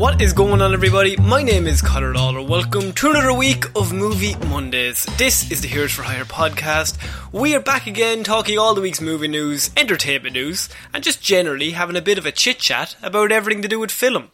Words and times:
What 0.00 0.22
is 0.22 0.32
going 0.32 0.62
on, 0.62 0.72
everybody? 0.72 1.14
My 1.18 1.42
name 1.42 1.66
is 1.66 1.82
Connor 1.82 2.14
Lawler. 2.14 2.40
Welcome 2.40 2.94
to 2.94 3.10
another 3.10 3.34
week 3.34 3.66
of 3.76 3.92
Movie 3.92 4.34
Mondays. 4.48 5.04
This 5.18 5.50
is 5.50 5.60
the 5.60 5.68
Heroes 5.68 5.92
for 5.92 6.04
Hire 6.04 6.24
podcast. 6.24 6.96
We 7.32 7.54
are 7.54 7.60
back 7.60 7.86
again 7.86 8.24
talking 8.24 8.58
all 8.58 8.74
the 8.74 8.80
week's 8.80 9.02
movie 9.02 9.28
news, 9.28 9.70
entertainment 9.76 10.32
news, 10.32 10.70
and 10.94 11.04
just 11.04 11.20
generally 11.20 11.72
having 11.72 11.96
a 11.96 12.00
bit 12.00 12.16
of 12.16 12.24
a 12.24 12.32
chit 12.32 12.60
chat 12.60 12.96
about 13.02 13.30
everything 13.30 13.60
to 13.60 13.68
do 13.68 13.78
with 13.78 13.90
film. 13.90 14.30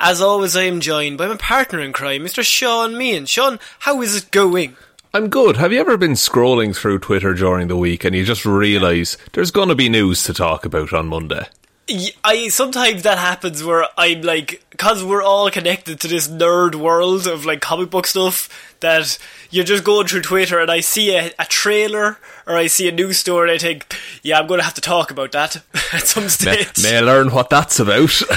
As 0.00 0.20
always, 0.20 0.56
I 0.56 0.64
am 0.64 0.80
joined 0.80 1.16
by 1.16 1.28
my 1.28 1.36
partner 1.36 1.78
in 1.78 1.92
crime, 1.92 2.24
Mr. 2.24 2.42
Sean 2.42 2.98
Meehan. 2.98 3.26
Sean, 3.26 3.60
how 3.78 4.02
is 4.02 4.16
it 4.16 4.32
going? 4.32 4.76
I'm 5.14 5.28
good. 5.28 5.58
Have 5.58 5.72
you 5.72 5.78
ever 5.78 5.96
been 5.96 6.14
scrolling 6.14 6.74
through 6.74 6.98
Twitter 6.98 7.34
during 7.34 7.68
the 7.68 7.76
week 7.76 8.02
and 8.02 8.16
you 8.16 8.24
just 8.24 8.44
realise 8.44 9.16
there's 9.32 9.52
going 9.52 9.68
to 9.68 9.76
be 9.76 9.88
news 9.88 10.24
to 10.24 10.34
talk 10.34 10.64
about 10.64 10.92
on 10.92 11.06
Monday? 11.06 11.46
I 11.88 12.48
sometimes 12.48 13.02
that 13.02 13.18
happens 13.18 13.62
where 13.62 13.86
I'm 13.98 14.22
like, 14.22 14.64
because 14.70 15.04
we're 15.04 15.22
all 15.22 15.50
connected 15.50 16.00
to 16.00 16.08
this 16.08 16.28
nerd 16.28 16.74
world 16.74 17.26
of 17.26 17.44
like 17.44 17.60
comic 17.60 17.90
book 17.90 18.06
stuff, 18.06 18.48
that 18.80 19.18
you're 19.50 19.64
just 19.64 19.84
going 19.84 20.06
through 20.06 20.22
Twitter 20.22 20.60
and 20.60 20.70
I 20.70 20.80
see 20.80 21.16
a, 21.16 21.32
a 21.38 21.44
trailer 21.46 22.18
or 22.46 22.56
I 22.56 22.66
see 22.66 22.88
a 22.88 22.92
news 22.92 23.18
story 23.18 23.50
and 23.50 23.54
I 23.54 23.58
think, 23.58 23.96
yeah, 24.22 24.38
I'm 24.38 24.46
going 24.46 24.58
to 24.58 24.64
have 24.64 24.74
to 24.74 24.80
talk 24.80 25.10
about 25.10 25.32
that 25.32 25.56
at 25.92 26.06
some 26.06 26.24
May, 26.24 26.28
stage. 26.28 26.82
may 26.82 26.98
I 26.98 27.00
learn 27.00 27.30
what 27.30 27.50
that's 27.50 27.78
about? 27.80 28.22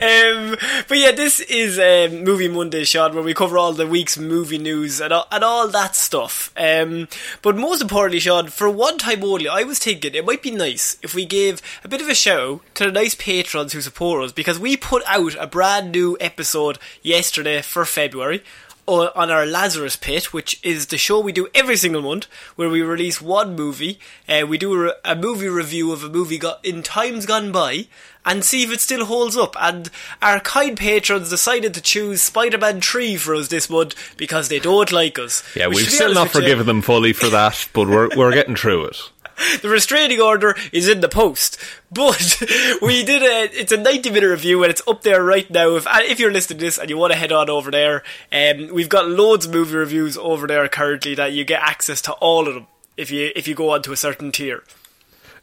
um, 0.00 0.56
but 0.88 0.98
yeah, 0.98 1.12
this 1.12 1.40
is 1.40 1.78
um, 1.78 2.22
Movie 2.22 2.48
Monday, 2.48 2.84
Sean, 2.84 3.14
where 3.14 3.24
we 3.24 3.34
cover 3.34 3.58
all 3.58 3.72
the 3.72 3.86
week's 3.86 4.16
movie 4.16 4.58
news 4.58 5.00
and 5.00 5.12
all, 5.12 5.26
and 5.32 5.42
all 5.42 5.68
that 5.68 5.96
stuff. 5.96 6.52
Um, 6.56 7.08
but 7.42 7.56
most 7.56 7.82
importantly, 7.82 8.20
Sean, 8.20 8.48
for 8.48 8.70
one 8.70 8.98
time 8.98 9.24
only, 9.24 9.48
I 9.48 9.64
was 9.64 9.78
thinking 9.78 10.14
it 10.14 10.24
might 10.24 10.42
be 10.42 10.50
nice 10.52 10.96
if 11.02 11.14
we 11.14 11.26
gave 11.26 11.60
a 11.82 11.88
bit 11.88 12.00
of 12.00 12.08
a 12.08 12.14
out 12.26 12.60
to 12.74 12.84
the 12.86 12.92
nice 12.92 13.14
patrons 13.14 13.72
who 13.72 13.80
support 13.80 14.24
us 14.24 14.32
because 14.32 14.58
we 14.58 14.76
put 14.76 15.02
out 15.06 15.34
a 15.38 15.46
brand 15.46 15.92
new 15.92 16.16
episode 16.20 16.78
yesterday 17.02 17.62
for 17.62 17.84
February 17.84 18.42
on 18.86 19.30
our 19.30 19.46
Lazarus 19.46 19.96
Pit, 19.96 20.32
which 20.32 20.60
is 20.62 20.86
the 20.86 20.98
show 20.98 21.18
we 21.18 21.32
do 21.32 21.48
every 21.54 21.76
single 21.76 22.02
month, 22.02 22.26
where 22.56 22.68
we 22.68 22.82
release 22.82 23.20
one 23.20 23.56
movie. 23.56 23.98
Uh, 24.28 24.44
we 24.46 24.58
do 24.58 24.88
a, 24.88 24.94
a 25.04 25.16
movie 25.16 25.48
review 25.48 25.92
of 25.92 26.04
a 26.04 26.08
movie 26.08 26.38
got 26.38 26.64
in 26.64 26.82
times 26.82 27.24
gone 27.24 27.50
by, 27.50 27.86
and 28.26 28.44
see 28.44 28.62
if 28.62 28.72
it 28.72 28.80
still 28.80 29.06
holds 29.06 29.36
up. 29.36 29.56
And 29.58 29.90
our 30.20 30.40
kind 30.40 30.76
patrons 30.76 31.30
decided 31.30 31.72
to 31.74 31.80
choose 31.80 32.22
Spider-Man 32.22 32.80
Three 32.80 33.16
for 33.16 33.34
us 33.34 33.48
this 33.48 33.70
month 33.70 34.16
because 34.16 34.48
they 34.48 34.58
don't 34.58 34.92
like 34.92 35.18
us. 35.18 35.42
yeah, 35.56 35.68
we've 35.68 35.90
still 35.90 36.12
not 36.12 36.34
you, 36.34 36.40
forgiven 36.40 36.66
them 36.66 36.82
fully 36.82 37.12
for 37.12 37.28
that, 37.30 37.68
but 37.72 37.88
we're, 37.88 38.10
we're 38.16 38.32
getting 38.32 38.56
through 38.56 38.86
it. 38.86 38.96
the 39.62 39.68
restraining 39.68 40.20
order 40.20 40.54
is 40.72 40.88
in 40.88 41.00
the 41.00 41.08
post. 41.08 41.58
But 41.90 42.42
we 42.82 43.04
did 43.04 43.22
a 43.22 43.60
it's 43.60 43.72
a 43.72 43.76
90 43.76 44.10
minute 44.10 44.28
review 44.28 44.62
and 44.62 44.70
it's 44.70 44.82
up 44.86 45.02
there 45.02 45.22
right 45.22 45.48
now. 45.50 45.76
If 45.76 45.86
if 45.90 46.20
you're 46.20 46.32
listening 46.32 46.58
to 46.58 46.64
this 46.64 46.78
and 46.78 46.90
you 46.90 46.96
want 46.96 47.12
to 47.12 47.18
head 47.18 47.32
on 47.32 47.50
over 47.50 47.70
there, 47.70 48.02
um, 48.32 48.68
we've 48.72 48.88
got 48.88 49.08
loads 49.08 49.46
of 49.46 49.52
movie 49.52 49.76
reviews 49.76 50.16
over 50.16 50.46
there 50.46 50.66
currently 50.68 51.14
that 51.14 51.32
you 51.32 51.44
get 51.44 51.62
access 51.62 52.00
to 52.02 52.12
all 52.14 52.48
of 52.48 52.54
them 52.54 52.66
if 52.96 53.10
you 53.10 53.30
if 53.34 53.48
you 53.48 53.54
go 53.54 53.70
onto 53.70 53.92
a 53.92 53.96
certain 53.96 54.32
tier. 54.32 54.62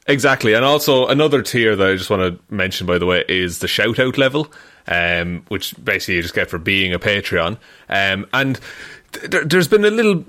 Exactly, 0.07 0.53
and 0.53 0.65
also 0.65 1.07
another 1.07 1.43
tier 1.43 1.75
that 1.75 1.87
I 1.87 1.95
just 1.95 2.09
want 2.09 2.21
to 2.21 2.53
mention, 2.53 2.87
by 2.87 2.97
the 2.97 3.05
way, 3.05 3.23
is 3.27 3.59
the 3.59 3.67
shout 3.67 3.99
out 3.99 4.17
level, 4.17 4.51
um, 4.87 5.45
which 5.49 5.75
basically 5.83 6.15
you 6.15 6.21
just 6.23 6.33
get 6.33 6.49
for 6.49 6.57
being 6.57 6.91
a 6.91 6.99
Patreon. 6.99 7.57
Um, 7.87 8.25
and 8.33 8.59
there, 9.11 9.43
there's 9.45 9.67
been 9.67 9.85
a 9.85 9.89
little 9.89 10.23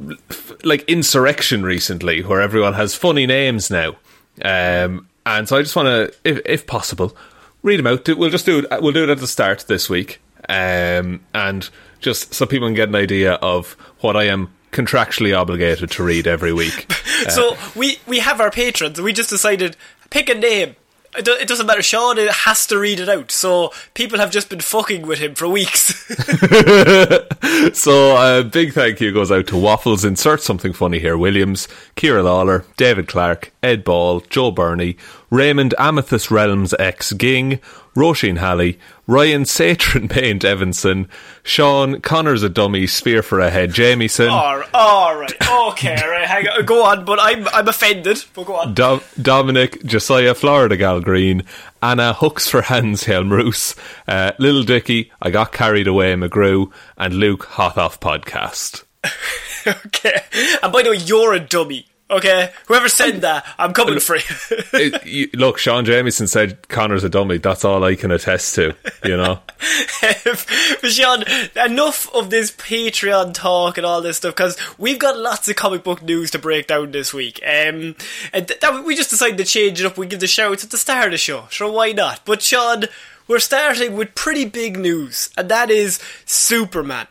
like 0.64 0.82
insurrection 0.88 1.62
recently 1.62 2.22
where 2.22 2.40
everyone 2.40 2.74
has 2.74 2.94
funny 2.94 3.26
names 3.26 3.70
now, 3.70 3.96
um, 4.44 5.06
and 5.24 5.48
so 5.48 5.56
I 5.56 5.62
just 5.62 5.76
want 5.76 5.86
to, 5.86 6.14
if, 6.24 6.40
if 6.44 6.66
possible, 6.66 7.16
read 7.62 7.78
them 7.78 7.86
out. 7.86 8.08
We'll 8.08 8.30
just 8.30 8.46
do 8.46 8.60
it. 8.60 8.82
We'll 8.82 8.92
do 8.92 9.04
it 9.04 9.10
at 9.10 9.18
the 9.18 9.26
start 9.26 9.66
this 9.68 9.88
week, 9.88 10.20
um, 10.48 11.20
and 11.34 11.68
just 12.00 12.34
so 12.34 12.46
people 12.46 12.68
can 12.68 12.74
get 12.74 12.88
an 12.88 12.96
idea 12.96 13.34
of 13.34 13.72
what 14.00 14.16
I 14.16 14.24
am 14.24 14.52
contractually 14.72 15.38
obligated 15.38 15.90
to 15.92 16.02
read 16.02 16.26
every 16.26 16.52
week. 16.52 16.90
so 17.28 17.56
we 17.76 17.98
we 18.06 18.18
have 18.18 18.40
our 18.40 18.50
patrons. 18.50 18.98
and 18.98 19.04
We 19.04 19.12
just 19.12 19.30
decided 19.30 19.76
pick 20.10 20.28
a 20.28 20.34
name. 20.34 20.76
It, 21.16 21.24
do, 21.26 21.32
it 21.32 21.46
doesn't 21.46 21.66
matter. 21.66 21.82
Sean 21.82 22.16
it 22.18 22.30
has 22.30 22.66
to 22.68 22.78
read 22.78 22.98
it 22.98 23.08
out. 23.08 23.30
So 23.30 23.70
people 23.94 24.18
have 24.18 24.30
just 24.30 24.48
been 24.48 24.60
fucking 24.60 25.06
with 25.06 25.18
him 25.18 25.34
for 25.34 25.48
weeks. 25.48 25.92
So 27.74 28.16
a 28.16 28.44
big 28.44 28.72
thank 28.72 29.00
you 29.00 29.12
goes 29.12 29.30
out 29.32 29.46
to 29.48 29.56
Waffles. 29.56 30.04
Insert 30.04 30.40
something 30.40 30.72
funny 30.72 30.98
here. 30.98 31.16
Williams, 31.18 31.68
Kira 31.96 32.24
Lawler, 32.24 32.64
David 32.76 33.08
Clark, 33.08 33.52
Ed 33.62 33.84
Ball, 33.84 34.20
Joe 34.20 34.50
Burney, 34.50 34.96
Raymond 35.32 35.74
Amethyst 35.78 36.30
Realms 36.30 36.74
X 36.78 37.14
Ging, 37.14 37.58
Roisin 37.96 38.36
Halley, 38.36 38.78
Ryan 39.06 39.44
Satron 39.44 40.10
Paint 40.10 40.44
Evanson, 40.44 41.08
Sean 41.42 42.02
Connor's 42.02 42.42
a 42.42 42.50
dummy, 42.50 42.86
Sphere 42.86 43.22
for 43.22 43.40
a 43.40 43.48
head, 43.48 43.72
Jamieson, 43.72 44.28
all, 44.28 44.62
all 44.74 45.18
right, 45.18 45.32
okay, 45.70 45.94
right, 45.94 46.28
hang 46.28 46.46
on, 46.48 46.66
go 46.66 46.84
on. 46.84 47.06
But 47.06 47.18
I'm 47.18 47.48
I'm 47.48 47.66
offended. 47.66 48.22
But 48.34 48.44
go 48.44 48.56
on. 48.56 48.74
Dom- 48.74 49.00
Dominic, 49.22 49.82
Josiah 49.86 50.34
Florida 50.34 50.76
Gal 50.76 51.00
Green, 51.00 51.44
Anna 51.82 52.12
Hooks 52.12 52.46
for 52.46 52.60
Hands 52.60 53.02
Helmroos, 53.02 53.74
uh, 54.06 54.32
Little 54.38 54.64
Dicky, 54.64 55.10
I 55.22 55.30
Got 55.30 55.52
Carried 55.52 55.86
Away 55.86 56.12
McGrew, 56.12 56.70
and 56.98 57.14
Luke 57.14 57.44
Hot 57.46 57.78
Off 57.78 57.98
Podcast. 58.00 58.84
okay. 59.66 60.24
And 60.62 60.70
by 60.70 60.82
the 60.82 60.90
way, 60.90 60.96
you're 60.98 61.32
a 61.32 61.40
dummy. 61.40 61.86
Okay, 62.12 62.52
whoever 62.66 62.90
said 62.90 63.22
that, 63.22 63.46
I'm 63.58 63.72
coming 63.72 63.98
for 63.98 64.16
you. 64.16 64.22
it, 64.74 65.06
you, 65.06 65.30
look, 65.32 65.56
Sean 65.56 65.86
Jamieson 65.86 66.26
said 66.26 66.68
Connor's 66.68 67.04
a 67.04 67.08
dummy. 67.08 67.38
That's 67.38 67.64
all 67.64 67.82
I 67.82 67.96
can 67.96 68.10
attest 68.10 68.54
to. 68.56 68.74
You 69.02 69.16
know, 69.16 69.40
but 70.02 70.90
Sean, 70.90 71.24
enough 71.56 72.14
of 72.14 72.28
this 72.28 72.50
Patreon 72.50 73.32
talk 73.32 73.78
and 73.78 73.86
all 73.86 74.02
this 74.02 74.18
stuff 74.18 74.36
because 74.36 74.58
we've 74.76 74.98
got 74.98 75.18
lots 75.18 75.48
of 75.48 75.56
comic 75.56 75.84
book 75.84 76.02
news 76.02 76.30
to 76.32 76.38
break 76.38 76.66
down 76.66 76.90
this 76.90 77.14
week. 77.14 77.40
Um, 77.42 77.96
and 78.34 78.46
th- 78.46 78.60
that 78.60 78.84
we 78.84 78.94
just 78.94 79.08
decided 79.08 79.38
to 79.38 79.44
change 79.44 79.80
it 79.80 79.86
up. 79.86 79.96
We 79.96 80.06
give 80.06 80.20
the 80.20 80.26
shouts 80.26 80.64
at 80.64 80.70
the 80.70 80.76
start 80.76 81.06
of 81.06 81.12
the 81.12 81.18
show. 81.18 81.46
Sure, 81.48 81.72
why 81.72 81.92
not? 81.92 82.20
But 82.26 82.42
Sean, 82.42 82.84
we're 83.26 83.38
starting 83.38 83.96
with 83.96 84.14
pretty 84.14 84.44
big 84.44 84.76
news, 84.78 85.30
and 85.38 85.48
that 85.48 85.70
is 85.70 85.98
Superman. 86.26 87.06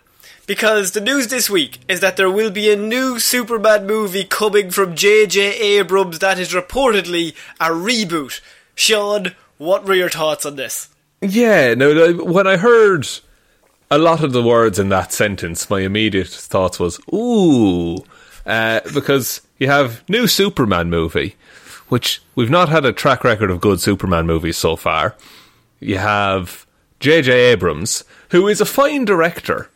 Because 0.51 0.91
the 0.91 0.99
news 0.99 1.29
this 1.29 1.49
week 1.49 1.79
is 1.87 2.01
that 2.01 2.17
there 2.17 2.29
will 2.29 2.51
be 2.51 2.69
a 2.69 2.75
new 2.75 3.17
Superman 3.19 3.87
movie 3.87 4.25
coming 4.25 4.69
from 4.69 4.97
J.J. 4.97 5.39
Abrams 5.77 6.19
that 6.19 6.37
is 6.37 6.51
reportedly 6.51 7.33
a 7.61 7.69
reboot. 7.69 8.41
Sean, 8.75 9.33
what 9.57 9.85
were 9.85 9.93
your 9.93 10.09
thoughts 10.09 10.45
on 10.45 10.57
this? 10.57 10.89
Yeah, 11.21 11.73
no, 11.73 12.15
when 12.15 12.47
I 12.47 12.57
heard 12.57 13.07
a 13.89 13.97
lot 13.97 14.25
of 14.25 14.33
the 14.33 14.43
words 14.43 14.77
in 14.77 14.89
that 14.89 15.13
sentence, 15.13 15.69
my 15.69 15.79
immediate 15.79 16.27
thoughts 16.27 16.81
was, 16.81 16.99
ooh, 17.13 17.99
uh, 18.45 18.81
because 18.93 19.39
you 19.57 19.67
have 19.67 20.03
new 20.09 20.27
Superman 20.27 20.89
movie, 20.89 21.37
which 21.87 22.21
we've 22.35 22.49
not 22.49 22.67
had 22.67 22.83
a 22.83 22.91
track 22.91 23.23
record 23.23 23.49
of 23.49 23.61
good 23.61 23.79
Superman 23.79 24.27
movies 24.27 24.57
so 24.57 24.75
far. 24.75 25.15
You 25.79 25.99
have 25.99 26.67
J.J. 26.99 27.31
Abrams, 27.53 28.03
who 28.31 28.49
is 28.49 28.59
a 28.59 28.65
fine 28.65 29.05
director, 29.05 29.70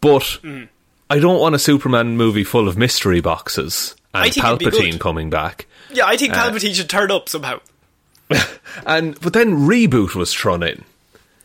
but 0.00 0.22
mm. 0.42 0.68
I 1.10 1.18
don't 1.18 1.40
want 1.40 1.54
a 1.54 1.58
Superman 1.58 2.16
movie 2.16 2.44
full 2.44 2.68
of 2.68 2.76
mystery 2.76 3.20
boxes 3.20 3.94
and 4.14 4.30
Palpatine 4.32 5.00
coming 5.00 5.30
back. 5.30 5.66
Yeah, 5.90 6.06
I 6.06 6.16
think 6.16 6.34
uh, 6.34 6.50
Palpatine 6.50 6.70
uh, 6.70 6.74
should 6.74 6.90
turn 6.90 7.10
up 7.10 7.28
somehow. 7.28 7.60
and 8.86 9.18
but 9.20 9.32
then 9.32 9.54
reboot 9.54 10.14
was 10.14 10.34
thrown 10.34 10.62
in. 10.62 10.84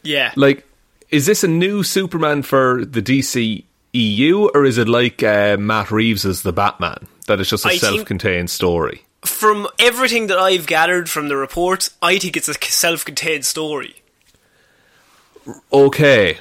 Yeah, 0.04 0.34
like 0.36 0.68
is 1.10 1.26
this 1.26 1.44
a 1.44 1.48
new 1.48 1.84
Superman 1.84 2.44
for 2.44 2.84
the 2.84 3.02
DC 3.02 3.64
EU, 3.94 4.50
or 4.54 4.66
is 4.66 4.78
it 4.78 4.90
like 4.90 5.24
uh, 5.24 5.58
Matt 5.58 5.92
Reeves' 5.92 6.26
as 6.26 6.42
The 6.42 6.52
Batman? 6.52 7.08
That 7.28 7.40
it's 7.40 7.50
just 7.50 7.66
a 7.66 7.70
I 7.70 7.78
self-contained 7.78 8.50
story. 8.50 9.04
From 9.22 9.70
everything 9.80 10.28
that 10.28 10.38
I've 10.38 10.68
gathered 10.68 11.10
from 11.10 11.30
the 11.30 11.38
reports, 11.38 11.92
I 12.02 12.18
think 12.18 12.36
it's 12.36 12.50
a 12.50 12.54
self-contained 12.54 13.46
story 13.46 14.04
okay. 15.72 16.38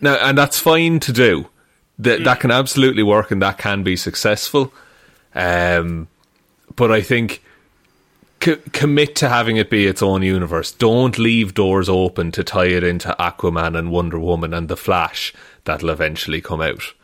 Now, 0.00 0.14
and 0.14 0.36
that's 0.36 0.58
fine 0.58 1.00
to 1.00 1.12
do. 1.12 1.48
That 1.98 2.20
mm. 2.20 2.24
that 2.24 2.40
can 2.40 2.50
absolutely 2.50 3.02
work 3.02 3.30
and 3.30 3.42
that 3.42 3.58
can 3.58 3.82
be 3.82 3.96
successful. 3.96 4.72
Um, 5.34 6.08
but 6.76 6.90
I 6.90 7.02
think 7.02 7.42
co- 8.40 8.58
commit 8.72 9.16
to 9.16 9.28
having 9.28 9.56
it 9.56 9.70
be 9.70 9.86
its 9.86 10.02
own 10.02 10.22
universe. 10.22 10.72
Don't 10.72 11.18
leave 11.18 11.54
doors 11.54 11.88
open 11.88 12.30
to 12.32 12.44
tie 12.44 12.66
it 12.66 12.84
into 12.84 13.14
Aquaman 13.18 13.76
and 13.76 13.90
Wonder 13.90 14.18
Woman 14.18 14.54
and 14.54 14.68
the 14.68 14.76
Flash 14.76 15.34
that'll 15.64 15.90
eventually 15.90 16.40
come 16.40 16.60
out. 16.60 16.94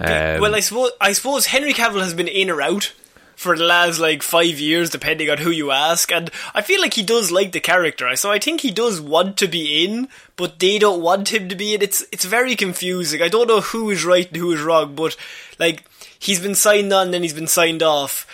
Okay. 0.00 0.34
Um, 0.34 0.40
well, 0.40 0.54
I 0.54 0.60
suppose 0.60 0.90
I 1.00 1.12
suppose 1.12 1.46
Henry 1.46 1.72
Cavill 1.72 2.02
has 2.02 2.14
been 2.14 2.28
in 2.28 2.50
or 2.50 2.62
out 2.62 2.92
for 3.40 3.56
the 3.56 3.64
last 3.64 3.98
like 3.98 4.22
five 4.22 4.60
years, 4.60 4.90
depending 4.90 5.30
on 5.30 5.38
who 5.38 5.50
you 5.50 5.70
ask. 5.70 6.12
And 6.12 6.30
I 6.54 6.60
feel 6.60 6.78
like 6.78 6.92
he 6.92 7.02
does 7.02 7.32
like 7.32 7.52
the 7.52 7.60
character, 7.60 8.14
so 8.14 8.30
I 8.30 8.38
think 8.38 8.60
he 8.60 8.70
does 8.70 9.00
want 9.00 9.38
to 9.38 9.48
be 9.48 9.82
in, 9.82 10.08
but 10.36 10.58
they 10.58 10.78
don't 10.78 11.00
want 11.00 11.32
him 11.32 11.48
to 11.48 11.54
be 11.54 11.74
in. 11.74 11.80
It's 11.80 12.04
it's 12.12 12.26
very 12.26 12.54
confusing. 12.54 13.22
I 13.22 13.28
don't 13.28 13.48
know 13.48 13.62
who 13.62 13.90
is 13.90 14.04
right 14.04 14.28
and 14.28 14.36
who 14.36 14.52
is 14.52 14.60
wrong, 14.60 14.94
but 14.94 15.16
like 15.58 15.84
he's 16.18 16.38
been 16.38 16.54
signed 16.54 16.92
on, 16.92 17.06
and 17.06 17.14
then 17.14 17.22
he's 17.22 17.32
been 17.32 17.46
signed 17.46 17.82
off. 17.82 18.26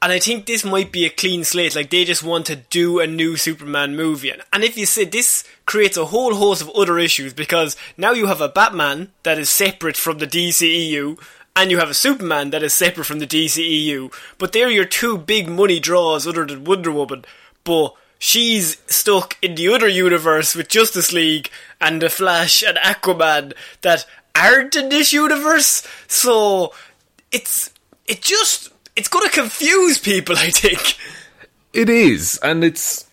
And 0.00 0.10
I 0.10 0.18
think 0.18 0.46
this 0.46 0.64
might 0.64 0.90
be 0.90 1.04
a 1.04 1.10
clean 1.10 1.44
slate. 1.44 1.76
Like 1.76 1.90
they 1.90 2.06
just 2.06 2.22
want 2.22 2.46
to 2.46 2.56
do 2.56 2.98
a 2.98 3.06
new 3.06 3.36
Superman 3.36 3.94
movie, 3.94 4.32
and 4.54 4.64
if 4.64 4.78
you 4.78 4.86
say 4.86 5.04
this 5.04 5.44
creates 5.66 5.98
a 5.98 6.06
whole 6.06 6.34
host 6.34 6.62
of 6.62 6.70
other 6.70 6.98
issues 6.98 7.34
because 7.34 7.76
now 7.98 8.12
you 8.12 8.24
have 8.26 8.40
a 8.40 8.48
Batman 8.48 9.12
that 9.22 9.38
is 9.38 9.50
separate 9.50 9.98
from 9.98 10.16
the 10.16 10.26
DCEU, 10.26 11.18
and 11.56 11.70
you 11.70 11.78
have 11.78 11.88
a 11.88 11.94
Superman 11.94 12.50
that 12.50 12.62
is 12.62 12.74
separate 12.74 13.06
from 13.06 13.18
the 13.18 13.26
DCEU. 13.26 14.12
But 14.36 14.52
they're 14.52 14.70
your 14.70 14.84
two 14.84 15.16
big 15.16 15.48
money 15.48 15.80
draws 15.80 16.26
other 16.26 16.44
than 16.44 16.64
Wonder 16.64 16.92
Woman. 16.92 17.24
But 17.64 17.94
she's 18.18 18.76
stuck 18.86 19.38
in 19.40 19.54
the 19.54 19.68
other 19.68 19.88
universe 19.88 20.54
with 20.54 20.68
Justice 20.68 21.12
League 21.12 21.50
and 21.80 22.02
the 22.02 22.10
Flash 22.10 22.62
and 22.62 22.76
Aquaman 22.76 23.54
that 23.80 24.06
aren't 24.34 24.76
in 24.76 24.90
this 24.90 25.14
universe. 25.14 25.86
So 26.06 26.74
it's 27.32 27.72
it 28.06 28.20
just 28.20 28.70
it's 28.94 29.08
going 29.08 29.26
to 29.26 29.32
confuse 29.34 29.98
people. 29.98 30.36
I 30.38 30.50
think 30.50 30.98
it 31.72 31.88
is, 31.88 32.38
and 32.42 32.62
it's 32.64 33.06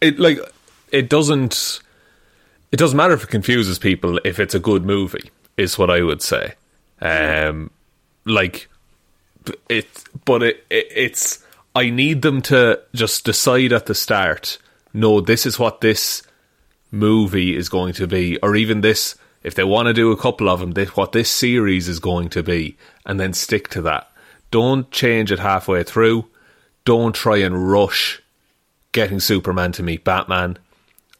it 0.00 0.18
like 0.18 0.38
it 0.90 1.10
doesn't 1.10 1.80
it 2.72 2.78
doesn't 2.78 2.96
matter 2.96 3.14
if 3.14 3.24
it 3.24 3.30
confuses 3.30 3.78
people 3.78 4.18
if 4.24 4.40
it's 4.40 4.54
a 4.54 4.60
good 4.60 4.86
movie. 4.86 5.30
Is 5.58 5.76
what 5.76 5.90
I 5.90 6.02
would 6.02 6.22
say. 6.22 6.54
Um, 7.00 7.70
like 8.24 8.68
it, 9.68 9.86
but 10.24 10.42
it, 10.42 10.64
it, 10.70 10.86
it's. 10.94 11.44
I 11.74 11.90
need 11.90 12.22
them 12.22 12.42
to 12.42 12.80
just 12.94 13.24
decide 13.24 13.72
at 13.72 13.86
the 13.86 13.94
start. 13.94 14.58
No, 14.92 15.20
this 15.20 15.46
is 15.46 15.58
what 15.58 15.80
this 15.80 16.22
movie 16.90 17.54
is 17.56 17.68
going 17.68 17.92
to 17.94 18.06
be, 18.06 18.38
or 18.38 18.56
even 18.56 18.80
this. 18.80 19.16
If 19.44 19.54
they 19.54 19.64
want 19.64 19.86
to 19.86 19.94
do 19.94 20.10
a 20.10 20.16
couple 20.16 20.48
of 20.48 20.58
them, 20.58 20.72
this, 20.72 20.96
what 20.96 21.12
this 21.12 21.30
series 21.30 21.88
is 21.88 22.00
going 22.00 22.28
to 22.30 22.42
be, 22.42 22.76
and 23.06 23.20
then 23.20 23.32
stick 23.32 23.68
to 23.68 23.82
that. 23.82 24.10
Don't 24.50 24.90
change 24.90 25.30
it 25.30 25.38
halfway 25.38 25.84
through. 25.84 26.26
Don't 26.84 27.14
try 27.14 27.36
and 27.38 27.70
rush 27.70 28.20
getting 28.92 29.20
Superman 29.20 29.72
to 29.72 29.82
meet 29.82 30.04
Batman. 30.04 30.58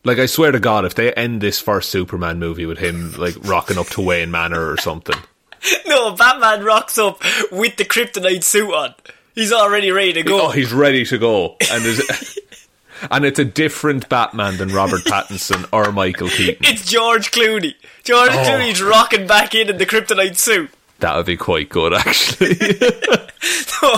Like 0.05 0.19
I 0.19 0.27
swear 0.27 0.53
to 0.53 0.61
God, 0.61 0.85
if 0.85 0.95
they 0.95 1.13
end 1.13 1.41
this 1.41 1.61
first 1.61 1.91
Superman 1.91 2.39
movie 2.39 2.67
with 2.67 2.79
him 2.79 3.13
like 3.13 3.35
rocking 3.43 3.79
up 3.79 3.89
to 3.89 4.01
Wayne 4.01 4.31
Manor 4.31 4.71
or 4.71 4.79
something, 4.79 5.21
no, 5.87 6.13
Batman 6.13 6.65
rocks 6.65 6.99
up 6.99 7.23
with 7.51 7.77
the 7.77 7.85
kryptonite 7.85 8.45
suit 8.45 8.73
on. 8.73 8.95
He's 9.35 9.53
already 9.53 9.91
ready 9.91 10.15
to 10.15 10.23
go. 10.23 10.47
Oh, 10.47 10.51
he's 10.51 10.73
ready 10.73 11.05
to 11.05 11.19
go. 11.19 11.57
And 11.71 11.85
there's 11.85 12.39
and 13.11 13.25
it's 13.25 13.39
a 13.39 13.45
different 13.45 14.09
Batman 14.09 14.57
than 14.57 14.71
Robert 14.71 15.03
Pattinson 15.03 15.69
or 15.73 15.93
Michael 15.93 16.29
Keaton. 16.29 16.65
It's 16.65 16.91
George 16.91 17.31
Clooney. 17.31 17.75
George 18.03 18.31
oh. 18.33 18.37
Clooney's 18.37 18.83
rocking 18.83 19.27
back 19.27 19.55
in 19.55 19.71
in 19.71 19.79
the 19.79 19.87
kryptonite 19.87 20.37
suit. 20.37 20.71
That 21.01 21.17
would 21.17 21.27
be 21.27 21.37
quite 21.37 21.69
good, 21.69 21.95
actually. 21.95 22.55
so, 23.41 23.95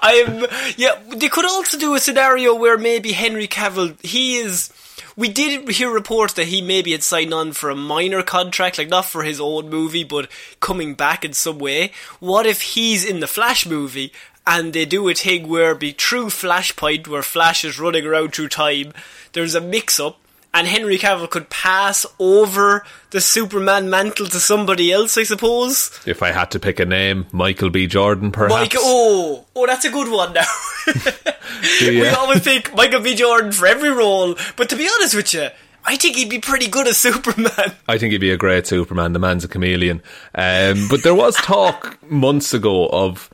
I'm 0.00 0.46
yeah. 0.76 1.00
They 1.08 1.28
could 1.28 1.44
also 1.44 1.76
do 1.78 1.94
a 1.94 1.98
scenario 1.98 2.54
where 2.54 2.78
maybe 2.78 3.12
Henry 3.12 3.48
Cavill 3.48 4.00
he 4.04 4.36
is 4.36 4.72
we 5.16 5.28
did 5.28 5.68
hear 5.70 5.90
reports 5.90 6.34
that 6.34 6.48
he 6.48 6.60
maybe 6.60 6.92
had 6.92 7.02
signed 7.02 7.32
on 7.32 7.52
for 7.52 7.70
a 7.70 7.76
minor 7.76 8.22
contract, 8.22 8.78
like 8.78 8.88
not 8.88 9.04
for 9.04 9.22
his 9.22 9.40
own 9.40 9.68
movie, 9.68 10.04
but 10.04 10.30
coming 10.60 10.94
back 10.94 11.24
in 11.24 11.32
some 11.32 11.58
way. 11.58 11.92
What 12.20 12.46
if 12.46 12.62
he's 12.62 13.04
in 13.04 13.20
the 13.20 13.26
Flash 13.26 13.66
movie 13.66 14.12
and 14.46 14.72
they 14.72 14.84
do 14.84 15.08
a 15.08 15.14
thing 15.14 15.48
where 15.48 15.74
be 15.74 15.92
true 15.92 16.26
Flashpoint, 16.26 17.08
where 17.08 17.22
Flash 17.22 17.64
is 17.64 17.78
running 17.78 18.04
around 18.04 18.34
through 18.34 18.48
time, 18.48 18.92
there's 19.32 19.54
a 19.54 19.60
mix 19.60 19.98
up, 19.98 20.18
and 20.54 20.68
Henry 20.68 20.96
Cavill 20.96 21.28
could 21.28 21.50
pass 21.50 22.06
over 22.20 22.86
the 23.10 23.20
Superman 23.20 23.90
mantle 23.90 24.26
to 24.26 24.38
somebody 24.38 24.92
else, 24.92 25.18
I 25.18 25.24
suppose. 25.24 25.90
If 26.06 26.22
I 26.22 26.30
had 26.30 26.52
to 26.52 26.60
pick 26.60 26.78
a 26.78 26.86
name, 26.86 27.26
Michael 27.32 27.70
B. 27.70 27.88
Jordan, 27.88 28.30
perhaps. 28.30 28.54
Michael, 28.54 28.80
oh, 28.82 29.44
oh, 29.56 29.66
that's 29.66 29.84
a 29.84 29.90
good 29.90 30.10
one 30.10 30.32
now. 30.32 30.46
we 31.80 32.08
always 32.08 32.40
think 32.40 32.72
Michael 32.74 33.00
B. 33.00 33.16
Jordan 33.16 33.50
for 33.50 33.66
every 33.66 33.90
role, 33.90 34.36
but 34.56 34.68
to 34.68 34.76
be 34.76 34.88
honest 34.88 35.16
with 35.16 35.34
you, 35.34 35.48
I 35.84 35.96
think 35.96 36.16
he'd 36.16 36.30
be 36.30 36.38
pretty 36.38 36.68
good 36.68 36.86
as 36.86 36.96
Superman. 36.96 37.50
I 37.88 37.98
think 37.98 38.12
he'd 38.12 38.18
be 38.18 38.30
a 38.30 38.36
great 38.36 38.66
Superman. 38.66 39.12
The 39.12 39.18
man's 39.18 39.44
a 39.44 39.48
chameleon. 39.48 40.02
Um, 40.34 40.86
but 40.88 41.02
there 41.02 41.14
was 41.14 41.36
talk 41.36 41.98
months 42.10 42.54
ago 42.54 42.88
of 42.88 43.28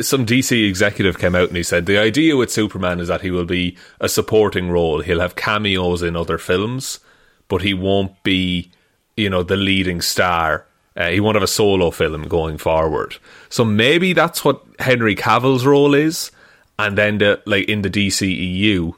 some 0.00 0.24
DC 0.24 0.68
executive 0.68 1.18
came 1.18 1.34
out 1.34 1.48
and 1.48 1.56
he 1.56 1.62
said 1.62 1.86
the 1.86 1.98
idea 1.98 2.36
with 2.36 2.52
Superman 2.52 3.00
is 3.00 3.08
that 3.08 3.22
he 3.22 3.30
will 3.30 3.44
be 3.44 3.76
a 4.00 4.08
supporting 4.08 4.70
role. 4.70 5.00
He'll 5.00 5.20
have 5.20 5.34
cameos 5.34 6.02
in 6.02 6.16
other 6.16 6.38
films, 6.38 7.00
but 7.48 7.62
he 7.62 7.74
won't 7.74 8.22
be, 8.22 8.70
you 9.16 9.28
know, 9.28 9.42
the 9.42 9.56
leading 9.56 10.00
star. 10.00 10.66
Uh, 10.96 11.08
he 11.08 11.20
won't 11.20 11.36
have 11.36 11.42
a 11.42 11.48
solo 11.48 11.90
film 11.90 12.28
going 12.28 12.58
forward. 12.58 13.16
So 13.48 13.64
maybe 13.64 14.12
that's 14.12 14.44
what 14.44 14.62
Henry 14.78 15.16
Cavill's 15.16 15.66
role 15.66 15.94
is, 15.94 16.30
and 16.78 16.96
then 16.96 17.18
the 17.18 17.42
like 17.46 17.68
in 17.68 17.82
the 17.82 17.90
DCEU, 17.90 18.94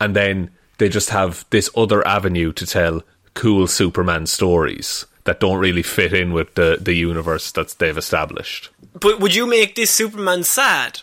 and 0.00 0.14
then 0.14 0.50
they 0.76 0.88
just 0.88 1.10
have 1.10 1.46
this 1.50 1.70
other 1.76 2.06
avenue 2.06 2.52
to 2.52 2.66
tell 2.66 3.02
cool 3.34 3.66
Superman 3.66 4.26
stories 4.26 5.06
that 5.28 5.40
don't 5.40 5.58
really 5.58 5.82
fit 5.82 6.14
in 6.14 6.32
with 6.32 6.54
the 6.54 6.78
the 6.80 6.94
universe 6.94 7.52
that 7.52 7.68
they've 7.78 7.98
established. 7.98 8.70
But 8.98 9.20
would 9.20 9.34
you 9.34 9.46
make 9.46 9.74
this 9.74 9.90
Superman 9.90 10.42
sad? 10.42 11.00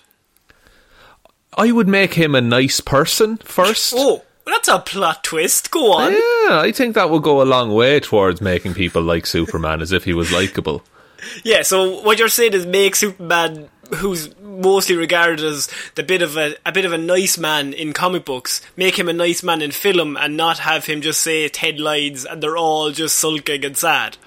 I 1.56 1.72
would 1.72 1.88
make 1.88 2.16
him 2.16 2.34
a 2.34 2.42
nice 2.42 2.82
person 2.82 3.38
first. 3.38 3.94
Oh, 3.96 4.24
that's 4.44 4.68
a 4.68 4.80
plot 4.80 5.24
twist. 5.24 5.70
Go 5.70 5.94
on. 5.94 6.12
Yeah, 6.14 6.60
I 6.60 6.72
think 6.74 6.96
that 6.96 7.12
would 7.12 7.22
go 7.22 7.40
a 7.40 7.46
long 7.46 7.72
way 7.72 8.00
towards 8.00 8.42
making 8.42 8.74
people 8.74 9.04
like 9.04 9.28
Superman 9.28 9.80
as 9.82 9.92
if 9.92 10.04
he 10.06 10.14
was 10.14 10.32
likable. 10.32 10.82
Yeah, 11.44 11.64
so 11.64 12.02
what 12.02 12.20
you're 12.20 12.28
saying 12.28 12.54
is 12.54 12.68
make 12.68 12.96
Superman 12.96 13.70
who's 13.96 14.34
mostly 14.42 14.96
regarded 14.96 15.44
as 15.44 15.70
the 15.96 16.04
bit 16.04 16.22
of 16.22 16.38
a 16.38 16.56
a 16.66 16.72
bit 16.72 16.86
of 16.86 16.94
a 16.94 16.98
nice 16.98 17.38
man 17.38 17.74
in 17.74 17.94
comic 17.94 18.26
books, 18.26 18.62
make 18.76 18.98
him 18.98 19.10
a 19.10 19.14
nice 19.14 19.44
man 19.44 19.62
in 19.62 19.72
film 19.72 20.18
and 20.18 20.36
not 20.38 20.60
have 20.60 20.86
him 20.86 21.02
just 21.02 21.22
say 21.22 21.48
ten 21.48 21.78
lines 21.78 22.26
and 22.26 22.42
they're 22.42 22.58
all 22.58 22.92
just 22.92 23.18
sulking 23.18 23.64
and 23.66 23.78
sad. 23.78 24.18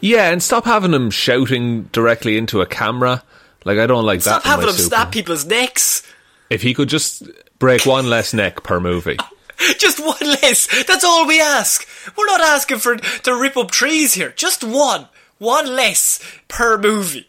Yeah, 0.00 0.30
and 0.30 0.42
stop 0.42 0.64
having 0.64 0.92
him 0.92 1.10
shouting 1.10 1.84
directly 1.92 2.36
into 2.36 2.60
a 2.60 2.66
camera. 2.66 3.22
Like 3.64 3.78
I 3.78 3.86
don't 3.86 4.04
like 4.04 4.20
stop 4.20 4.42
that. 4.42 4.48
Stop 4.48 4.58
having 4.58 4.68
him 4.68 4.74
super. 4.76 4.96
snap 4.96 5.12
people's 5.12 5.44
necks. 5.46 6.02
If 6.50 6.62
he 6.62 6.74
could 6.74 6.88
just 6.88 7.22
break 7.58 7.86
one 7.86 8.10
less 8.10 8.34
neck 8.34 8.62
per 8.62 8.80
movie. 8.80 9.16
Just 9.78 10.00
one 10.00 10.16
less. 10.20 10.66
That's 10.86 11.04
all 11.04 11.24
we 11.24 11.40
ask. 11.40 11.86
We're 12.16 12.26
not 12.26 12.40
asking 12.40 12.78
for 12.78 12.96
to 12.96 13.34
rip 13.36 13.56
up 13.56 13.70
trees 13.70 14.12
here. 14.12 14.32
Just 14.34 14.64
one. 14.64 15.06
One 15.38 15.76
less 15.76 16.20
per 16.48 16.76
movie. 16.78 17.28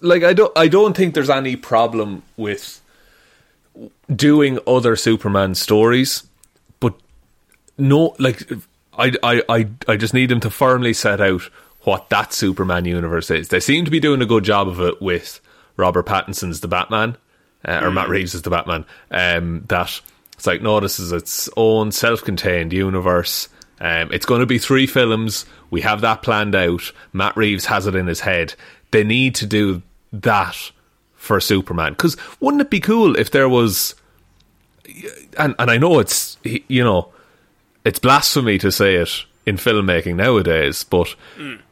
Like 0.00 0.22
I 0.22 0.32
don't 0.32 0.56
I 0.56 0.68
don't 0.68 0.96
think 0.96 1.14
there's 1.14 1.30
any 1.30 1.56
problem 1.56 2.22
with 2.36 2.80
doing 4.14 4.58
other 4.66 4.96
Superman 4.96 5.54
stories, 5.54 6.24
but 6.80 6.94
no, 7.78 8.14
like 8.18 8.50
I 8.96 9.12
I 9.22 9.42
I 9.48 9.68
I 9.88 9.96
just 9.96 10.14
need 10.14 10.30
them 10.30 10.40
to 10.40 10.50
firmly 10.50 10.92
set 10.92 11.20
out 11.20 11.42
what 11.82 12.10
that 12.10 12.32
Superman 12.32 12.84
universe 12.84 13.30
is. 13.30 13.48
They 13.48 13.60
seem 13.60 13.84
to 13.84 13.90
be 13.90 14.00
doing 14.00 14.20
a 14.22 14.26
good 14.26 14.44
job 14.44 14.68
of 14.68 14.80
it 14.80 15.00
with 15.00 15.40
Robert 15.76 16.06
Pattinson's 16.06 16.60
The 16.60 16.68
Batman, 16.68 17.16
uh, 17.64 17.80
or 17.82 17.90
Matt 17.90 18.08
Reeves 18.08 18.34
as 18.34 18.42
The 18.42 18.50
Batman. 18.50 18.84
Um, 19.10 19.64
that 19.68 20.00
it's 20.34 20.46
like 20.46 20.62
no, 20.62 20.80
this 20.80 20.98
is 20.98 21.12
its 21.12 21.48
own 21.56 21.92
self-contained 21.92 22.72
universe. 22.72 23.48
Um, 23.80 24.12
it's 24.12 24.26
going 24.26 24.40
to 24.40 24.46
be 24.46 24.58
three 24.58 24.86
films. 24.86 25.46
We 25.70 25.80
have 25.80 26.02
that 26.02 26.20
planned 26.22 26.54
out. 26.54 26.92
Matt 27.14 27.36
Reeves 27.36 27.64
has 27.66 27.86
it 27.86 27.94
in 27.94 28.06
his 28.06 28.20
head. 28.20 28.54
They 28.90 29.04
need 29.04 29.34
to 29.36 29.46
do 29.46 29.82
that 30.12 30.72
for 31.14 31.40
Superman. 31.40 31.92
Because 31.92 32.16
wouldn't 32.40 32.62
it 32.62 32.70
be 32.70 32.80
cool 32.80 33.16
if 33.16 33.30
there 33.30 33.48
was, 33.48 33.94
and 35.38 35.54
and 35.58 35.70
I 35.70 35.76
know 35.78 35.98
it's 35.98 36.36
you 36.44 36.82
know, 36.84 37.12
it's 37.84 37.98
blasphemy 37.98 38.58
to 38.58 38.72
say 38.72 38.96
it 38.96 39.24
in 39.46 39.56
filmmaking 39.56 40.16
nowadays, 40.16 40.84
but 40.84 41.14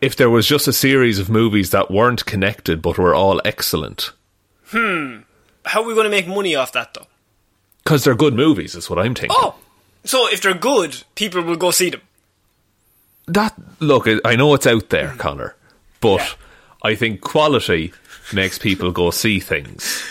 if 0.00 0.16
there 0.16 0.30
was 0.30 0.46
just 0.46 0.68
a 0.68 0.72
series 0.72 1.18
of 1.18 1.28
movies 1.28 1.70
that 1.70 1.90
weren't 1.90 2.24
connected 2.26 2.80
but 2.80 2.98
were 2.98 3.14
all 3.14 3.40
excellent, 3.44 4.12
Hmm. 4.70 5.18
How 5.64 5.82
are 5.82 5.86
we 5.86 5.94
going 5.94 6.04
to 6.04 6.10
make 6.10 6.26
money 6.28 6.54
off 6.54 6.72
that 6.72 6.94
though? 6.94 7.06
because 7.84 8.04
they're 8.04 8.14
good 8.14 8.34
movies, 8.34 8.74
is 8.74 8.90
what 8.90 8.98
I'm 8.98 9.14
thinking. 9.14 9.30
Oh, 9.40 9.54
so 10.04 10.28
if 10.30 10.42
they're 10.42 10.52
good, 10.54 11.04
people 11.14 11.42
will 11.42 11.56
go 11.56 11.70
see 11.70 11.88
them. 11.90 12.02
that 13.26 13.54
look, 13.80 14.06
I- 14.06 14.20
I 14.24 14.36
know 14.36 14.52
it's 14.54 14.66
out 14.66 14.88
there, 14.90 15.14
Connor, 15.18 15.56
but 16.00 16.18
Yeah. 16.20 16.28
I 16.82 16.94
think 16.94 17.20
quality 17.20 17.92
makes 18.32 18.58
people 18.58 18.92
go 18.92 19.10
see 19.10 19.40
things. 19.40 20.02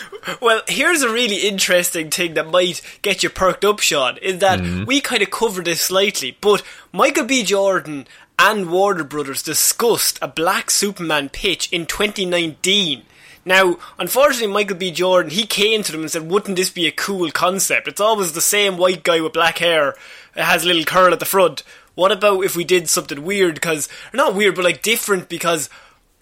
Well, 0.42 0.60
here's 0.68 1.02
a 1.02 1.12
really 1.12 1.48
interesting 1.48 2.10
thing 2.10 2.34
that 2.34 2.50
might 2.50 2.82
get 3.02 3.22
you 3.22 3.30
perked 3.30 3.64
up, 3.64 3.80
Sean, 3.80 4.18
is 4.18 4.40
that 4.40 4.60
mm-hmm. 4.60 4.84
we 4.84 5.00
kind 5.00 5.22
of 5.22 5.30
covered 5.30 5.64
this 5.64 5.80
slightly, 5.80 6.36
but 6.40 6.62
Michael 6.92 7.24
B. 7.24 7.42
Jordan 7.42 8.06
and 8.38 8.70
Warner 8.70 9.04
Brothers 9.04 9.42
discussed 9.42 10.18
a 10.20 10.28
black 10.28 10.70
Superman 10.70 11.28
pitch 11.28 11.72
in 11.72 11.86
2019. 11.86 13.02
Now, 13.44 13.78
unfortunately, 13.98 14.52
Michael 14.52 14.76
B. 14.76 14.90
Jordan, 14.90 15.30
he 15.30 15.46
came 15.46 15.82
to 15.82 15.92
them 15.92 16.02
and 16.02 16.10
said, 16.10 16.30
wouldn't 16.30 16.56
this 16.56 16.70
be 16.70 16.86
a 16.86 16.92
cool 16.92 17.30
concept? 17.30 17.88
It's 17.88 18.00
always 18.00 18.32
the 18.32 18.42
same 18.42 18.76
white 18.76 19.04
guy 19.04 19.20
with 19.20 19.32
black 19.32 19.58
hair, 19.58 19.94
it 20.36 20.44
has 20.44 20.64
a 20.64 20.66
little 20.66 20.84
curl 20.84 21.12
at 21.12 21.20
the 21.20 21.24
front. 21.24 21.62
What 21.94 22.12
about 22.12 22.44
if 22.44 22.54
we 22.54 22.64
did 22.64 22.88
something 22.88 23.24
weird, 23.24 23.54
because, 23.54 23.88
not 24.12 24.34
weird, 24.34 24.54
but 24.54 24.64
like 24.64 24.82
different, 24.82 25.28
because 25.28 25.70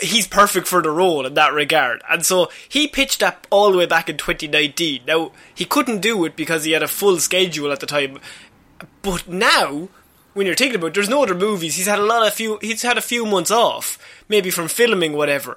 he's 0.01 0.27
perfect 0.27 0.69
for 0.69 0.83
the 0.83 0.91
role 0.91 1.27
in 1.27 1.35
that 1.35 1.53
regard. 1.53 2.03
And 2.09 2.25
so 2.25 2.51
he 2.69 2.87
pitched 2.87 3.23
up 3.23 3.47
all 3.51 3.73
the 3.73 3.79
way 3.79 3.87
back 3.87 4.09
in 4.09 4.17
2019. 4.17 5.03
Now, 5.07 5.33
he 5.55 5.65
couldn't 5.65 6.01
do 6.01 6.25
it 6.25 6.37
because 6.37 6.65
he 6.65 6.73
had 6.73 6.83
a 6.83 6.89
full 6.89 7.19
schedule 7.19 7.73
at 7.73 7.81
the 7.81 7.87
time. 7.87 8.19
But 9.03 9.29
now, 9.29 9.89
when 10.35 10.47
you're 10.47 10.55
thinking 10.55 10.77
about 10.77 10.89
it, 10.89 10.95
there's 10.95 11.09
no 11.09 11.23
other 11.23 11.35
movies. 11.35 11.77
He's 11.77 11.87
had 11.87 11.99
a 11.99 12.05
lot 12.05 12.27
of 12.27 12.35
few 12.35 12.59
he's 12.61 12.83
had 12.83 12.99
a 12.99 13.03
few 13.03 13.25
months 13.25 13.51
off, 13.51 13.99
maybe 14.29 14.51
from 14.51 14.69
filming 14.69 15.15
whatever. 15.15 15.57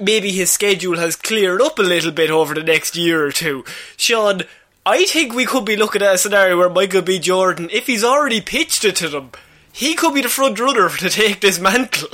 Maybe 0.00 0.32
his 0.32 0.50
schedule 0.50 0.96
has 0.96 1.14
cleared 1.14 1.62
up 1.62 1.78
a 1.78 1.82
little 1.82 2.10
bit 2.10 2.30
over 2.30 2.54
the 2.54 2.62
next 2.62 2.96
year 2.96 3.24
or 3.24 3.30
two. 3.30 3.64
Sean, 3.96 4.42
I 4.84 5.04
think 5.04 5.32
we 5.32 5.44
could 5.44 5.64
be 5.64 5.76
looking 5.76 6.02
at 6.02 6.14
a 6.14 6.18
scenario 6.18 6.58
where 6.58 6.70
Michael 6.70 7.02
B. 7.02 7.20
Jordan, 7.20 7.68
if 7.70 7.86
he's 7.86 8.02
already 8.02 8.40
pitched 8.40 8.84
it 8.84 8.96
to 8.96 9.08
them, 9.08 9.30
he 9.70 9.94
could 9.94 10.14
be 10.14 10.22
the 10.22 10.28
front 10.28 10.58
runner 10.58 10.88
to 10.98 11.08
take 11.08 11.40
this 11.40 11.60
mantle. 11.60 12.08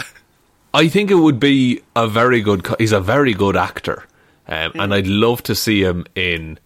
I 0.74 0.88
think 0.88 1.10
it 1.10 1.14
would 1.16 1.40
be 1.40 1.80
a 1.96 2.06
very 2.06 2.40
good. 2.40 2.64
co- 2.64 2.76
He's 2.78 2.92
a 2.92 3.00
very 3.00 3.34
good 3.34 3.56
actor, 3.56 4.04
um, 4.46 4.72
and 4.74 4.92
I'd 4.94 5.06
love 5.06 5.42
to 5.44 5.54
see 5.54 5.82
him 5.82 6.06
in 6.14 6.58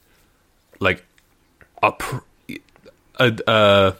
like 0.80 1.04
a, 1.82 1.92
a 3.18 3.50
uh, 3.50 3.92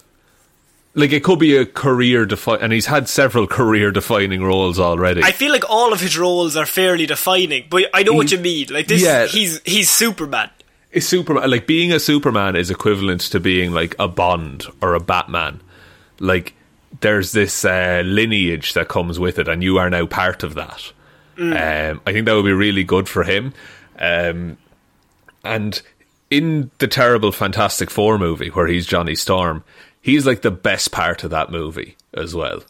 like 0.94 1.12
it 1.12 1.22
could 1.24 1.38
be 1.38 1.56
a 1.56 1.64
career 1.64 2.26
defi 2.26 2.52
and 2.60 2.72
he's 2.72 2.86
had 2.86 3.08
several 3.08 3.46
career 3.46 3.90
defining 3.90 4.42
roles 4.42 4.78
already. 4.78 5.22
I 5.22 5.32
feel 5.32 5.52
like 5.52 5.68
all 5.70 5.92
of 5.92 6.00
his 6.00 6.18
roles 6.18 6.56
are 6.56 6.66
fairly 6.66 7.06
defining, 7.06 7.66
but 7.70 7.84
I 7.94 8.02
know 8.02 8.12
what 8.12 8.30
you 8.32 8.38
mean. 8.38 8.66
Like 8.70 8.88
this, 8.88 9.02
Yeah. 9.02 9.26
he's 9.26 9.60
he's 9.64 9.88
Superman. 9.88 10.50
Is 10.90 11.08
Superman 11.08 11.48
like 11.50 11.66
being 11.66 11.92
a 11.92 11.98
Superman 12.00 12.54
is 12.56 12.70
equivalent 12.70 13.22
to 13.22 13.40
being 13.40 13.72
like 13.72 13.94
a 13.98 14.08
Bond 14.08 14.66
or 14.82 14.94
a 14.94 15.00
Batman. 15.00 15.60
Like 16.18 16.54
there's 17.02 17.32
this 17.32 17.64
uh, 17.64 18.02
lineage 18.04 18.72
that 18.74 18.88
comes 18.88 19.18
with 19.18 19.38
it, 19.38 19.48
and 19.48 19.62
you 19.62 19.78
are 19.78 19.90
now 19.90 20.06
part 20.06 20.42
of 20.42 20.54
that. 20.54 20.92
Um, 21.38 22.00
I 22.06 22.12
think 22.12 22.26
that 22.26 22.34
would 22.34 22.44
be 22.44 22.52
really 22.52 22.84
good 22.84 23.08
for 23.08 23.22
him. 23.24 23.52
Um, 23.98 24.56
and 25.44 25.80
in 26.30 26.70
the 26.78 26.88
terrible 26.88 27.32
Fantastic 27.32 27.90
Four 27.90 28.18
movie, 28.18 28.48
where 28.48 28.66
he's 28.66 28.86
Johnny 28.86 29.14
Storm, 29.14 29.64
he's 30.00 30.26
like 30.26 30.42
the 30.42 30.50
best 30.50 30.92
part 30.92 31.24
of 31.24 31.30
that 31.30 31.50
movie 31.50 31.96
as 32.14 32.34
well. 32.34 32.62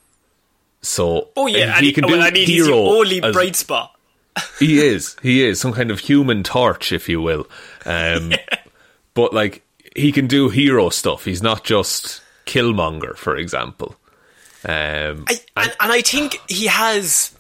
So 0.81 1.29
Oh 1.37 1.47
yeah, 1.47 1.77
and 1.77 1.87
and 1.87 1.87
he, 1.87 2.01
well, 2.03 2.23
I 2.23 2.31
mean, 2.31 2.47
he's 2.47 2.67
the 2.67 2.73
only 2.73 3.23
as- 3.23 3.33
bright 3.35 3.57
spot. 3.57 3.95
he 4.59 4.79
is. 4.81 5.17
He 5.23 5.45
is 5.45 5.61
some 5.61 5.73
kind 5.75 5.91
of 5.91 5.99
human 6.01 6.43
torch, 6.43 6.91
if 6.93 7.09
you 7.09 7.21
will. 7.21 7.47
Um, 7.87 8.33
But 9.15 9.35
like 9.35 9.63
he 9.95 10.11
can 10.11 10.27
do 10.27 10.49
hero 10.49 10.89
stuff. 10.89 11.25
He's 11.27 11.43
not 11.43 11.65
just 11.65 12.23
Killmonger, 12.47 13.15
for 13.17 13.37
example. 13.37 13.95
Um, 14.65 15.25
I, 15.29 15.41
and, 15.57 15.77
and 15.81 15.93
I 15.93 16.01
think 16.03 16.41
he 16.49 16.67
has 16.67 17.37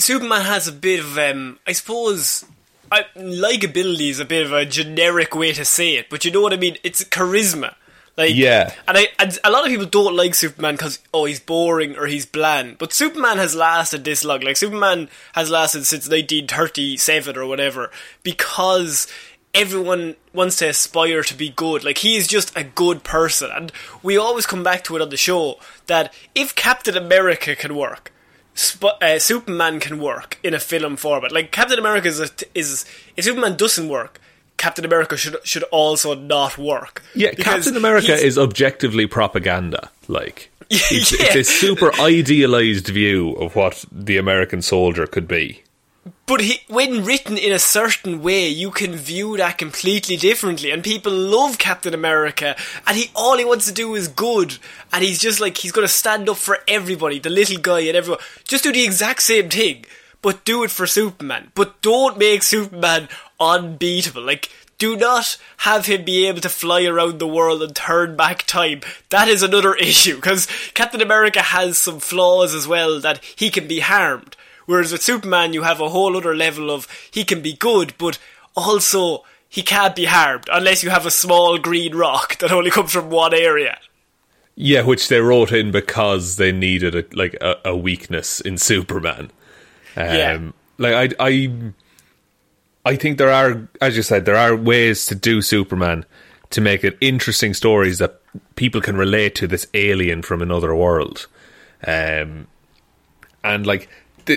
Superman 0.00 0.42
has 0.42 0.66
a 0.66 0.72
bit 0.72 1.00
of 1.00 1.18
um, 1.18 1.58
I 1.66 1.72
suppose 1.72 2.44
I, 2.90 3.04
likability 3.16 4.10
is 4.10 4.18
a 4.20 4.24
bit 4.24 4.44
of 4.44 4.52
a 4.52 4.64
generic 4.66 5.34
way 5.34 5.52
to 5.52 5.64
say 5.64 5.96
it, 5.96 6.08
but 6.10 6.24
you 6.24 6.30
know 6.30 6.40
what 6.40 6.52
I 6.52 6.56
mean. 6.56 6.76
It's 6.82 7.04
charisma, 7.04 7.74
like 8.16 8.34
Yeah. 8.34 8.72
And 8.88 8.98
I 8.98 9.08
and 9.18 9.38
a 9.44 9.50
lot 9.50 9.64
of 9.64 9.68
people 9.68 9.86
don't 9.86 10.16
like 10.16 10.34
Superman 10.34 10.74
because 10.74 10.98
oh 11.14 11.26
he's 11.26 11.40
boring 11.40 11.96
or 11.96 12.06
he's 12.06 12.26
bland, 12.26 12.78
but 12.78 12.92
Superman 12.92 13.38
has 13.38 13.54
lasted 13.54 14.04
this 14.04 14.24
long. 14.24 14.40
Like 14.40 14.56
Superman 14.56 15.08
has 15.34 15.50
lasted 15.50 15.84
since 15.86 16.08
1937 16.08 17.36
or 17.36 17.46
whatever 17.46 17.90
because 18.22 19.06
everyone 19.54 20.16
wants 20.32 20.56
to 20.56 20.68
aspire 20.68 21.22
to 21.24 21.34
be 21.34 21.50
good. 21.50 21.84
Like 21.84 21.98
he 21.98 22.16
is 22.16 22.26
just 22.26 22.56
a 22.56 22.64
good 22.64 23.02
person, 23.04 23.50
and 23.54 23.72
we 24.02 24.16
always 24.16 24.46
come 24.46 24.62
back 24.62 24.84
to 24.84 24.96
it 24.96 25.02
on 25.02 25.10
the 25.10 25.16
show 25.16 25.58
that 25.86 26.12
if 26.34 26.54
Captain 26.54 26.96
America 26.96 27.54
can 27.56 27.74
work, 27.74 28.12
Sp- 28.54 28.98
uh, 29.00 29.18
Superman 29.18 29.80
can 29.80 29.98
work 30.00 30.38
in 30.42 30.54
a 30.54 30.60
film 30.60 30.96
format. 30.96 31.32
Like 31.32 31.50
Captain 31.52 31.78
America 31.78 32.08
is, 32.08 32.20
a, 32.20 32.28
is 32.54 32.84
if 33.16 33.24
Superman 33.24 33.56
doesn't 33.56 33.88
work, 33.88 34.20
Captain 34.56 34.84
America 34.84 35.16
should 35.16 35.36
should 35.44 35.62
also 35.64 36.14
not 36.14 36.58
work. 36.58 37.02
yeah, 37.14 37.32
Captain 37.32 37.76
America 37.76 38.14
is 38.14 38.36
objectively 38.36 39.06
propaganda. 39.06 39.90
Like 40.08 40.50
it's, 40.70 41.12
Yeah. 41.12 41.26
it's 41.30 41.36
a 41.36 41.44
super 41.44 41.94
idealized 42.00 42.88
view 42.88 43.32
of 43.32 43.56
what 43.56 43.84
the 43.90 44.16
American 44.18 44.60
soldier 44.62 45.06
could 45.06 45.26
be. 45.26 45.62
But 46.30 46.42
he, 46.42 46.60
when 46.68 47.04
written 47.04 47.36
in 47.36 47.50
a 47.50 47.58
certain 47.58 48.22
way, 48.22 48.46
you 48.46 48.70
can 48.70 48.94
view 48.94 49.36
that 49.38 49.58
completely 49.58 50.16
differently. 50.16 50.70
And 50.70 50.84
people 50.84 51.10
love 51.10 51.58
Captain 51.58 51.92
America, 51.92 52.54
and 52.86 52.96
he 52.96 53.10
all 53.16 53.36
he 53.36 53.44
wants 53.44 53.66
to 53.66 53.72
do 53.72 53.96
is 53.96 54.06
good. 54.06 54.58
And 54.92 55.02
he's 55.02 55.18
just 55.18 55.40
like 55.40 55.56
he's 55.56 55.72
going 55.72 55.88
to 55.88 55.92
stand 55.92 56.28
up 56.28 56.36
for 56.36 56.58
everybody, 56.68 57.18
the 57.18 57.30
little 57.30 57.58
guy 57.58 57.80
and 57.80 57.96
everyone. 57.96 58.20
Just 58.44 58.62
do 58.62 58.72
the 58.72 58.84
exact 58.84 59.22
same 59.22 59.48
thing, 59.48 59.86
but 60.22 60.44
do 60.44 60.62
it 60.62 60.70
for 60.70 60.86
Superman. 60.86 61.50
But 61.56 61.82
don't 61.82 62.16
make 62.16 62.44
Superman 62.44 63.08
unbeatable. 63.40 64.22
Like. 64.22 64.50
Do 64.78 64.96
not 64.96 65.36
have 65.58 65.84
him 65.84 66.06
be 66.06 66.26
able 66.26 66.40
to 66.40 66.48
fly 66.48 66.84
around 66.84 67.18
the 67.18 67.26
world 67.26 67.62
and 67.62 67.76
turn 67.76 68.16
back 68.16 68.44
time. 68.44 68.80
That 69.10 69.28
is 69.28 69.42
another 69.42 69.74
issue, 69.90 70.14
because 70.16 70.48
Captain 70.72 71.02
America 71.02 71.42
has 71.42 71.76
some 71.76 72.00
flaws 72.00 72.54
as 72.54 72.66
well 72.66 72.98
that 73.00 73.22
he 73.36 73.50
can 73.50 73.68
be 73.68 73.80
harmed. 73.80 74.36
Whereas 74.70 74.92
with 74.92 75.02
Superman, 75.02 75.52
you 75.52 75.62
have 75.62 75.80
a 75.80 75.88
whole 75.88 76.16
other 76.16 76.36
level 76.36 76.70
of 76.70 76.86
he 77.10 77.24
can 77.24 77.42
be 77.42 77.54
good, 77.54 77.92
but 77.98 78.20
also 78.56 79.24
he 79.48 79.62
can't 79.62 79.96
be 79.96 80.04
harmed 80.04 80.48
unless 80.52 80.84
you 80.84 80.90
have 80.90 81.04
a 81.04 81.10
small 81.10 81.58
green 81.58 81.96
rock 81.96 82.38
that 82.38 82.52
only 82.52 82.70
comes 82.70 82.92
from 82.92 83.10
one 83.10 83.34
area. 83.34 83.80
Yeah, 84.54 84.82
which 84.82 85.08
they 85.08 85.20
wrote 85.20 85.50
in 85.50 85.72
because 85.72 86.36
they 86.36 86.52
needed 86.52 86.94
a, 86.94 87.04
like 87.16 87.34
a, 87.40 87.56
a 87.64 87.76
weakness 87.76 88.40
in 88.40 88.58
Superman. 88.58 89.32
Um, 89.96 90.06
Yeah. 90.06 90.50
Like 90.78 91.16
I, 91.18 91.28
I, 91.28 91.72
I 92.84 92.94
think 92.94 93.18
there 93.18 93.32
are, 93.32 93.68
as 93.80 93.96
you 93.96 94.04
said, 94.04 94.24
there 94.24 94.36
are 94.36 94.54
ways 94.54 95.04
to 95.06 95.16
do 95.16 95.42
Superman 95.42 96.04
to 96.50 96.60
make 96.60 96.84
it 96.84 96.96
interesting 97.00 97.54
stories 97.54 97.98
that 97.98 98.20
people 98.54 98.80
can 98.80 98.96
relate 98.96 99.34
to. 99.34 99.48
This 99.48 99.66
alien 99.74 100.22
from 100.22 100.40
another 100.40 100.76
world, 100.76 101.26
um, 101.84 102.46
and 103.42 103.66
like 103.66 103.88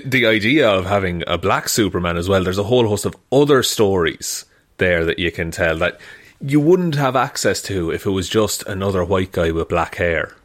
the 0.02 0.10
the 0.10 0.26
idea 0.26 0.70
of 0.70 0.86
having 0.86 1.24
a 1.28 1.38
black 1.38 1.70
Superman 1.70 2.18
as 2.18 2.28
well. 2.30 2.44
There's 2.44 2.58
a 2.58 2.64
whole 2.64 2.88
host 2.88 3.06
of 3.06 3.16
other 3.32 3.64
stories 3.64 4.46
there 4.78 5.06
that 5.06 5.20
you 5.20 5.32
can 5.32 5.52
tell 5.52 5.78
that 5.78 6.00
you 6.42 6.60
wouldn't 6.60 6.96
have 6.96 7.16
access 7.16 7.62
to 7.64 7.92
if 7.92 8.06
it 8.06 8.10
was 8.10 8.28
just 8.28 8.64
another 8.64 9.04
white 9.04 9.32
guy 9.32 9.52
with 9.52 9.70
black 9.70 9.96
hair. 9.96 10.36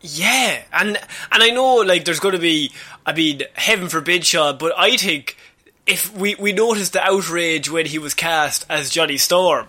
Yeah, 0.00 0.62
and 0.72 0.96
and 1.32 1.42
I 1.42 1.50
know 1.50 1.76
like 1.76 2.04
there's 2.04 2.20
going 2.20 2.34
to 2.34 2.40
be 2.40 2.72
I 3.06 3.12
mean, 3.12 3.42
heaven 3.54 3.88
forbid, 3.88 4.24
Sean, 4.24 4.56
but 4.58 4.72
I 4.78 4.96
think 4.96 5.36
if 5.86 6.14
we 6.16 6.34
we 6.36 6.52
noticed 6.52 6.92
the 6.92 7.02
outrage 7.02 7.70
when 7.70 7.86
he 7.86 7.98
was 7.98 8.14
cast 8.14 8.64
as 8.68 8.90
Johnny 8.90 9.18
Storm. 9.18 9.66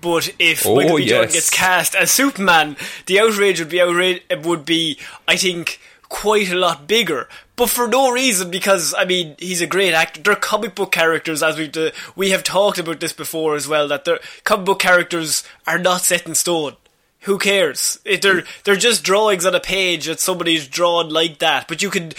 But 0.00 0.34
if 0.38 0.66
Oh, 0.66 0.76
Michael 0.76 0.96
B. 0.96 1.06
Jordan 1.06 1.30
gets 1.30 1.50
cast 1.50 1.94
as 1.94 2.10
Superman, 2.10 2.76
the 3.04 3.20
outrage 3.20 3.60
would 3.60 3.68
be 3.68 3.82
outrage 3.82 4.22
would 4.44 4.64
be, 4.64 4.98
I 5.28 5.36
think, 5.36 5.78
quite 6.08 6.50
a 6.50 6.56
lot 6.56 6.86
bigger. 6.86 7.28
But 7.60 7.68
for 7.68 7.86
no 7.86 8.10
reason, 8.10 8.50
because 8.50 8.94
I 8.96 9.04
mean, 9.04 9.36
he's 9.38 9.60
a 9.60 9.66
great 9.66 9.92
actor. 9.92 10.22
They're 10.22 10.34
comic 10.34 10.74
book 10.74 10.92
characters, 10.92 11.42
as 11.42 11.58
we've 11.58 11.76
uh, 11.76 11.90
we 12.16 12.30
have 12.30 12.42
talked 12.42 12.78
about 12.78 13.00
this 13.00 13.12
before 13.12 13.54
as 13.54 13.68
well. 13.68 13.86
That 13.86 14.06
their 14.06 14.18
comic 14.44 14.64
book 14.64 14.78
characters 14.78 15.44
are 15.66 15.78
not 15.78 16.00
set 16.00 16.26
in 16.26 16.34
stone. 16.34 16.76
Who 17.24 17.36
cares? 17.36 17.98
If 18.06 18.22
they're 18.22 18.44
they're 18.64 18.76
just 18.76 19.04
drawings 19.04 19.44
on 19.44 19.54
a 19.54 19.60
page 19.60 20.06
that 20.06 20.20
somebody's 20.20 20.66
drawn 20.66 21.10
like 21.10 21.38
that. 21.40 21.68
But 21.68 21.82
you 21.82 21.90
can 21.90 22.12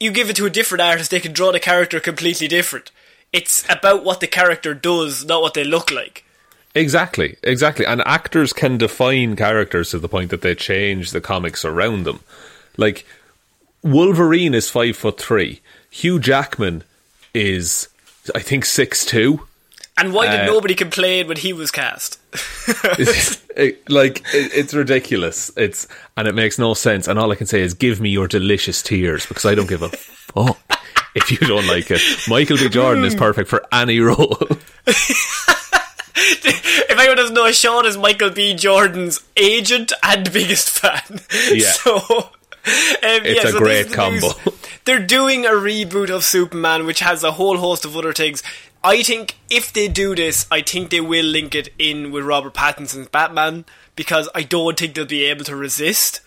you 0.00 0.10
give 0.10 0.30
it 0.30 0.36
to 0.36 0.46
a 0.46 0.50
different 0.50 0.80
artist, 0.80 1.10
they 1.10 1.20
can 1.20 1.34
draw 1.34 1.52
the 1.52 1.60
character 1.60 2.00
completely 2.00 2.48
different. 2.48 2.90
It's 3.34 3.66
about 3.68 4.02
what 4.02 4.20
the 4.20 4.26
character 4.26 4.72
does, 4.72 5.26
not 5.26 5.42
what 5.42 5.52
they 5.52 5.64
look 5.64 5.90
like. 5.90 6.24
Exactly, 6.74 7.36
exactly. 7.42 7.84
And 7.84 8.00
actors 8.06 8.54
can 8.54 8.78
define 8.78 9.36
characters 9.36 9.90
to 9.90 9.98
the 9.98 10.08
point 10.08 10.30
that 10.30 10.40
they 10.40 10.54
change 10.54 11.10
the 11.10 11.20
comics 11.20 11.66
around 11.66 12.04
them. 12.04 12.20
Like 12.78 13.04
Wolverine 13.84 14.54
is 14.54 14.70
five 14.70 14.96
foot 14.96 15.20
three. 15.20 15.60
Hugh 15.90 16.18
Jackman 16.18 16.82
is, 17.32 17.86
I 18.34 18.40
think, 18.40 18.64
six 18.64 19.04
two. 19.04 19.46
And 19.96 20.12
why 20.12 20.28
did 20.28 20.40
Uh, 20.40 20.46
nobody 20.46 20.74
complain 20.74 21.28
when 21.28 21.36
he 21.36 21.52
was 21.52 21.70
cast? 21.70 22.18
It- 23.56 23.88
like 23.88 24.18
it, 24.34 24.50
it's 24.52 24.74
ridiculous. 24.74 25.52
It's 25.56 25.86
and 26.16 26.26
it 26.26 26.34
makes 26.34 26.58
no 26.58 26.74
sense. 26.74 27.06
And 27.06 27.20
all 27.20 27.30
I 27.30 27.36
can 27.36 27.46
say 27.46 27.60
is, 27.60 27.72
give 27.74 28.00
me 28.00 28.10
your 28.10 28.26
delicious 28.26 28.82
tears 28.82 29.26
because 29.26 29.44
I 29.44 29.54
don't 29.54 29.68
give 29.68 29.82
a 29.82 29.90
fuck 29.90 30.58
if 31.14 31.30
you 31.30 31.38
don't 31.38 31.68
like 31.68 31.88
it. 31.92 32.00
Michael 32.26 32.56
B. 32.56 32.68
Jordan 32.68 33.04
is 33.04 33.14
perfect 33.14 33.48
for 33.48 33.64
any 33.70 34.00
role. 34.00 34.36
if 34.86 36.90
anyone 36.90 37.16
doesn't 37.16 37.34
know, 37.34 37.50
Sean 37.52 37.86
is 37.86 37.96
Michael 37.96 38.30
B. 38.30 38.54
Jordan's 38.54 39.20
agent 39.36 39.92
and 40.02 40.32
biggest 40.32 40.70
fan. 40.70 41.20
Yeah. 41.52 41.70
So, 41.70 42.30
Um, 42.66 43.20
it's 43.24 43.42
yeah, 43.42 43.50
a 43.50 43.52
so 43.52 43.58
great 43.58 43.90
the 43.90 44.08
news. 44.10 44.32
combo. 44.32 44.56
They're 44.84 45.04
doing 45.04 45.44
a 45.44 45.50
reboot 45.50 46.08
of 46.08 46.24
Superman, 46.24 46.86
which 46.86 47.00
has 47.00 47.22
a 47.22 47.32
whole 47.32 47.58
host 47.58 47.84
of 47.84 47.96
other 47.96 48.12
things. 48.12 48.42
I 48.82 49.02
think 49.02 49.36
if 49.50 49.72
they 49.72 49.88
do 49.88 50.14
this, 50.14 50.46
I 50.50 50.62
think 50.62 50.90
they 50.90 51.00
will 51.00 51.24
link 51.24 51.54
it 51.54 51.68
in 51.78 52.10
with 52.10 52.24
Robert 52.24 52.54
Pattinson's 52.54 53.08
Batman 53.08 53.64
because 53.96 54.28
I 54.34 54.42
don't 54.42 54.78
think 54.78 54.94
they'll 54.94 55.06
be 55.06 55.24
able 55.24 55.44
to 55.44 55.56
resist. 55.56 56.20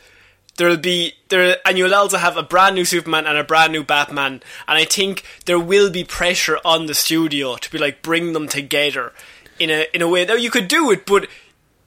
There'll 0.57 0.77
be 0.77 1.13
there, 1.29 1.57
and 1.65 1.77
you'll 1.77 1.93
also 1.93 2.17
have 2.17 2.35
a 2.35 2.41
brand 2.41 2.73
new 2.73 2.85
Superman 2.85 3.27
and 3.27 3.37
a 3.37 3.43
brand 3.43 3.73
new 3.73 3.83
Batman, 3.83 4.41
and 4.67 4.77
I 4.77 4.85
think 4.85 5.23
there 5.45 5.59
will 5.59 5.91
be 5.91 6.03
pressure 6.03 6.57
on 6.65 6.87
the 6.87 6.95
studio 6.95 7.57
to 7.57 7.71
be 7.71 7.77
like 7.77 8.01
bring 8.01 8.33
them 8.33 8.47
together 8.47 9.13
in 9.59 9.69
a 9.69 9.85
in 9.93 10.01
a 10.01 10.07
way. 10.07 10.25
Now 10.25 10.33
you 10.33 10.49
could 10.49 10.67
do 10.67 10.89
it, 10.89 11.05
but 11.05 11.27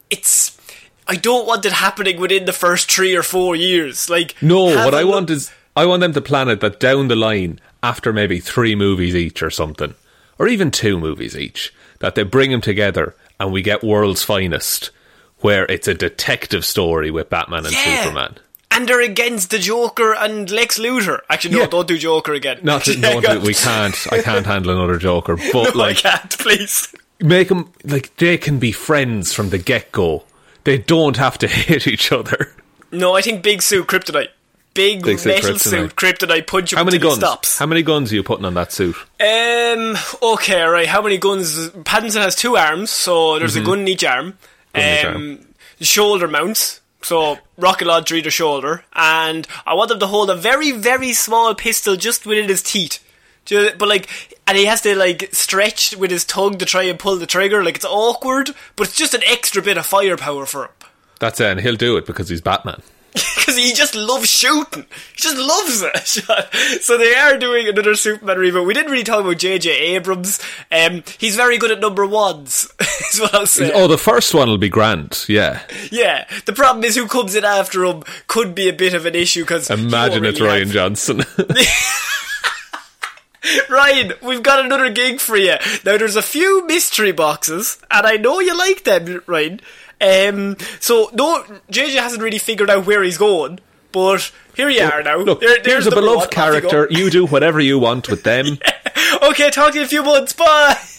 it's 0.09 0.60
I 1.11 1.17
don't 1.17 1.47
want 1.47 1.67
it 1.67 1.73
happening 1.73 2.21
within 2.21 2.45
the 2.45 2.53
first 2.53 2.91
three 2.91 3.17
or 3.17 3.23
four 3.25 3.57
years. 3.57 4.09
Like 4.09 4.37
No, 4.41 4.65
what 4.65 4.95
I 4.95 5.03
look- 5.03 5.11
want 5.15 5.31
is 5.31 5.51
I 5.77 5.85
want 5.87 6.01
them 6.01 6.13
to 6.15 6.21
plan 6.21 6.49
it 6.49 6.61
that 6.61 6.79
down 6.81 7.09
the 7.09 7.17
line, 7.17 7.61
after 7.83 8.13
maybe 8.13 8.39
three 8.41 8.75
movies 8.77 9.15
each 9.17 9.43
or 9.43 9.51
something, 9.51 9.95
or 10.39 10.47
even 10.49 10.71
two 10.71 10.99
movies 10.99 11.37
each, 11.37 11.73
that 11.99 12.15
they 12.15 12.23
bring 12.23 12.51
them 12.53 12.61
together 12.61 13.15
and 13.41 13.51
we 13.53 13.63
get 13.63 13.83
World's 13.83 14.23
Finest, 14.23 14.91
where 15.39 15.65
it's 15.67 15.89
a 15.89 15.95
detective 15.95 16.65
story 16.65 17.11
with 17.11 17.29
Batman 17.31 17.65
and 17.67 17.75
Yeah. 17.75 18.03
Superman. 18.05 18.37
And 18.71 18.89
they're 18.89 19.01
against 19.01 19.51
the 19.51 19.59
Joker 19.59 20.15
and 20.15 20.49
Lex 20.51 20.79
Luthor. 20.79 21.21
Actually, 21.29 21.55
no, 21.55 21.61
Yeah. 21.63 21.67
don't 21.67 21.89
do 21.89 21.99
Joker 21.99 22.35
again. 22.35 22.59
Not 22.63 22.87
no, 22.99 23.21
God. 23.21 23.43
we 23.43 23.55
can't. 23.55 23.97
I 24.13 24.23
can't 24.23 24.47
handle 24.47 24.73
another 24.77 24.97
Joker, 24.99 25.37
but 25.53 25.75
No, 25.75 25.83
I 25.83 25.87
like 25.89 25.97
can't, 25.99 26.39
please. 26.39 26.95
make 27.21 27.49
them 27.49 27.73
like 27.85 28.15
they 28.17 28.37
can 28.39 28.59
be 28.61 28.71
friends 28.73 29.33
from 29.33 29.51
the 29.51 29.59
get 29.59 29.91
go. 29.91 30.25
They 30.65 30.79
don't 30.79 31.17
have 31.17 31.39
to 31.39 31.49
hate 31.49 31.87
each 31.87 32.13
other. 32.13 32.53
No, 32.93 33.15
I 33.15 33.23
think 33.23 33.43
big 33.43 33.63
suit 33.63 33.87
kryptonite. 33.87 34.29
Big, 34.73 35.03
Big 35.03 35.19
suit, 35.19 35.31
metal 35.35 35.51
kryptonite. 35.51 35.59
suit 35.59 35.97
kryptonite. 35.97 36.47
Punch 36.47 36.75
How 36.75 36.85
many 36.85 36.99
guns? 36.99 37.17
stops. 37.17 37.59
How 37.59 37.67
many 37.67 37.83
guns 37.83 38.13
are 38.13 38.15
you 38.15 38.23
putting 38.23 38.45
on 38.45 38.55
that 38.55 38.73
suit? 38.73 38.95
Um. 39.21 39.97
Okay. 40.23 40.63
Right. 40.63 40.87
How 40.87 41.03
many 41.03 41.19
guns? 41.19 41.71
Pattinson 41.71 42.21
has 42.23 42.35
two 42.37 42.57
arms, 42.57 42.91
so 42.91 43.39
there's 43.39 43.57
a 43.57 43.63
gun 43.63 43.81
in 43.81 43.89
each 43.89 44.05
arm. 44.05 44.39
Mm-hmm. 44.75 45.13
Gun 45.13 45.23
each 45.33 45.39
um. 45.41 45.47
Shoulder 45.81 46.29
mounts. 46.29 46.81
So 47.03 47.39
rocket 47.57 47.87
launcher 47.87 48.15
either 48.15 48.31
shoulder, 48.31 48.85
and 48.95 49.49
I 49.67 49.73
want 49.75 49.91
him 49.91 49.99
to 50.01 50.07
hold 50.07 50.29
a 50.31 50.37
very, 50.37 50.71
very 50.73 51.15
small 51.15 51.55
pistol 51.55 51.97
just 51.97 52.27
within 52.27 52.49
his 52.49 52.63
teeth. 52.63 53.03
Ju- 53.45 53.71
But 53.79 53.89
like, 53.89 54.09
and 54.47 54.57
he 54.57 54.67
has 54.67 54.81
to 54.83 54.95
like 54.97 55.29
stretch 55.33 55.97
with 55.97 56.11
his 56.11 56.25
tongue 56.25 56.59
to 56.59 56.65
try 56.65 56.83
and 56.85 56.99
pull 56.99 57.17
the 57.17 57.27
trigger. 57.27 57.63
Like 57.65 57.77
it's 57.77 57.85
awkward, 57.85 58.51
but 58.77 58.89
it's 58.89 58.97
just 58.97 59.15
an 59.15 59.23
extra 59.27 59.63
bit 59.63 59.77
of 59.79 59.87
firepower 59.87 60.47
for 60.47 60.65
him. 60.65 60.71
That's 61.19 61.41
it, 61.41 61.47
and 61.51 61.61
he'll 61.61 61.77
do 61.77 61.97
it 61.97 62.07
because 62.07 62.29
he's 62.29 62.41
Batman. 62.41 62.83
because 63.13 63.57
he 63.57 63.73
just 63.73 63.97
loves 63.97 64.29
shooting. 64.31 64.85
He 64.85 65.17
just 65.17 65.37
loves 65.37 65.83
it. 65.83 66.81
so 66.83 66.97
they 66.97 67.13
are 67.17 67.37
doing 67.39 67.69
another 67.69 67.97
Superman 67.97 68.37
reboot. 68.37 68.65
We 68.65 68.73
didn't 68.73 68.93
really 68.93 69.03
talk 69.03 69.21
about 69.25 69.37
J.J. 69.37 69.69
Abrams. 69.97 70.41
Um, 70.71 71.03
he's 71.19 71.35
very 71.35 71.59
good 71.59 71.73
at 71.73 71.81
number 71.81 72.07
ones. 72.07 72.73
is 73.13 73.21
what 73.21 73.35
I'll 73.35 73.47
say. 73.47 73.73
Oh, 73.75 73.89
the 73.89 73.99
first 73.99 74.33
one 74.33 74.49
will 74.49 74.59
be 74.59 74.69
grand. 74.69 75.25
Yeah, 75.29 75.61
Yeah. 75.91 76.25
The 76.47 76.53
problem 76.53 76.85
is 76.85 76.95
who 76.95 77.09
comes 77.09 77.35
in 77.35 77.45
after 77.45 77.85
him 77.85 78.05
could 78.29 78.55
be 78.55 78.69
a 78.69 78.73
bit 78.73 78.95
of 78.95 79.05
an 79.07 79.17
issue 79.17 79.43
because 79.43 79.69
imagine 79.71 80.25
it's 80.25 80.39
Rian 80.39 80.71
Johnson. 80.71 81.25
Rian, 83.69 84.21
we've 84.23 84.43
got 84.43 84.65
another 84.65 84.91
gig 84.91 85.19
for 85.21 85.37
you. 85.37 85.55
Now, 85.85 85.97
there's 85.97 86.17
a 86.17 86.23
few 86.23 86.67
mystery 86.67 87.13
boxes, 87.13 87.79
and 87.91 88.07
I 88.07 88.17
know 88.17 88.41
you 88.41 88.57
like 88.57 88.85
them, 88.85 89.07
Rian. 89.27 89.61
Um, 90.01 90.57
so, 90.81 91.11
no, 91.15 91.43
JJ 91.71 91.97
hasn't 92.01 92.23
really 92.23 92.39
figured 92.39 92.71
out 92.71 92.87
where 92.87 93.03
he's 93.03 93.19
going, 93.19 93.61
but 93.93 94.31
here 94.55 94.69
you 94.69 94.83
are 94.83 95.03
now. 95.03 95.17
Look, 95.19 95.41
There- 95.41 95.59
here's 95.65 95.87
a 95.87 95.91
beloved 95.91 96.07
one. 96.07 96.17
Off 96.19 96.25
you 96.25 96.29
character. 96.61 96.87
You 96.91 97.11
do 97.11 97.27
whatever 97.27 97.61
you 97.61 97.79
want 97.79 98.09
with 98.11 98.25
them. 98.25 98.59
okay, 99.23 99.51
talk 99.51 99.73
to 99.73 99.75
you 99.77 99.81
in 99.83 99.87
a 99.87 99.89
few 99.89 100.03
months. 100.03 100.33
Bye. 100.35 100.77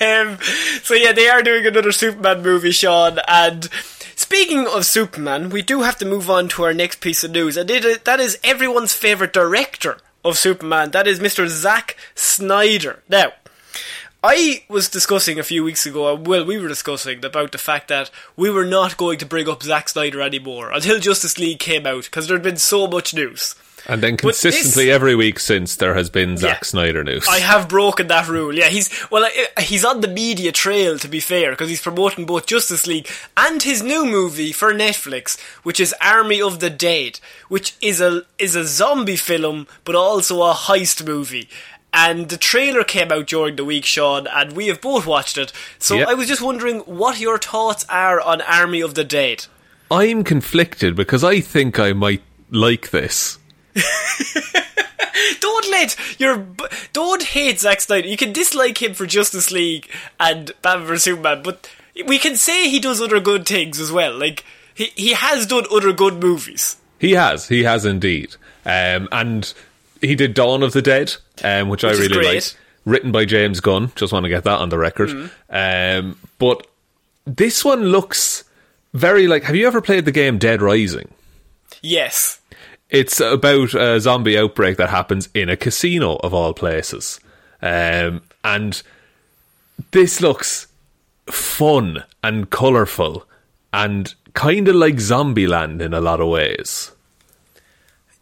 um, 0.00 0.38
so 0.82 0.94
yeah, 0.94 1.12
they 1.12 1.28
are 1.28 1.42
doing 1.42 1.66
another 1.66 1.92
Superman 1.92 2.42
movie, 2.42 2.70
Sean. 2.70 3.18
And 3.26 3.68
speaking 4.14 4.66
of 4.66 4.86
Superman, 4.86 5.50
we 5.50 5.62
do 5.62 5.82
have 5.82 5.98
to 5.98 6.06
move 6.06 6.30
on 6.30 6.48
to 6.50 6.62
our 6.64 6.74
next 6.74 7.00
piece 7.00 7.24
of 7.24 7.32
news, 7.32 7.56
and 7.56 7.68
it, 7.68 8.04
that 8.04 8.20
is 8.20 8.38
everyone's 8.44 8.92
favorite 8.94 9.32
director 9.32 9.98
of 10.24 10.38
Superman. 10.38 10.90
That 10.90 11.06
is 11.06 11.20
Mr. 11.20 11.48
Zack 11.48 11.96
Snyder. 12.14 13.02
Now. 13.08 13.32
I 14.20 14.64
was 14.68 14.88
discussing 14.88 15.38
a 15.38 15.44
few 15.44 15.62
weeks 15.62 15.86
ago, 15.86 16.08
uh, 16.08 16.16
well, 16.16 16.44
we 16.44 16.58
were 16.58 16.66
discussing 16.66 17.24
about 17.24 17.52
the 17.52 17.58
fact 17.58 17.86
that 17.86 18.10
we 18.36 18.50
were 18.50 18.64
not 18.64 18.96
going 18.96 19.16
to 19.18 19.26
bring 19.26 19.48
up 19.48 19.62
Zack 19.62 19.88
Snyder 19.88 20.20
anymore 20.20 20.72
until 20.72 20.98
Justice 20.98 21.38
League 21.38 21.60
came 21.60 21.86
out, 21.86 22.02
because 22.04 22.26
there 22.26 22.36
had 22.36 22.42
been 22.42 22.56
so 22.56 22.88
much 22.88 23.14
news. 23.14 23.54
And 23.90 24.02
then 24.02 24.16
But 24.16 24.34
this- 24.34 24.42
consistently 24.42 24.90
every 24.90 25.14
week 25.14 25.38
since 25.40 25.76
there 25.76 25.94
has 25.94 26.10
been 26.10 26.36
Zack 26.36 26.58
Yeah. 26.58 26.62
Snyder 26.66 27.02
news. 27.02 27.26
I 27.26 27.38
have 27.38 27.68
broken 27.68 28.08
that 28.08 28.28
rule. 28.28 28.54
Yeah, 28.54 28.68
he's 28.68 28.90
well, 29.10 29.26
he's 29.58 29.84
on 29.84 30.02
the 30.02 30.08
media 30.08 30.52
trail 30.52 30.98
to 30.98 31.08
be 31.08 31.20
fair 31.20 31.52
because 31.52 31.70
he's 31.70 31.80
promoting 31.80 32.26
both 32.26 32.44
Justice 32.46 32.86
League 32.86 33.08
and 33.36 33.62
his 33.62 33.82
new 33.82 34.04
movie 34.04 34.52
for 34.52 34.74
Netflix, 34.74 35.38
which 35.62 35.80
is 35.80 35.94
Army 36.02 36.42
of 36.42 36.60
the 36.60 36.68
Dead, 36.68 37.18
which 37.48 37.74
is 37.80 38.00
a 38.00 38.24
is 38.38 38.54
a 38.54 38.66
zombie 38.66 39.16
film 39.16 39.66
but 39.84 39.94
also 39.94 40.42
a 40.42 40.52
heist 40.52 41.06
movie. 41.06 41.48
And 41.90 42.28
the 42.28 42.36
trailer 42.36 42.84
came 42.84 43.10
out 43.10 43.26
during 43.28 43.56
the 43.56 43.64
week, 43.64 43.86
Sean, 43.86 44.26
and 44.26 44.52
we 44.52 44.66
have 44.66 44.82
both 44.82 45.06
watched 45.06 45.38
it. 45.38 45.50
So 45.78 45.94
Yep. 45.96 46.08
I 46.08 46.12
was 46.14 46.28
just 46.28 46.42
wondering 46.42 46.80
what 46.80 47.18
your 47.18 47.38
thoughts 47.38 47.86
are 47.88 48.20
on 48.20 48.42
Army 48.42 48.82
of 48.82 48.94
the 48.94 49.04
Dead. 49.04 49.46
I'm 49.90 50.22
conflicted 50.22 50.94
because 50.94 51.24
I 51.24 51.40
think 51.40 51.78
I 51.78 51.94
might 51.94 52.20
like 52.50 52.90
this. 52.90 53.37
Don't 55.40 55.70
let 55.70 55.96
your 56.20 56.46
don't 56.92 57.22
hate 57.22 57.60
Zack 57.60 57.80
Snyder. 57.80 58.06
You 58.06 58.16
can 58.16 58.32
dislike 58.32 58.80
him 58.80 58.94
for 58.94 59.04
Justice 59.06 59.50
League 59.50 59.88
and 60.20 60.52
Batman 60.62 60.86
vs 60.86 61.04
Superman, 61.04 61.42
but 61.42 61.70
we 62.06 62.18
can 62.18 62.36
say 62.36 62.68
he 62.68 62.78
does 62.78 63.00
other 63.00 63.18
good 63.18 63.46
things 63.46 63.80
as 63.80 63.90
well. 63.90 64.16
Like 64.16 64.44
he 64.72 64.92
he 64.94 65.14
has 65.14 65.46
done 65.46 65.64
other 65.72 65.92
good 65.92 66.22
movies. 66.22 66.76
He 66.98 67.12
has, 67.12 67.48
he 67.48 67.64
has 67.64 67.84
indeed, 67.84 68.36
um, 68.64 69.08
and 69.12 69.52
he 70.00 70.14
did 70.14 70.34
Dawn 70.34 70.62
of 70.62 70.72
the 70.72 70.82
Dead, 70.82 71.14
um, 71.44 71.68
which, 71.68 71.84
I 71.84 71.88
Which 71.88 72.00
is 72.00 72.10
really 72.10 72.34
liked. 72.34 72.56
Written 72.84 73.12
by 73.12 73.24
James 73.24 73.60
Gunn. 73.60 73.92
Just 73.96 74.12
want 74.12 74.24
to 74.24 74.30
get 74.30 74.44
that 74.44 74.60
on 74.60 74.70
the 74.70 74.78
record. 74.78 75.10
Mm-hmm. 75.10 76.06
Um, 76.08 76.18
but 76.38 76.66
this 77.26 77.64
one 77.64 77.84
looks 77.86 78.44
very 78.94 79.26
like. 79.26 79.44
Have 79.44 79.56
you 79.56 79.66
ever 79.66 79.80
played 79.80 80.06
the 80.06 80.12
game 80.12 80.38
Dead 80.38 80.62
Rising? 80.62 81.08
Yes, 81.82 82.40
It's 82.90 83.20
about 83.20 83.74
a 83.74 84.00
zombie 84.00 84.38
outbreak 84.38 84.78
that 84.78 84.90
happens 84.90 85.28
in 85.34 85.48
a 85.48 85.56
casino 85.56 86.16
of 86.16 86.32
all 86.32 86.54
places, 86.54 87.20
um, 87.60 88.22
and 88.42 88.82
this 89.90 90.20
looks 90.20 90.66
fun 91.26 92.04
and 92.22 92.48
colourful 92.50 93.26
and 93.72 94.14
kind 94.32 94.68
of 94.68 94.76
like 94.76 94.96
Zombieland 94.96 95.80
in 95.80 95.92
a 95.92 96.00
lot 96.00 96.20
of 96.20 96.28
ways. 96.28 96.92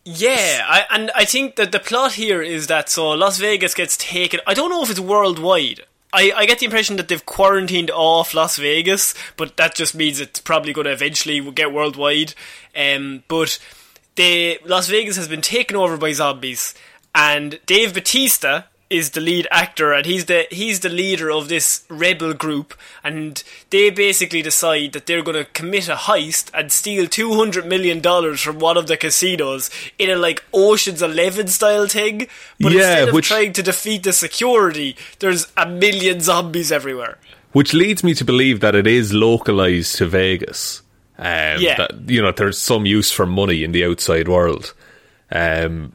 Yeah, 0.05 0.65
I, 0.69 0.85
and 0.91 1.11
I 1.17 1.25
think 1.25 1.57
that 1.57 1.73
the 1.73 1.81
plot 1.81 2.13
here 2.13 2.41
is 2.41 2.69
that 2.69 2.89
so 2.89 3.11
Las 3.11 3.39
Vegas 3.39 3.75
gets 3.75 3.97
taken. 3.97 4.41
I 4.47 4.55
don't 4.55 4.71
know 4.71 4.83
if 4.83 4.91
it's 4.91 5.01
worldwide. 5.01 5.81
I, 6.13 6.33
I 6.35 6.47
get 6.47 6.61
the 6.61 6.67
impression 6.67 6.97
that 6.97 7.09
they've 7.09 7.27
quarantined 7.27 7.91
off 7.91 8.33
Las 8.33 8.57
Vegas, 8.57 9.15
but 9.37 9.57
that 9.57 9.75
just 9.75 9.95
means 9.95 10.21
it's 10.21 10.41
probably 10.41 10.73
going 10.73 10.85
to 10.85 10.93
eventually 10.93 11.41
get 11.51 11.73
worldwide. 11.73 12.35
Um, 12.77 13.25
but 13.27 13.59
they 14.17 14.59
Las 14.65 14.89
Vegas 14.89 15.17
has 15.17 15.29
been 15.29 15.43
taken 15.43 15.77
over 15.77 15.97
by 15.97 16.13
zombies, 16.13 16.75
and 17.15 17.59
Dave 17.67 17.95
Bautista 17.95 18.67
is 18.89 19.11
the 19.11 19.21
lead 19.21 19.49
actor 19.51 19.93
and 19.93 20.07
he's 20.07 20.27
the 20.27 20.47
he's 20.49 20.79
the 20.79 20.89
leader 20.89 21.29
of 21.29 21.49
this 21.49 21.83
rebel 21.89 22.33
group 22.33 22.73
and 23.03 23.43
they 23.71 23.91
basically 23.91 24.43
decide 24.43 24.93
that 24.93 25.07
they're 25.07 25.25
going 25.25 25.37
to 25.37 25.45
commit 25.47 25.89
a 25.89 25.97
heist 25.97 26.51
and 26.55 26.71
steal 26.71 27.09
200 27.09 27.67
million 27.67 28.01
dollars 28.01 28.41
from 28.41 28.61
one 28.61 28.77
of 28.77 28.87
the 28.87 28.97
casinos 28.97 29.71
in 29.99 30.09
a 30.09 30.15
like 30.15 30.45
Ocean's 30.55 31.03
11 31.03 31.49
style 31.49 31.89
thing 31.89 32.29
but 32.61 32.71
Yeah, 32.71 32.79
instead 32.79 33.09
of 33.09 33.15
which- 33.17 33.27
trying 33.27 33.53
to 33.55 33.63
defeat 33.65 34.05
the 34.05 34.13
security 34.13 34.95
there's 35.19 35.49
a 35.57 35.67
million 35.67 36.21
zombies 36.21 36.71
everywhere 36.71 37.19
which 37.51 37.75
leads 37.75 38.05
me 38.05 38.15
to 38.15 38.25
believe 38.25 38.61
that 38.61 38.77
it 38.77 38.87
is 38.87 39.13
localized 39.15 39.97
to 39.97 40.07
Vegas. 40.07 40.83
Um, 41.19 41.61
Yeah. 41.61 41.77
That 41.77 42.09
you 42.11 42.21
know, 42.23 42.33
there's 42.33 42.59
some 42.59 42.87
use 42.87 43.11
for 43.11 43.27
money 43.27 43.65
in 43.65 43.73
the 43.73 43.85
outside 43.85 44.29
world. 44.29 44.75
Um, 45.31 45.93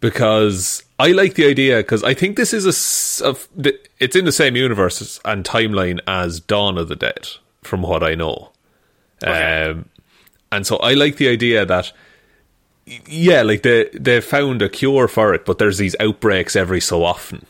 because 0.00 0.82
I 0.98 1.12
like 1.12 1.34
the 1.34 1.46
idea 1.46 1.78
because 1.78 2.04
I 2.04 2.14
think 2.14 2.36
this 2.36 2.52
is 2.52 3.20
a, 3.20 3.26
of 3.26 3.48
the- 3.56 3.78
it's 3.98 4.14
in 4.16 4.24
the 4.26 4.32
same 4.32 4.54
universe 4.56 5.18
and 5.24 5.44
timeline 5.44 5.98
as 6.06 6.40
Dawn 6.40 6.76
of 6.78 6.88
the 6.88 6.96
Dead, 6.96 7.28
from 7.62 7.82
what 7.82 8.02
I 8.02 8.14
know. 8.14 8.50
Okay. 9.22 9.70
Um, 9.70 9.86
and 10.52 10.66
so 10.66 10.76
I 10.76 10.92
like 10.94 11.16
the 11.16 11.28
idea 11.28 11.64
that 11.66 11.92
yeah, 13.08 13.40
like 13.42 13.62
they 13.62 13.88
they 13.94 14.20
found 14.20 14.60
a 14.60 14.68
cure 14.68 15.08
for 15.08 15.32
it, 15.32 15.46
but 15.46 15.58
there's 15.58 15.78
these 15.78 15.96
outbreaks 16.00 16.54
every 16.54 16.80
so 16.82 17.02
often, 17.02 17.46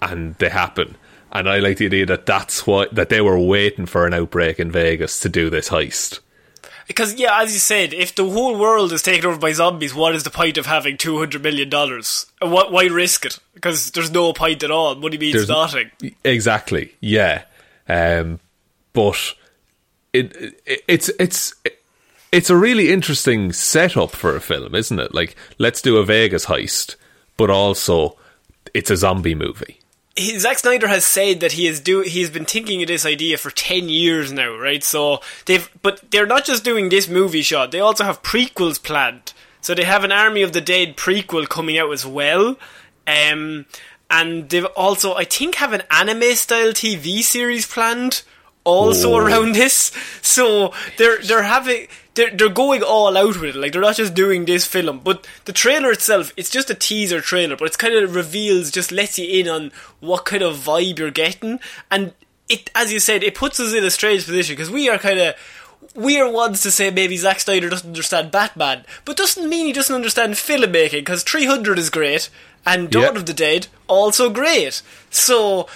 and 0.00 0.34
they 0.36 0.48
happen. 0.48 0.96
And 1.32 1.48
I 1.48 1.58
like 1.58 1.76
the 1.78 1.86
idea 1.86 2.06
that 2.06 2.26
that's 2.26 2.66
what 2.66 2.94
that 2.94 3.08
they 3.10 3.20
were 3.20 3.38
waiting 3.38 3.86
for 3.86 4.06
an 4.06 4.14
outbreak 4.14 4.58
in 4.58 4.70
Vegas 4.70 5.20
to 5.20 5.28
do 5.28 5.50
this 5.50 5.68
heist. 5.68 6.20
because 6.86 7.14
yeah 7.14 7.40
as 7.42 7.52
you 7.52 7.58
said 7.58 7.92
if 7.92 8.14
the 8.14 8.28
whole 8.28 8.56
world 8.58 8.92
is 8.92 9.02
taken 9.02 9.26
over 9.26 9.38
by 9.38 9.52
zombies 9.52 9.94
what 9.94 10.14
is 10.14 10.22
the 10.22 10.30
point 10.30 10.56
of 10.56 10.64
having 10.64 10.96
200 10.96 11.42
million 11.42 11.68
dollars 11.68 12.24
what 12.40 12.72
why 12.72 12.86
risk 12.86 13.26
it 13.26 13.38
because 13.52 13.90
there's 13.90 14.10
no 14.10 14.32
point 14.32 14.62
at 14.62 14.70
all 14.70 14.94
money 14.94 15.18
means 15.18 15.34
There's- 15.34 15.48
nothing 15.48 15.90
Exactly, 16.24 16.94
yeah. 17.00 17.42
Um, 17.88 18.40
but 18.94 19.34
it, 20.14 20.34
it 20.66 20.80
it's 20.88 21.10
it's 21.20 21.54
it's 22.32 22.50
a 22.50 22.56
really 22.56 22.90
interesting 22.90 23.52
setup 23.52 24.10
for 24.10 24.34
a 24.36 24.40
film, 24.40 24.74
isn't 24.74 24.98
it? 24.98 25.14
Like, 25.14 25.34
let's 25.58 25.80
do 25.80 25.96
a 25.98 26.04
Vegas 26.04 26.44
heist, 26.46 26.96
but 27.38 27.48
also 27.50 28.18
it's 28.74 28.90
a 28.90 28.96
zombie 28.96 29.34
movie. 29.34 29.78
He, 30.18 30.38
Zack 30.38 30.58
Snyder 30.58 30.88
has 30.88 31.04
said 31.04 31.40
that 31.40 31.52
he 31.52 31.66
is 31.66 31.80
do 31.80 32.00
he's 32.00 32.30
been 32.30 32.44
thinking 32.44 32.82
of 32.82 32.88
this 32.88 33.06
idea 33.06 33.38
for 33.38 33.50
ten 33.50 33.88
years 33.88 34.32
now, 34.32 34.56
right? 34.56 34.82
So 34.82 35.20
they've 35.46 35.68
but 35.82 36.10
they're 36.10 36.26
not 36.26 36.44
just 36.44 36.64
doing 36.64 36.88
this 36.88 37.08
movie 37.08 37.42
shot; 37.42 37.70
they 37.70 37.80
also 37.80 38.04
have 38.04 38.22
prequels 38.22 38.82
planned. 38.82 39.32
So 39.60 39.74
they 39.74 39.84
have 39.84 40.04
an 40.04 40.12
Army 40.12 40.42
of 40.42 40.52
the 40.52 40.60
Dead 40.60 40.96
prequel 40.96 41.48
coming 41.48 41.78
out 41.78 41.92
as 41.92 42.06
well, 42.06 42.56
um, 43.06 43.66
and 44.10 44.48
they've 44.48 44.64
also 44.64 45.14
I 45.14 45.24
think 45.24 45.56
have 45.56 45.72
an 45.72 45.82
anime 45.90 46.34
style 46.34 46.72
TV 46.72 47.22
series 47.22 47.66
planned 47.66 48.22
also 48.64 49.16
around 49.16 49.54
this. 49.54 49.92
So 50.22 50.72
they're 50.98 51.18
they're 51.18 51.42
having 51.42 51.88
they're 52.18 52.30
they're 52.36 52.48
going 52.50 52.82
all 52.82 53.16
out 53.16 53.40
with 53.40 53.54
it. 53.54 53.56
Like 53.56 53.72
they're 53.72 53.80
not 53.80 53.96
just 53.96 54.12
doing 54.12 54.44
this 54.44 54.66
film, 54.66 55.00
but 55.02 55.26
the 55.46 55.52
trailer 55.54 55.90
itself, 55.90 56.32
it's 56.36 56.50
just 56.50 56.68
a 56.68 56.74
teaser 56.74 57.20
trailer, 57.22 57.56
but 57.56 57.64
it's 57.68 57.76
kind 57.76 57.94
of 57.94 58.14
reveals, 58.14 58.70
just 58.70 58.92
lets 58.92 59.18
you 59.18 59.26
in 59.40 59.48
on 59.48 59.72
what 60.00 60.24
kind 60.26 60.42
of 60.42 60.56
vibe 60.56 60.98
you're 60.98 61.10
getting, 61.10 61.60
and 61.90 62.12
it, 62.48 62.70
as 62.74 62.92
you 62.92 62.98
said, 63.00 63.22
it 63.22 63.34
puts 63.34 63.60
us 63.60 63.74
in 63.74 63.84
a 63.84 63.90
strange 63.90 64.24
position 64.26 64.54
because 64.56 64.70
we 64.70 64.88
are 64.90 64.98
kind 64.98 65.18
of. 65.18 65.34
We 65.94 66.20
are 66.20 66.30
ones 66.30 66.60
to 66.62 66.70
say 66.70 66.90
maybe 66.90 67.16
Zack 67.16 67.40
Snyder 67.40 67.68
doesn't 67.70 67.88
understand 67.88 68.30
Batman, 68.30 68.84
but 69.04 69.16
doesn't 69.16 69.48
mean 69.48 69.66
he 69.66 69.72
doesn't 69.72 69.94
understand 69.94 70.34
filmmaking 70.34 71.00
because 71.00 71.22
300 71.22 71.78
is 71.78 71.88
great 71.88 72.28
and 72.66 72.90
Dawn 72.90 73.02
Yeah. 73.14 73.20
of 73.20 73.26
the 73.26 73.32
Dead 73.32 73.68
also 73.86 74.28
great. 74.28 74.82
So, 75.10 75.68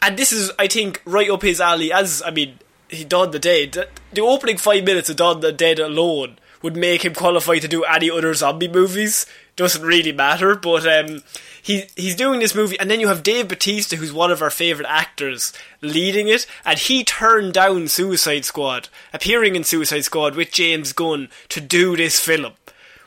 and 0.00 0.16
this 0.16 0.32
is, 0.32 0.50
I 0.58 0.68
think, 0.68 1.02
right 1.04 1.28
up 1.30 1.42
his 1.42 1.60
alley. 1.60 1.92
As 1.92 2.22
I 2.24 2.30
mean, 2.30 2.58
he 2.88 3.04
Dawn 3.04 3.30
the 3.30 3.38
Dead. 3.38 3.88
The 4.12 4.20
opening 4.20 4.56
five 4.56 4.84
minutes 4.84 5.08
of 5.10 5.16
Dawn 5.16 5.40
the 5.40 5.52
Dead 5.52 5.78
alone 5.78 6.38
would 6.62 6.76
make 6.76 7.04
him 7.04 7.14
qualify 7.14 7.58
to 7.58 7.68
do 7.68 7.84
any 7.84 8.10
other 8.10 8.34
zombie 8.34 8.68
movies. 8.68 9.26
Doesn't 9.56 9.84
really 9.84 10.12
matter, 10.12 10.54
but 10.54 10.86
um, 10.86 11.22
he 11.60 11.84
he's 11.96 12.14
doing 12.14 12.40
this 12.40 12.54
movie, 12.54 12.78
and 12.78 12.90
then 12.90 13.00
you 13.00 13.08
have 13.08 13.22
Dave 13.22 13.48
Bautista, 13.48 13.96
who's 13.96 14.12
one 14.12 14.30
of 14.30 14.40
our 14.40 14.50
favorite 14.50 14.88
actors, 14.88 15.52
leading 15.80 16.28
it, 16.28 16.46
and 16.64 16.78
he 16.78 17.02
turned 17.04 17.54
down 17.54 17.88
Suicide 17.88 18.44
Squad, 18.44 18.88
appearing 19.12 19.56
in 19.56 19.64
Suicide 19.64 20.04
Squad 20.04 20.36
with 20.36 20.52
James 20.52 20.92
Gunn 20.92 21.28
to 21.48 21.60
do 21.60 21.96
this 21.96 22.20
film, 22.20 22.52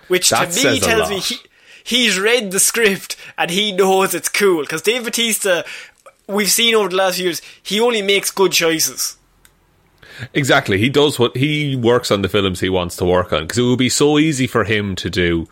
which 0.07 0.29
That 0.29 0.51
to 0.51 0.71
me 0.71 0.79
tells 0.79 1.09
me 1.09 1.19
he, 1.19 1.37
he's 1.83 2.19
read 2.19 2.51
the 2.51 2.59
script 2.59 3.15
and 3.37 3.49
he 3.49 3.71
knows 3.71 4.13
it's 4.13 4.29
cool 4.29 4.61
because 4.61 4.81
Dave 4.81 5.05
Bautista, 5.05 5.63
we've 6.27 6.51
seen 6.51 6.75
over 6.75 6.89
the 6.89 6.97
last 6.97 7.15
few 7.15 7.25
years, 7.25 7.41
he 7.63 7.79
only 7.79 8.01
makes 8.01 8.29
good 8.29 8.51
choices. 8.51 9.17
Exactly. 10.33 10.77
He 10.77 10.89
does 10.89 11.17
what 11.19 11.35
he 11.37 11.75
works 11.75 12.11
on 12.11 12.21
the 12.21 12.29
films 12.29 12.59
he 12.59 12.69
wants 12.69 12.95
to 12.97 13.05
work 13.05 13.31
on 13.33 13.43
because 13.43 13.57
it 13.57 13.63
would 13.63 13.79
be 13.79 13.89
so 13.89 14.17
easy 14.19 14.47
for 14.47 14.63
him 14.63 14.95
to 14.97 15.09
do 15.09 15.47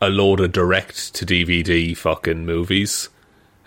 a 0.00 0.08
load 0.10 0.40
of 0.40 0.52
direct 0.52 1.14
to 1.14 1.26
DVD 1.26 1.96
fucking 1.96 2.46
movies 2.46 3.08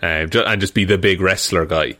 um, 0.02 0.28
and 0.32 0.60
just 0.60 0.74
be 0.74 0.84
the 0.84 0.98
big 0.98 1.20
wrestler 1.20 1.64
guy. 1.66 1.96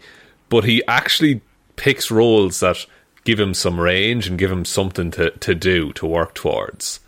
But 0.48 0.64
he 0.64 0.84
actually 0.86 1.40
picks 1.76 2.10
roles 2.10 2.60
that 2.60 2.84
give 3.24 3.40
him 3.40 3.54
some 3.54 3.80
range 3.80 4.26
and 4.28 4.38
give 4.38 4.50
him 4.50 4.64
something 4.64 5.10
to, 5.12 5.30
to 5.30 5.54
do 5.54 5.92
to 5.94 6.06
work 6.06 6.34
towards. 6.34 7.00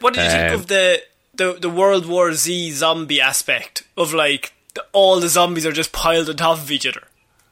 What 0.00 0.14
did 0.14 0.24
you 0.24 0.30
think 0.30 0.48
Um, 0.50 0.60
of 0.60 0.66
the, 0.68 1.02
the 1.34 1.52
the 1.60 1.70
World 1.70 2.06
War 2.06 2.32
Z 2.34 2.70
zombie 2.72 3.20
aspect 3.20 3.84
of 3.96 4.12
like 4.14 4.52
the, 4.74 4.84
all 4.92 5.18
the 5.20 5.28
zombies 5.28 5.66
are 5.66 5.72
just 5.72 5.92
piled 5.92 6.28
on 6.28 6.36
top 6.36 6.58
of 6.58 6.70
each 6.70 6.86
other? 6.86 7.02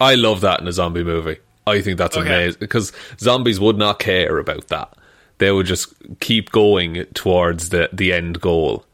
I 0.00 0.14
love 0.14 0.40
that 0.42 0.60
in 0.60 0.68
a 0.68 0.72
zombie 0.72 1.04
movie. 1.04 1.38
I 1.66 1.80
think 1.80 1.98
that's 1.98 2.16
Okay. 2.16 2.26
amazing 2.28 2.58
because 2.60 2.92
zombies 3.18 3.60
would 3.60 3.78
not 3.78 3.98
care 3.98 4.38
about 4.38 4.68
that. 4.68 4.92
They 5.38 5.50
would 5.52 5.66
just 5.66 5.92
keep 6.20 6.50
going 6.50 7.04
towards 7.14 7.68
the 7.70 7.88
the 7.92 8.12
end 8.12 8.40
goal. 8.40 8.84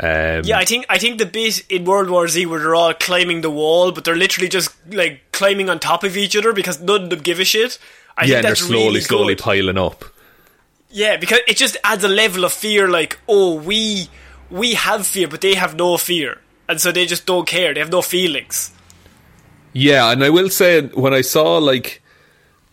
Um, 0.00 0.42
Yeah, 0.44 0.58
I 0.58 0.64
think 0.64 0.86
I 0.88 0.98
think 0.98 1.18
the 1.18 1.26
bit 1.26 1.64
in 1.68 1.84
World 1.84 2.10
War 2.10 2.26
Z 2.28 2.46
where 2.46 2.58
they're 2.60 2.74
all 2.74 2.94
climbing 2.94 3.42
the 3.42 3.50
wall, 3.50 3.92
but 3.92 4.04
they're 4.04 4.16
literally 4.16 4.48
just 4.48 4.70
like 4.90 5.20
climbing 5.32 5.70
on 5.70 5.78
top 5.78 6.02
of 6.02 6.16
each 6.16 6.36
other 6.36 6.52
because 6.52 6.80
none 6.80 7.04
of 7.04 7.10
them 7.10 7.20
give 7.20 7.38
a 7.38 7.44
shit. 7.44 7.78
I 8.16 8.24
yeah, 8.24 8.36
and 8.36 8.44
they're 8.44 8.54
slowly, 8.56 8.84
really 8.86 9.00
slowly 9.00 9.34
piling 9.36 9.78
up. 9.78 10.04
Yeah, 10.90 11.16
because 11.16 11.40
it 11.48 11.56
just 11.56 11.76
adds 11.82 12.04
a 12.04 12.08
level 12.08 12.44
of 12.44 12.52
fear. 12.52 12.88
Like, 12.88 13.18
oh, 13.28 13.54
we 13.54 14.08
we 14.50 14.74
have 14.74 15.06
fear, 15.06 15.28
but 15.28 15.40
they 15.40 15.54
have 15.54 15.74
no 15.76 15.96
fear, 15.96 16.40
and 16.68 16.80
so 16.80 16.90
they 16.92 17.06
just 17.06 17.26
don't 17.26 17.46
care. 17.46 17.74
They 17.74 17.80
have 17.80 17.90
no 17.90 18.02
feelings. 18.02 18.70
Yeah, 19.72 20.10
and 20.12 20.22
I 20.24 20.30
will 20.30 20.50
say 20.50 20.82
when 20.82 21.12
I 21.14 21.20
saw 21.22 21.58
like 21.58 22.00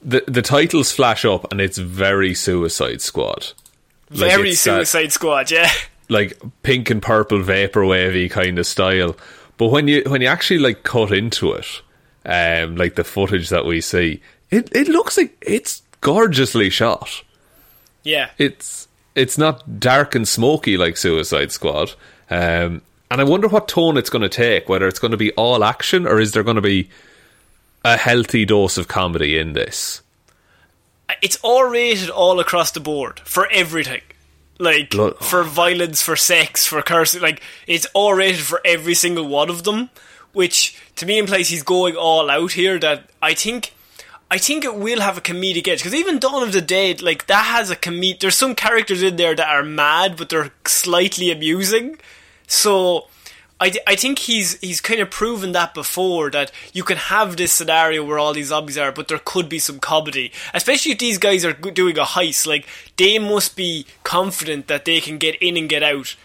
the 0.04 0.24
the 0.28 0.42
titles 0.42 0.92
flash 0.92 1.26
up, 1.26 1.52
and 1.52 1.62
it's 1.62 1.78
very 1.78 2.34
Suicide 2.34 3.02
Squad. 3.02 3.54
Like, 4.10 4.32
Very 4.32 4.50
it's 4.50 4.64
that, 4.66 4.88
Suicide 4.88 5.12
Squad. 5.14 5.52
Yeah, 5.52 5.70
like 6.10 6.40
pink 6.64 6.90
and 6.90 7.02
purple 7.02 7.40
vaporwavy 7.40 8.30
kind 8.30 8.60
of 8.60 8.68
style. 8.68 9.16
But 9.58 9.68
when 9.68 9.88
you 9.88 10.04
when 10.08 10.22
you 10.22 10.28
actually 10.28 10.60
like 10.60 10.84
cut 10.84 11.12
into 11.12 11.54
it, 11.54 11.82
um, 12.26 12.76
like 12.76 12.96
the 12.96 13.04
footage 13.04 13.50
that 13.50 13.66
we 13.66 13.80
see, 13.80 14.22
it 14.50 14.70
it 14.76 14.88
looks 14.88 15.18
like 15.18 15.38
it's 15.42 15.82
gorgeously 16.02 16.70
shot. 16.70 17.24
yeah. 18.04 18.32
It's 18.38 18.88
it's 19.16 19.38
not 19.38 19.80
dark 19.80 20.16
and 20.16 20.28
smoky 20.28 20.78
like 20.78 20.98
Suicide 20.98 21.52
Squad. 21.52 21.94
Um, 22.30 22.82
and 23.12 23.20
I 23.20 23.24
wonder 23.26 23.48
what 23.50 23.68
tone 23.68 23.98
it's 23.98 24.10
going 24.10 24.22
to 24.22 24.30
take. 24.30 24.68
Whether 24.70 24.88
it's 24.88 25.00
going 25.00 25.12
to 25.12 25.18
be 25.18 25.32
all 25.34 25.64
action 25.64 26.08
or 26.08 26.20
is 26.20 26.32
there 26.32 26.44
going 26.44 26.56
to 26.56 26.62
be 26.62 26.90
a 27.84 27.98
healthy 27.98 28.46
dose 28.46 28.78
of 28.78 28.88
comedy 28.88 29.38
in 29.38 29.54
this? 29.54 30.02
It's 31.22 31.38
all 31.42 31.66
rated 31.66 32.10
all 32.10 32.40
across 32.40 32.72
the 32.72 32.80
board 32.80 33.20
for 33.22 33.48
everything. 33.52 34.02
Like 34.60 34.92
Blood- 34.92 35.18
for 35.20 35.44
violence, 35.44 36.02
for 36.02 36.16
sex, 36.16 36.66
for 36.66 36.82
cursing. 36.82 37.22
Like 37.22 37.42
it's 37.68 37.88
all 37.94 38.14
rated 38.14 38.42
for 38.42 38.62
every 38.64 38.94
single 38.94 39.28
one 39.28 39.50
of 39.50 39.64
them. 39.64 39.90
Which 40.34 40.78
to 40.96 41.06
me 41.06 41.18
implies 41.18 41.50
he's 41.50 41.64
going 41.64 41.96
all 41.96 42.30
out 42.30 42.54
here. 42.54 42.80
That 42.80 43.10
I 43.22 43.34
think. 43.34 43.74
I 44.30 44.38
think 44.38 44.64
it 44.64 44.76
will 44.76 45.02
have 45.02 45.18
a 45.18 45.22
comedic 45.22 45.68
edge 45.68 45.80
because 45.80 45.94
even 45.94 46.18
Dawn 46.18 46.42
of 46.42 46.54
the 46.54 46.62
Dead, 46.62 47.02
like 47.02 47.28
that, 47.28 47.44
has 47.48 47.70
a 47.70 47.76
comedic. 47.76 48.22
There's 48.22 48.38
some 48.38 48.56
characters 48.56 49.04
in 49.04 49.18
there 49.18 49.36
that 49.36 49.50
are 49.50 49.62
mad, 49.62 50.16
but 50.16 50.30
they're 50.30 50.52
slightly 50.66 51.32
amusing. 51.32 51.98
So, 52.48 53.10
I, 53.62 53.72
I 53.86 53.96
think 53.96 54.18
he's 54.20 54.60
he's 54.60 54.82
kind 54.82 55.00
of 55.00 55.12
proven 55.12 55.52
that 55.52 55.76
before 55.76 56.32
that 56.32 56.52
you 56.74 56.84
can 56.84 56.98
have 56.98 57.38
this 57.38 57.54
scenario 57.54 58.04
where 58.04 58.18
all 58.18 58.34
these 58.34 58.48
zombies 58.48 58.78
are, 58.78 58.92
but 58.92 59.08
there 59.08 59.22
could 59.24 59.48
be 59.48 59.60
some 59.60 59.80
comedy, 59.80 60.32
especially 60.56 60.94
if 60.94 60.98
these 60.98 61.20
guys 61.20 61.46
are 61.46 61.54
doing 61.54 61.98
a 62.00 62.04
heist. 62.04 62.48
Like 62.48 62.68
they 62.98 63.20
must 63.20 63.56
be 63.56 63.86
confident 64.04 64.68
that 64.68 64.86
they 64.86 65.00
can 65.00 65.20
get 65.20 65.36
in 65.36 65.58
and 65.58 65.70
get 65.70 65.84
out 65.84 66.16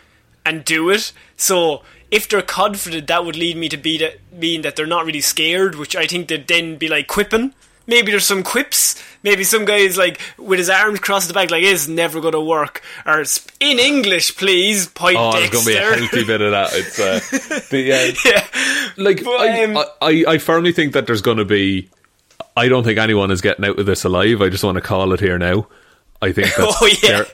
and 0.46 0.64
do 0.64 0.88
it. 0.88 1.12
So 1.36 1.82
if 2.10 2.26
they're 2.26 2.40
confident, 2.40 3.06
that 3.08 3.26
would 3.26 3.36
lead 3.36 3.58
me 3.58 3.68
to 3.68 3.76
be 3.76 3.98
that 3.98 4.16
mean 4.32 4.62
that 4.62 4.74
they're 4.74 4.86
not 4.86 5.04
really 5.04 5.20
scared, 5.20 5.74
which 5.74 5.94
I 5.94 6.06
think 6.06 6.28
they'd 6.28 6.48
then 6.48 6.76
be 6.76 6.88
like 6.88 7.06
quipping. 7.06 7.52
Maybe 7.86 8.10
there's 8.10 8.26
some 8.26 8.42
quips. 8.42 9.02
Maybe 9.22 9.44
some 9.44 9.64
guy's 9.64 9.96
like 9.96 10.20
with 10.38 10.58
his 10.58 10.70
arms 10.70 11.00
crossed 11.00 11.28
the 11.28 11.34
back, 11.34 11.50
like 11.50 11.62
it's 11.62 11.88
never 11.88 12.20
going 12.20 12.32
to 12.32 12.40
work. 12.40 12.82
Or 13.04 13.24
"Sp- 13.26 13.50
in 13.60 13.78
English, 13.78 14.36
please, 14.36 14.88
point 14.88 15.16
Oh, 15.18 15.32
there's 15.32 15.50
going 15.50 15.64
to 15.64 15.70
be 15.70 15.76
a 15.76 15.80
Dexter." 15.80 15.98
healthy 16.00 16.24
bit 16.24 16.40
of 16.40 16.50
that. 16.52 16.70
It's 16.72 16.98
uh, 16.98 17.20
the, 17.70 17.92
uh, 17.92 18.14
yeah, 18.24 19.02
like 19.04 19.24
But, 19.24 19.40
I, 19.40 19.64
um, 19.64 19.78
I, 20.02 20.24
I 20.34 20.38
firmly 20.38 20.72
think 20.72 20.92
that 20.94 21.06
there's 21.06 21.22
going 21.22 21.38
to 21.38 21.44
be. 21.44 21.88
I 22.56 22.68
don't 22.68 22.84
think 22.84 22.98
anyone 22.98 23.30
is 23.30 23.40
getting 23.40 23.64
out 23.64 23.78
of 23.78 23.86
this 23.86 24.04
alive. 24.04 24.40
I 24.42 24.48
just 24.48 24.64
want 24.64 24.76
to 24.76 24.80
call 24.82 25.12
it 25.12 25.20
here 25.20 25.38
now. 25.38 25.66
I 26.22 26.32
think 26.32 26.48
that 26.56 26.76
Oh, 26.80 26.86
yeah. 27.02 27.24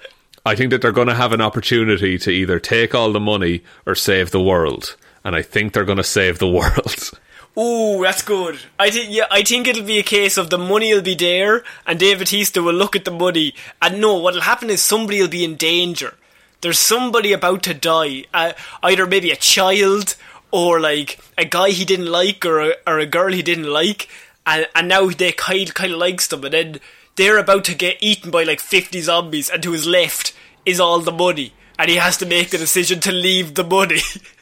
I 0.44 0.56
think 0.56 0.70
that 0.70 0.82
they're 0.82 0.90
going 0.92 1.06
to 1.08 1.14
have 1.14 1.32
an 1.32 1.40
opportunity 1.40 2.18
to 2.18 2.30
either 2.30 2.58
take 2.58 2.94
all 2.94 3.12
the 3.12 3.20
money 3.20 3.62
or 3.86 3.94
save 3.94 4.32
the 4.32 4.40
world, 4.42 4.96
and 5.24 5.36
I 5.36 5.42
think 5.42 5.72
they're 5.72 5.84
going 5.84 5.98
to 5.98 6.04
save 6.04 6.38
the 6.40 6.48
world. 6.50 7.10
Ooh, 7.58 8.00
that's 8.02 8.22
good. 8.22 8.60
I 8.78 8.90
think 8.90 9.10
yeah, 9.10 9.26
I 9.30 9.42
think 9.42 9.66
it'll 9.66 9.84
be 9.84 9.98
a 9.98 10.02
case 10.02 10.38
of 10.38 10.48
the 10.48 10.56
money 10.56 10.94
will 10.94 11.02
be 11.02 11.14
there, 11.14 11.64
and 11.86 11.98
Dave 11.98 12.18
Bautista 12.18 12.62
will 12.62 12.74
look 12.74 12.96
at 12.96 13.04
the 13.04 13.10
money, 13.10 13.54
and 13.82 14.00
no, 14.00 14.16
what'll 14.16 14.40
happen 14.40 14.70
is 14.70 14.80
somebody 14.80 15.20
will 15.20 15.28
be 15.28 15.44
in 15.44 15.56
danger. 15.56 16.14
There's 16.62 16.78
somebody 16.78 17.32
about 17.32 17.62
to 17.64 17.74
die, 17.74 18.24
uh, 18.32 18.52
either 18.82 19.06
maybe 19.06 19.30
a 19.30 19.36
child 19.36 20.14
or 20.50 20.80
like 20.80 21.18
a 21.36 21.44
guy 21.44 21.70
he 21.70 21.84
didn't 21.84 22.06
like 22.06 22.46
or 22.46 22.60
a, 22.60 22.74
or 22.86 22.98
a 22.98 23.06
girl 23.06 23.32
he 23.32 23.42
didn't 23.42 23.70
like, 23.70 24.08
and 24.46 24.66
and 24.74 24.88
now 24.88 25.10
they 25.10 25.32
kind 25.32 25.74
kind 25.74 25.92
of 25.92 25.98
likes 25.98 26.28
them, 26.28 26.44
and 26.44 26.54
then 26.54 26.80
they're 27.16 27.38
about 27.38 27.64
to 27.64 27.74
get 27.74 27.98
eaten 28.00 28.30
by 28.30 28.44
like 28.44 28.60
50 28.60 28.98
zombies, 29.02 29.50
and 29.50 29.62
to 29.62 29.72
his 29.72 29.86
left 29.86 30.32
is 30.64 30.80
all 30.80 31.00
the 31.00 31.12
money, 31.12 31.52
and 31.78 31.90
he 31.90 31.96
has 31.96 32.16
to 32.16 32.24
make 32.24 32.48
the 32.48 32.56
decision 32.56 33.00
to 33.00 33.12
leave 33.12 33.56
the 33.56 33.64
money. 33.64 34.00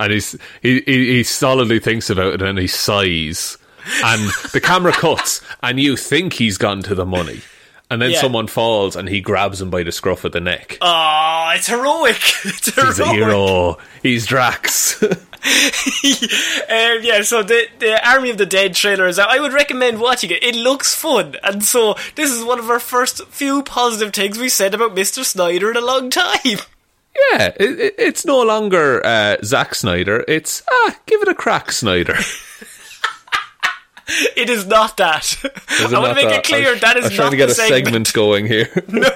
and 0.00 0.12
he's 0.12 0.36
he, 0.62 0.80
he 0.80 1.06
he 1.16 1.22
solidly 1.22 1.78
thinks 1.78 2.10
about 2.10 2.34
it 2.34 2.42
and 2.42 2.58
he 2.58 2.66
sighs 2.66 3.56
and 4.04 4.30
the 4.52 4.60
camera 4.60 4.92
cuts 5.04 5.40
and 5.62 5.78
you 5.78 5.96
think 5.96 6.32
he's 6.32 6.58
gone 6.58 6.82
to 6.82 6.94
the 6.94 7.06
money 7.06 7.40
and 7.90 8.00
then 8.02 8.10
Yeah. 8.12 8.20
someone 8.20 8.46
falls 8.46 8.94
and 8.96 9.08
he 9.08 9.20
grabs 9.20 9.60
him 9.60 9.68
by 9.70 9.82
the 9.82 9.92
scruff 9.92 10.24
of 10.24 10.32
the 10.32 10.40
neck 10.40 10.78
Oh, 10.80 11.52
it's 11.54 11.66
heroic. 11.68 12.16
It's 12.44 12.74
heroic. 12.74 12.88
he's 12.96 13.00
a 13.00 13.08
hero 13.12 13.78
he's 14.02 14.26
Drax 14.26 15.02
um, 15.02 15.08
yeah, 17.02 17.22
so 17.22 17.42
the 17.42 17.66
the 17.78 17.98
Army 18.08 18.28
of 18.30 18.36
the 18.38 18.44
Dead 18.46 18.74
trailer 18.74 19.06
is 19.06 19.18
out. 19.18 19.30
I 19.30 19.40
would 19.40 19.54
recommend 19.54 19.98
watching 19.98 20.30
it. 20.30 20.42
It 20.42 20.54
looks 20.54 20.94
fun, 20.94 21.36
and 21.42 21.64
so 21.64 21.94
this 22.14 22.30
is 22.30 22.44
one 22.44 22.58
of 22.58 22.68
our 22.68 22.78
first 22.78 23.24
few 23.28 23.62
positive 23.62 24.12
things 24.12 24.38
we 24.38 24.50
said 24.50 24.74
about 24.74 24.94
Mister 24.94 25.24
Snyder 25.24 25.70
in 25.70 25.78
a 25.78 25.80
long 25.80 26.10
time. 26.10 26.58
Yeah 27.16 27.52
it, 27.58 27.80
it, 27.80 27.94
it's 27.98 28.24
no 28.24 28.42
longer 28.42 29.04
uh, 29.04 29.36
Zack 29.42 29.74
Snyder 29.74 30.24
it's 30.28 30.62
ah 30.70 30.96
give 31.06 31.22
it 31.22 31.28
a 31.28 31.34
crack 31.34 31.72
Snyder 31.72 32.16
It 34.36 34.50
is 34.50 34.66
not 34.66 34.96
that. 34.96 35.22
Is 35.22 35.44
I 35.94 35.98
want 36.00 36.10
to 36.10 36.14
make 36.16 36.28
that? 36.28 36.38
it 36.38 36.44
clear 36.44 36.68
I 36.68 36.72
was, 36.72 36.80
that 36.80 36.96
is 36.96 37.04
I 37.04 37.08
was 37.08 37.14
trying 37.16 37.30
to 37.30 37.36
get 37.36 37.48
a 37.48 37.54
segment. 37.54 38.12
going 38.14 38.46
here 38.46 38.68
no. 38.88 39.10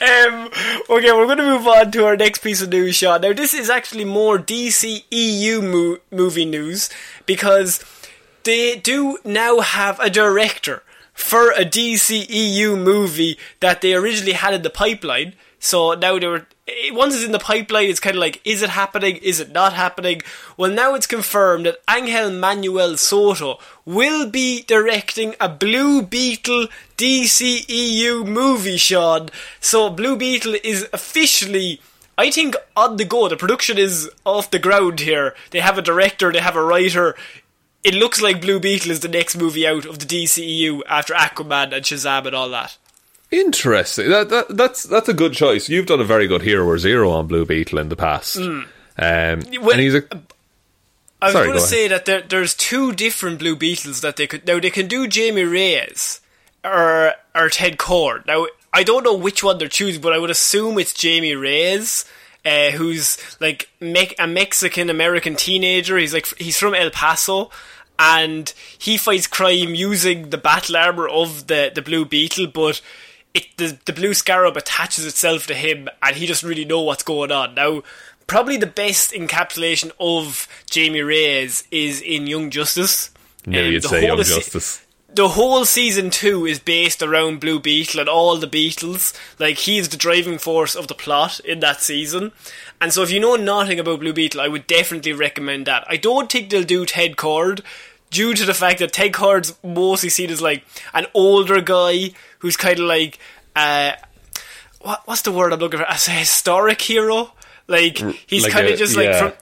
Um, 0.00 0.50
okay, 0.88 1.12
we're 1.12 1.26
going 1.26 1.38
to 1.38 1.44
move 1.44 1.66
on 1.66 1.90
to 1.90 2.06
our 2.06 2.16
next 2.16 2.38
piece 2.38 2.62
of 2.62 2.68
news, 2.68 2.96
Sean. 2.96 3.20
Now, 3.20 3.32
this 3.32 3.52
is 3.52 3.68
actually 3.68 4.04
more 4.04 4.38
DCEU 4.38 5.60
mo- 5.60 5.98
movie 6.16 6.44
news 6.44 6.88
because 7.26 7.84
they 8.44 8.76
do 8.76 9.18
now 9.24 9.58
have 9.60 9.98
a 9.98 10.08
director 10.08 10.82
for 11.12 11.50
a 11.50 11.64
DCEU 11.64 12.80
movie 12.80 13.36
that 13.58 13.80
they 13.80 13.94
originally 13.94 14.32
had 14.32 14.54
in 14.54 14.62
the 14.62 14.70
pipeline. 14.70 15.34
So 15.58 15.94
now 15.94 16.18
they 16.18 16.26
were. 16.26 16.46
Once 16.90 17.14
it's 17.14 17.24
in 17.24 17.32
the 17.32 17.38
pipeline, 17.38 17.88
it's 17.88 18.00
kind 18.00 18.16
of 18.16 18.20
like, 18.20 18.40
is 18.44 18.62
it 18.62 18.70
happening? 18.70 19.16
Is 19.16 19.40
it 19.40 19.52
not 19.52 19.72
happening? 19.72 20.20
Well, 20.56 20.70
now 20.70 20.94
it's 20.94 21.06
confirmed 21.06 21.66
that 21.66 21.80
Angel 21.88 22.30
Manuel 22.30 22.96
Soto 22.98 23.58
will 23.86 24.28
be 24.28 24.62
directing 24.62 25.34
a 25.40 25.48
Blue 25.48 26.02
Beetle 26.02 26.68
DCEU 26.98 28.26
movie, 28.26 28.76
Sean. 28.76 29.30
So 29.60 29.88
Blue 29.88 30.16
Beetle 30.16 30.56
is 30.62 30.86
officially, 30.92 31.80
I 32.18 32.30
think, 32.30 32.54
on 32.76 32.98
the 32.98 33.06
go. 33.06 33.28
The 33.28 33.36
production 33.36 33.78
is 33.78 34.10
off 34.26 34.50
the 34.50 34.58
ground 34.58 35.00
here. 35.00 35.34
They 35.50 35.60
have 35.60 35.78
a 35.78 35.82
director, 35.82 36.30
they 36.30 36.40
have 36.40 36.56
a 36.56 36.62
writer. 36.62 37.16
It 37.82 37.94
looks 37.94 38.20
like 38.20 38.42
Blue 38.42 38.60
Beetle 38.60 38.90
is 38.90 39.00
the 39.00 39.08
next 39.08 39.36
movie 39.36 39.66
out 39.66 39.86
of 39.86 40.00
the 40.00 40.04
DCEU 40.04 40.82
after 40.86 41.14
Aquaman 41.14 41.72
and 41.72 41.84
Shazam 41.84 42.26
and 42.26 42.36
all 42.36 42.50
that. 42.50 42.76
Interesting. 43.30 44.08
That, 44.08 44.30
that 44.30 44.56
that's 44.56 44.84
that's 44.84 45.08
a 45.08 45.14
good 45.14 45.34
choice. 45.34 45.68
You've 45.68 45.86
done 45.86 46.00
a 46.00 46.04
very 46.04 46.26
good 46.26 46.42
hero 46.42 46.66
or 46.66 46.78
zero 46.78 47.10
on 47.10 47.26
Blue 47.26 47.44
Beetle 47.44 47.78
in 47.78 47.88
the 47.90 47.96
past. 47.96 48.36
Um, 48.36 48.66
Well, 48.96 49.70
and 49.72 49.80
he's 49.80 49.94
a 49.94 50.02
I 51.20 51.26
was 51.26 51.32
Sorry, 51.32 51.46
going 51.48 51.58
to 51.58 51.64
say 51.64 51.88
that 51.88 52.04
there, 52.06 52.22
there's 52.22 52.54
two 52.54 52.92
different 52.92 53.38
Blue 53.40 53.56
Beetles 53.56 54.00
that 54.02 54.16
they 54.16 54.26
could. 54.26 54.46
Now 54.46 54.60
they 54.60 54.70
can 54.70 54.86
do 54.86 55.06
Jamie 55.08 55.44
Reyes 55.44 56.20
or 56.64 57.12
or 57.34 57.48
Ted 57.50 57.76
Kord. 57.76 58.24
Now 58.26 58.46
I 58.72 58.82
don't 58.82 59.04
know 59.04 59.14
which 59.16 59.42
one 59.44 59.58
they're 59.58 59.68
choosing, 59.68 60.00
but 60.00 60.12
I 60.12 60.18
would 60.18 60.30
assume 60.30 60.78
it's 60.78 60.94
Jamie 60.94 61.34
Reyes. 61.34 62.04
Uh, 62.46 62.70
who's 62.70 63.18
like 63.40 63.68
me- 63.80 64.14
a 64.18 64.26
Mexican 64.26 64.88
American 64.88 65.34
teenager? 65.36 65.98
He's 65.98 66.14
like 66.14 66.26
he's 66.38 66.58
from 66.58 66.74
El 66.74 66.90
Paso, 66.90 67.50
and 67.98 68.54
he 68.78 68.96
fights 68.96 69.26
crime 69.26 69.74
using 69.74 70.30
the 70.30 70.38
battle 70.38 70.76
armor 70.76 71.08
of 71.08 71.48
the 71.48 71.70
the 71.74 71.82
Blue 71.82 72.04
Beetle, 72.06 72.46
but 72.46 72.80
it 73.38 73.56
the, 73.56 73.78
the 73.84 73.92
blue 73.92 74.14
scarab 74.14 74.56
attaches 74.56 75.06
itself 75.06 75.46
to 75.46 75.54
him 75.54 75.88
and 76.02 76.16
he 76.16 76.26
doesn't 76.26 76.48
really 76.48 76.64
know 76.64 76.82
what's 76.82 77.02
going 77.02 77.32
on. 77.32 77.54
Now, 77.54 77.82
probably 78.26 78.56
the 78.56 78.66
best 78.66 79.12
encapsulation 79.12 79.90
of 79.98 80.46
Jamie 80.70 81.00
Reyes 81.02 81.64
is 81.70 82.00
in 82.02 82.26
Young 82.26 82.50
Justice. 82.50 83.10
knew 83.46 83.64
Um, 83.66 83.72
you'd 83.72 83.82
the 83.82 83.88
say 83.88 84.00
whole 84.00 84.16
Young 84.16 84.24
se- 84.24 84.34
Justice. 84.36 84.82
the 85.14 85.28
whole 85.28 85.64
season 85.64 86.10
two 86.10 86.44
is 86.46 86.58
based 86.58 87.02
around 87.02 87.40
Blue 87.40 87.58
Beetle 87.58 88.00
and 88.00 88.08
all 88.08 88.36
the 88.36 88.46
Beetles. 88.46 89.14
Like 89.38 89.56
he's 89.58 89.88
the 89.88 89.96
driving 89.96 90.38
force 90.38 90.74
of 90.76 90.86
the 90.88 90.94
plot 90.94 91.40
in 91.40 91.60
that 91.60 91.80
season. 91.80 92.32
And 92.80 92.92
so 92.92 93.02
if 93.02 93.10
you 93.10 93.18
know 93.20 93.36
nothing 93.36 93.80
about 93.80 94.00
Blue 94.00 94.12
Beetle, 94.12 94.40
I 94.40 94.48
would 94.48 94.66
definitely 94.66 95.12
recommend 95.14 95.66
that. 95.66 95.84
I 95.88 95.96
don't 95.96 96.30
think 96.30 96.50
they'll 96.50 96.62
do 96.64 96.84
Ted 96.86 97.16
Kord 97.16 97.62
due 98.10 98.34
to 98.34 98.44
the 98.44 98.54
fact 98.54 98.78
that 98.78 98.92
Ted 98.92 99.12
Kord's 99.12 99.54
mostly 99.62 100.08
seen 100.08 100.30
as 100.30 100.42
like 100.42 100.64
an 100.94 101.06
older 101.14 101.60
guy 101.60 102.10
who's 102.40 102.56
kind 102.56 102.78
of 102.78 102.86
like 102.86 103.18
uh 103.56 103.92
what, 104.80 105.02
what's 105.06 105.22
the 105.22 105.32
word 105.32 105.52
I'm 105.52 105.58
looking 105.58 105.80
for? 105.80 105.86
As 105.86 106.08
a 106.08 106.12
historic 106.12 106.80
hero. 106.80 107.32
Like 107.66 107.98
he's 108.26 108.44
like 108.44 108.52
kind 108.52 108.66
of 108.66 108.78
just 108.78 108.96
like 108.96 109.08
yeah. 109.08 109.18
from 109.18 109.32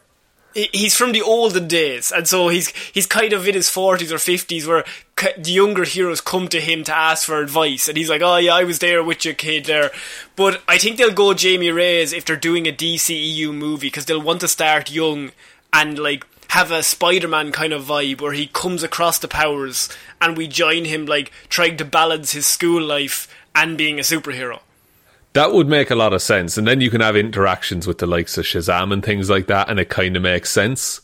he's 0.56 0.96
from 0.96 1.12
the 1.12 1.22
olden 1.22 1.68
days, 1.68 2.10
and 2.10 2.26
so 2.26 2.48
he's 2.48 2.70
he's 2.92 3.06
kind 3.06 3.32
of 3.32 3.46
in 3.46 3.54
his 3.54 3.68
forties 3.68 4.12
or 4.12 4.18
fifties, 4.18 4.66
where 4.66 4.84
the 5.16 5.52
younger 5.52 5.84
heroes 5.84 6.20
come 6.20 6.48
to 6.48 6.60
him 6.60 6.82
to 6.84 6.96
ask 6.96 7.26
for 7.26 7.40
advice, 7.40 7.88
and 7.88 7.96
he's 7.96 8.10
like, 8.10 8.22
"Oh 8.22 8.38
yeah, 8.38 8.54
I 8.54 8.64
was 8.64 8.80
there 8.80 9.04
with 9.04 9.24
your 9.24 9.34
kid 9.34 9.66
there." 9.66 9.90
But 10.34 10.62
I 10.66 10.78
think 10.78 10.96
they'll 10.96 11.12
go 11.12 11.34
Jamie 11.34 11.70
Reyes 11.70 12.12
if 12.12 12.24
they're 12.24 12.36
doing 12.36 12.66
a 12.66 12.72
DCEU 12.72 13.54
movie 13.54 13.88
because 13.88 14.06
they'll 14.06 14.20
want 14.20 14.40
to 14.40 14.48
start 14.48 14.90
young 14.90 15.30
and 15.72 15.98
like 15.98 16.26
have 16.48 16.70
a 16.70 16.82
Spider-Man 16.82 17.52
kind 17.52 17.72
of 17.72 17.84
vibe 17.84 18.20
where 18.20 18.32
he 18.32 18.46
comes 18.46 18.82
across 18.82 19.18
the 19.18 19.28
powers, 19.28 19.88
and 20.20 20.36
we 20.36 20.46
join 20.48 20.84
him 20.84 21.06
like 21.06 21.30
trying 21.48 21.76
to 21.78 21.84
balance 21.84 22.32
his 22.32 22.46
school 22.46 22.82
life 22.82 23.28
and 23.54 23.76
being 23.78 23.98
a 23.98 24.02
superhero. 24.02 24.60
That 25.32 25.52
would 25.52 25.68
make 25.68 25.90
a 25.90 25.94
lot 25.94 26.12
of 26.14 26.22
sense, 26.22 26.56
and 26.56 26.66
then 26.66 26.80
you 26.80 26.88
can 26.90 27.00
have 27.02 27.16
interactions 27.16 27.86
with 27.86 27.98
the 27.98 28.06
likes 28.06 28.38
of 28.38 28.44
Shazam 28.46 28.92
and 28.92 29.04
things 29.04 29.28
like 29.28 29.48
that, 29.48 29.68
and 29.68 29.78
it 29.78 29.88
kind 29.90 30.16
of 30.16 30.22
makes 30.22 30.50
sense. 30.50 31.00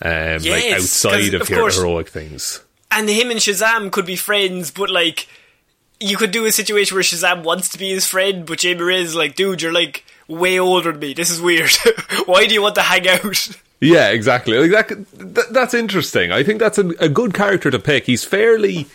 Um, 0.00 0.42
like 0.42 0.72
outside 0.72 1.34
of, 1.34 1.42
of 1.42 1.50
your 1.50 1.60
course- 1.60 1.76
heroic 1.76 2.08
things. 2.08 2.60
and 2.90 3.08
him 3.08 3.30
and 3.30 3.40
Shazam 3.40 3.90
could 3.92 4.06
be 4.06 4.16
friends, 4.16 4.70
but 4.70 4.90
like 4.90 5.28
you 6.00 6.16
could 6.16 6.30
do 6.30 6.44
a 6.46 6.52
situation 6.52 6.94
where 6.94 7.02
Shazam 7.02 7.42
wants 7.42 7.68
to 7.70 7.78
be 7.78 7.90
his 7.90 8.06
friend, 8.06 8.46
but 8.46 8.60
Jamie 8.60 8.94
is 9.00 9.16
like, 9.16 9.34
dude, 9.34 9.60
you're 9.62 9.72
like 9.72 10.04
way 10.28 10.58
older 10.58 10.92
than 10.92 11.00
me. 11.00 11.14
This 11.14 11.30
is 11.30 11.40
weird. 11.40 11.70
Why 12.26 12.46
do 12.46 12.54
you 12.54 12.62
want 12.62 12.76
to 12.76 12.82
hang 12.82 13.08
out? 13.08 13.48
Yeah, 13.80 14.08
exactly. 14.10 14.58
Like 14.58 14.70
that, 14.72 14.88
could- 14.88 15.06
th- 15.34 15.46
that's 15.52 15.74
interesting. 15.74 16.32
I 16.32 16.42
think 16.42 16.58
that's 16.58 16.78
a, 16.78 16.88
a 17.00 17.08
good 17.08 17.32
character 17.34 17.70
to 17.70 17.78
pick. 17.78 18.06
He's 18.06 18.24
fairly, 18.24 18.86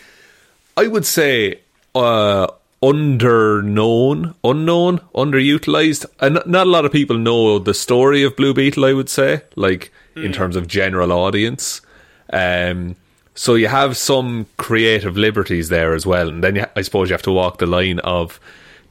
I 0.76 0.88
would 0.88 1.06
say, 1.06 1.60
uh, 1.96 2.48
underknown, 2.82 4.36
unknown, 4.44 5.00
underutilized. 5.16 6.06
And 6.20 6.40
not- 6.46 6.68
a 6.68 6.70
lot 6.70 6.86
of 6.86 6.92
people 6.92 7.18
know 7.18 7.60
the 7.60 7.74
story 7.74 8.24
of 8.24 8.36
Blue 8.36 8.54
Beetle. 8.54 8.86
I 8.86 8.94
would 8.94 9.10
say, 9.10 9.42
like 9.56 9.92
in 10.16 10.32
terms 10.32 10.56
of 10.56 10.68
general 10.68 11.12
audience. 11.12 11.82
Um, 12.32 12.96
so 13.36 13.56
you 13.56 13.68
have 13.68 13.98
some 13.98 14.46
creative 14.58 15.18
liberties 15.18 15.70
there 15.70 15.94
as 15.96 16.06
well, 16.06 16.30
and 16.30 16.44
then 16.44 16.56
you, 16.56 16.66
I 16.76 16.82
suppose 16.84 17.10
you 17.10 17.14
have 17.16 17.24
to 17.24 17.32
walk 17.32 17.58
the 17.58 17.66
line 17.66 18.00
of. 18.00 18.40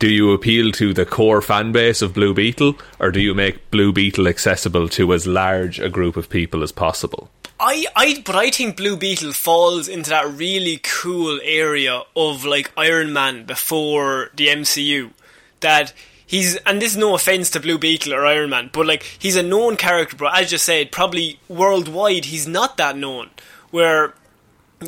Do 0.03 0.11
you 0.11 0.33
appeal 0.33 0.73
to 0.73 0.93
the 0.93 1.07
core 1.07 1.41
fan 1.41 1.71
base 1.71 2.03
of 2.03 2.13
Blue 2.13 2.35
Beetle, 2.35 2.75
or 2.99 3.13
do 3.13 3.21
you 3.21 3.35
make 3.35 3.71
Blue 3.71 3.93
Beetle 3.93 4.27
accessible 4.27 4.89
to 4.89 5.13
as 5.13 5.29
large 5.29 5.79
a 5.79 5.89
group 5.89 6.17
of 6.17 6.29
people 6.29 6.65
as 6.65 6.73
possible? 6.73 7.31
I, 7.61 7.87
I, 7.95 8.21
but 8.27 8.35
I 8.35 8.51
think 8.51 8.77
Blue 8.77 8.97
Beetle 8.97 9.33
falls 9.33 9.87
into 9.87 10.11
that 10.11 10.29
really 10.29 10.81
cool 10.83 11.39
area 11.45 12.03
of 12.17 12.45
like 12.45 12.73
Iron 12.77 13.13
Man 13.13 13.45
before 13.45 14.31
the 14.35 14.49
MCU. 14.49 15.13
That 15.61 15.93
he's 16.27 16.57
and 16.67 16.83
this 16.83 16.95
is 16.95 16.99
no 16.99 17.15
offense 17.15 17.49
to 17.51 17.61
Blue 17.61 17.79
Beetle 17.79 18.13
or 18.13 18.27
Iron 18.27 18.51
Man, 18.51 18.71
but 18.73 18.87
like 18.87 19.05
he's 19.05 19.37
a 19.37 19.43
known 19.45 19.77
character, 19.77 20.17
but 20.17 20.37
as 20.37 20.51
you 20.51 20.59
said, 20.59 20.91
probably 20.91 21.39
worldwide 21.49 22.25
he's 22.25 22.49
not 22.49 22.77
that 22.77 22.97
known. 22.97 23.31
Where 23.71 24.15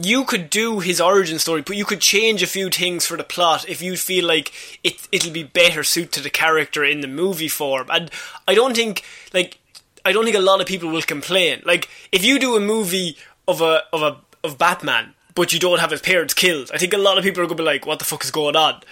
you 0.02 0.24
could 0.24 0.50
do 0.50 0.80
his 0.80 1.00
origin 1.00 1.38
story, 1.38 1.62
but 1.62 1.76
you 1.76 1.84
could 1.84 2.00
change 2.00 2.42
a 2.42 2.46
few 2.46 2.70
things 2.70 3.06
for 3.06 3.16
the 3.16 3.24
plot 3.24 3.68
if 3.68 3.82
you 3.82 3.96
feel 3.96 4.26
like 4.26 4.52
it 4.82 5.08
it'll 5.12 5.32
be 5.32 5.42
better 5.42 5.84
suited 5.84 6.12
to 6.12 6.20
the 6.20 6.30
character 6.30 6.84
in 6.84 7.00
the 7.00 7.08
movie 7.08 7.48
form. 7.48 7.88
And 7.90 8.10
I 8.48 8.54
don't 8.54 8.74
think 8.74 9.02
like 9.32 9.58
I 10.04 10.12
don't 10.12 10.24
think 10.24 10.36
a 10.36 10.40
lot 10.40 10.60
of 10.60 10.66
people 10.66 10.90
will 10.90 11.02
complain. 11.02 11.62
Like 11.64 11.88
if 12.12 12.24
you 12.24 12.38
do 12.38 12.56
a 12.56 12.60
movie 12.60 13.16
of 13.46 13.60
a 13.60 13.82
of 13.92 14.02
a 14.02 14.18
of 14.42 14.58
Batman, 14.58 15.14
but 15.34 15.52
you 15.52 15.58
don't 15.58 15.80
have 15.80 15.90
his 15.90 16.00
parents 16.00 16.34
killed, 16.34 16.70
I 16.72 16.78
think 16.78 16.92
a 16.92 16.98
lot 16.98 17.18
of 17.18 17.24
people 17.24 17.42
are 17.42 17.48
to 17.48 17.54
be 17.54 17.62
like, 17.62 17.86
"What 17.86 17.98
the 17.98 18.04
fuck 18.04 18.24
is 18.24 18.30
going 18.30 18.56
on?" 18.56 18.82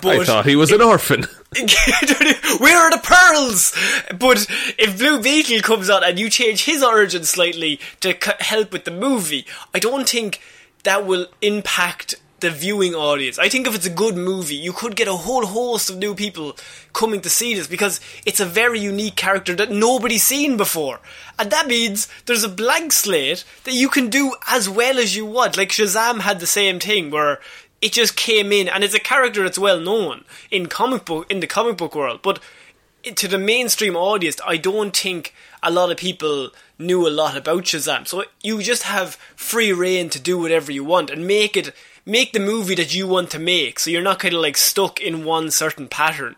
But 0.00 0.20
I 0.20 0.24
thought 0.24 0.46
he 0.46 0.56
was 0.56 0.70
an 0.72 0.80
orphan. 0.80 1.22
Where 1.54 2.78
are 2.78 2.90
the 2.90 3.00
pearls? 3.02 3.72
But 4.18 4.46
if 4.78 4.98
Blue 4.98 5.20
Beetle 5.20 5.60
comes 5.60 5.90
on 5.90 6.02
and 6.02 6.18
you 6.18 6.30
change 6.30 6.64
his 6.64 6.82
origin 6.82 7.24
slightly 7.24 7.78
to 8.00 8.16
help 8.40 8.72
with 8.72 8.84
the 8.84 8.90
movie, 8.90 9.46
I 9.74 9.78
don't 9.78 10.08
think 10.08 10.40
that 10.84 11.06
will 11.06 11.26
impact 11.40 12.16
the 12.42 12.50
viewing 12.50 12.94
audience. 12.94 13.38
I 13.38 13.48
think 13.48 13.66
if 13.68 13.74
it's 13.74 13.86
a 13.86 13.90
good 13.90 14.16
movie, 14.16 14.56
you 14.56 14.72
could 14.72 14.96
get 14.96 15.06
a 15.06 15.14
whole 15.14 15.46
host 15.46 15.88
of 15.88 15.96
new 15.96 16.14
people 16.14 16.56
coming 16.92 17.20
to 17.20 17.30
see 17.30 17.54
this 17.54 17.68
because 17.68 18.00
it's 18.26 18.40
a 18.40 18.44
very 18.44 18.80
unique 18.80 19.14
character 19.14 19.54
that 19.54 19.70
nobody's 19.70 20.24
seen 20.24 20.56
before. 20.56 20.98
And 21.38 21.52
that 21.52 21.68
means 21.68 22.08
there's 22.26 22.42
a 22.42 22.48
blank 22.48 22.92
slate 22.92 23.44
that 23.62 23.74
you 23.74 23.88
can 23.88 24.08
do 24.08 24.34
as 24.48 24.68
well 24.68 24.98
as 24.98 25.14
you 25.14 25.24
want. 25.24 25.56
Like 25.56 25.68
Shazam 25.68 26.20
had 26.20 26.40
the 26.40 26.46
same 26.48 26.80
thing 26.80 27.10
where 27.12 27.38
it 27.82 27.92
just 27.92 28.16
came 28.16 28.52
in 28.52 28.68
and 28.68 28.82
it's 28.82 28.94
a 28.94 29.00
character 29.00 29.42
that's 29.42 29.58
well 29.58 29.80
known 29.80 30.24
in 30.50 30.66
comic 30.66 31.04
book 31.04 31.30
in 31.30 31.40
the 31.40 31.46
comic 31.46 31.76
book 31.76 31.94
world, 31.94 32.20
but 32.22 32.38
to 33.16 33.26
the 33.26 33.38
mainstream 33.38 33.96
audience, 33.96 34.40
I 34.46 34.56
don't 34.56 34.96
think 34.96 35.34
a 35.62 35.70
lot 35.70 35.90
of 35.90 35.96
people 35.96 36.50
knew 36.78 37.06
a 37.06 37.10
lot 37.10 37.36
about 37.36 37.64
Shazam. 37.64 38.06
So 38.06 38.24
you 38.42 38.62
just 38.62 38.84
have 38.84 39.16
free 39.34 39.72
reign 39.72 40.08
to 40.10 40.20
do 40.20 40.38
whatever 40.38 40.70
you 40.70 40.84
want 40.84 41.10
and 41.10 41.26
make 41.26 41.56
it 41.56 41.74
make 42.06 42.32
the 42.32 42.40
movie 42.40 42.76
that 42.76 42.94
you 42.94 43.06
want 43.06 43.30
to 43.30 43.38
make. 43.38 43.78
So 43.78 43.90
you're 43.90 44.02
not 44.02 44.20
kind 44.20 44.34
of 44.34 44.40
like 44.40 44.56
stuck 44.56 45.00
in 45.00 45.24
one 45.24 45.50
certain 45.50 45.88
pattern. 45.88 46.36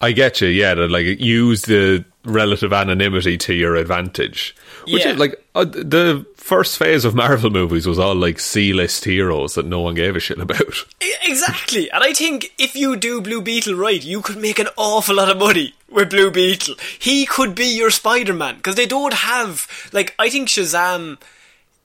I 0.00 0.12
get 0.12 0.40
you, 0.40 0.48
yeah. 0.48 0.74
To 0.74 0.86
like 0.86 1.20
use 1.20 1.62
the 1.62 2.04
relative 2.24 2.72
anonymity 2.72 3.36
to 3.36 3.54
your 3.54 3.76
advantage. 3.76 4.54
Which 4.84 5.04
yeah. 5.04 5.12
is 5.12 5.18
like 5.18 5.42
uh, 5.54 5.64
the 5.64 6.26
first 6.36 6.78
phase 6.78 7.04
of 7.04 7.14
Marvel 7.14 7.50
movies 7.50 7.86
was 7.86 7.98
all 7.98 8.14
like 8.14 8.38
C-list 8.38 9.04
heroes 9.04 9.54
that 9.54 9.66
no 9.66 9.80
one 9.80 9.94
gave 9.94 10.16
a 10.16 10.20
shit 10.20 10.38
about. 10.38 10.60
Exactly, 11.24 11.90
and 11.90 12.02
I 12.02 12.12
think 12.12 12.52
if 12.58 12.74
you 12.76 12.94
do 12.94 13.22
Blue 13.22 13.40
Beetle 13.40 13.74
right, 13.74 14.04
you 14.04 14.20
could 14.20 14.36
make 14.36 14.58
an 14.58 14.66
awful 14.76 15.14
lot 15.14 15.30
of 15.30 15.38
money 15.38 15.72
with 15.88 16.10
Blue 16.10 16.30
Beetle. 16.30 16.74
He 16.98 17.24
could 17.24 17.54
be 17.54 17.64
your 17.64 17.90
Spider-Man 17.90 18.56
because 18.56 18.74
they 18.74 18.84
don't 18.84 19.14
have 19.14 19.66
like 19.92 20.14
I 20.18 20.28
think 20.28 20.48
Shazam. 20.48 21.18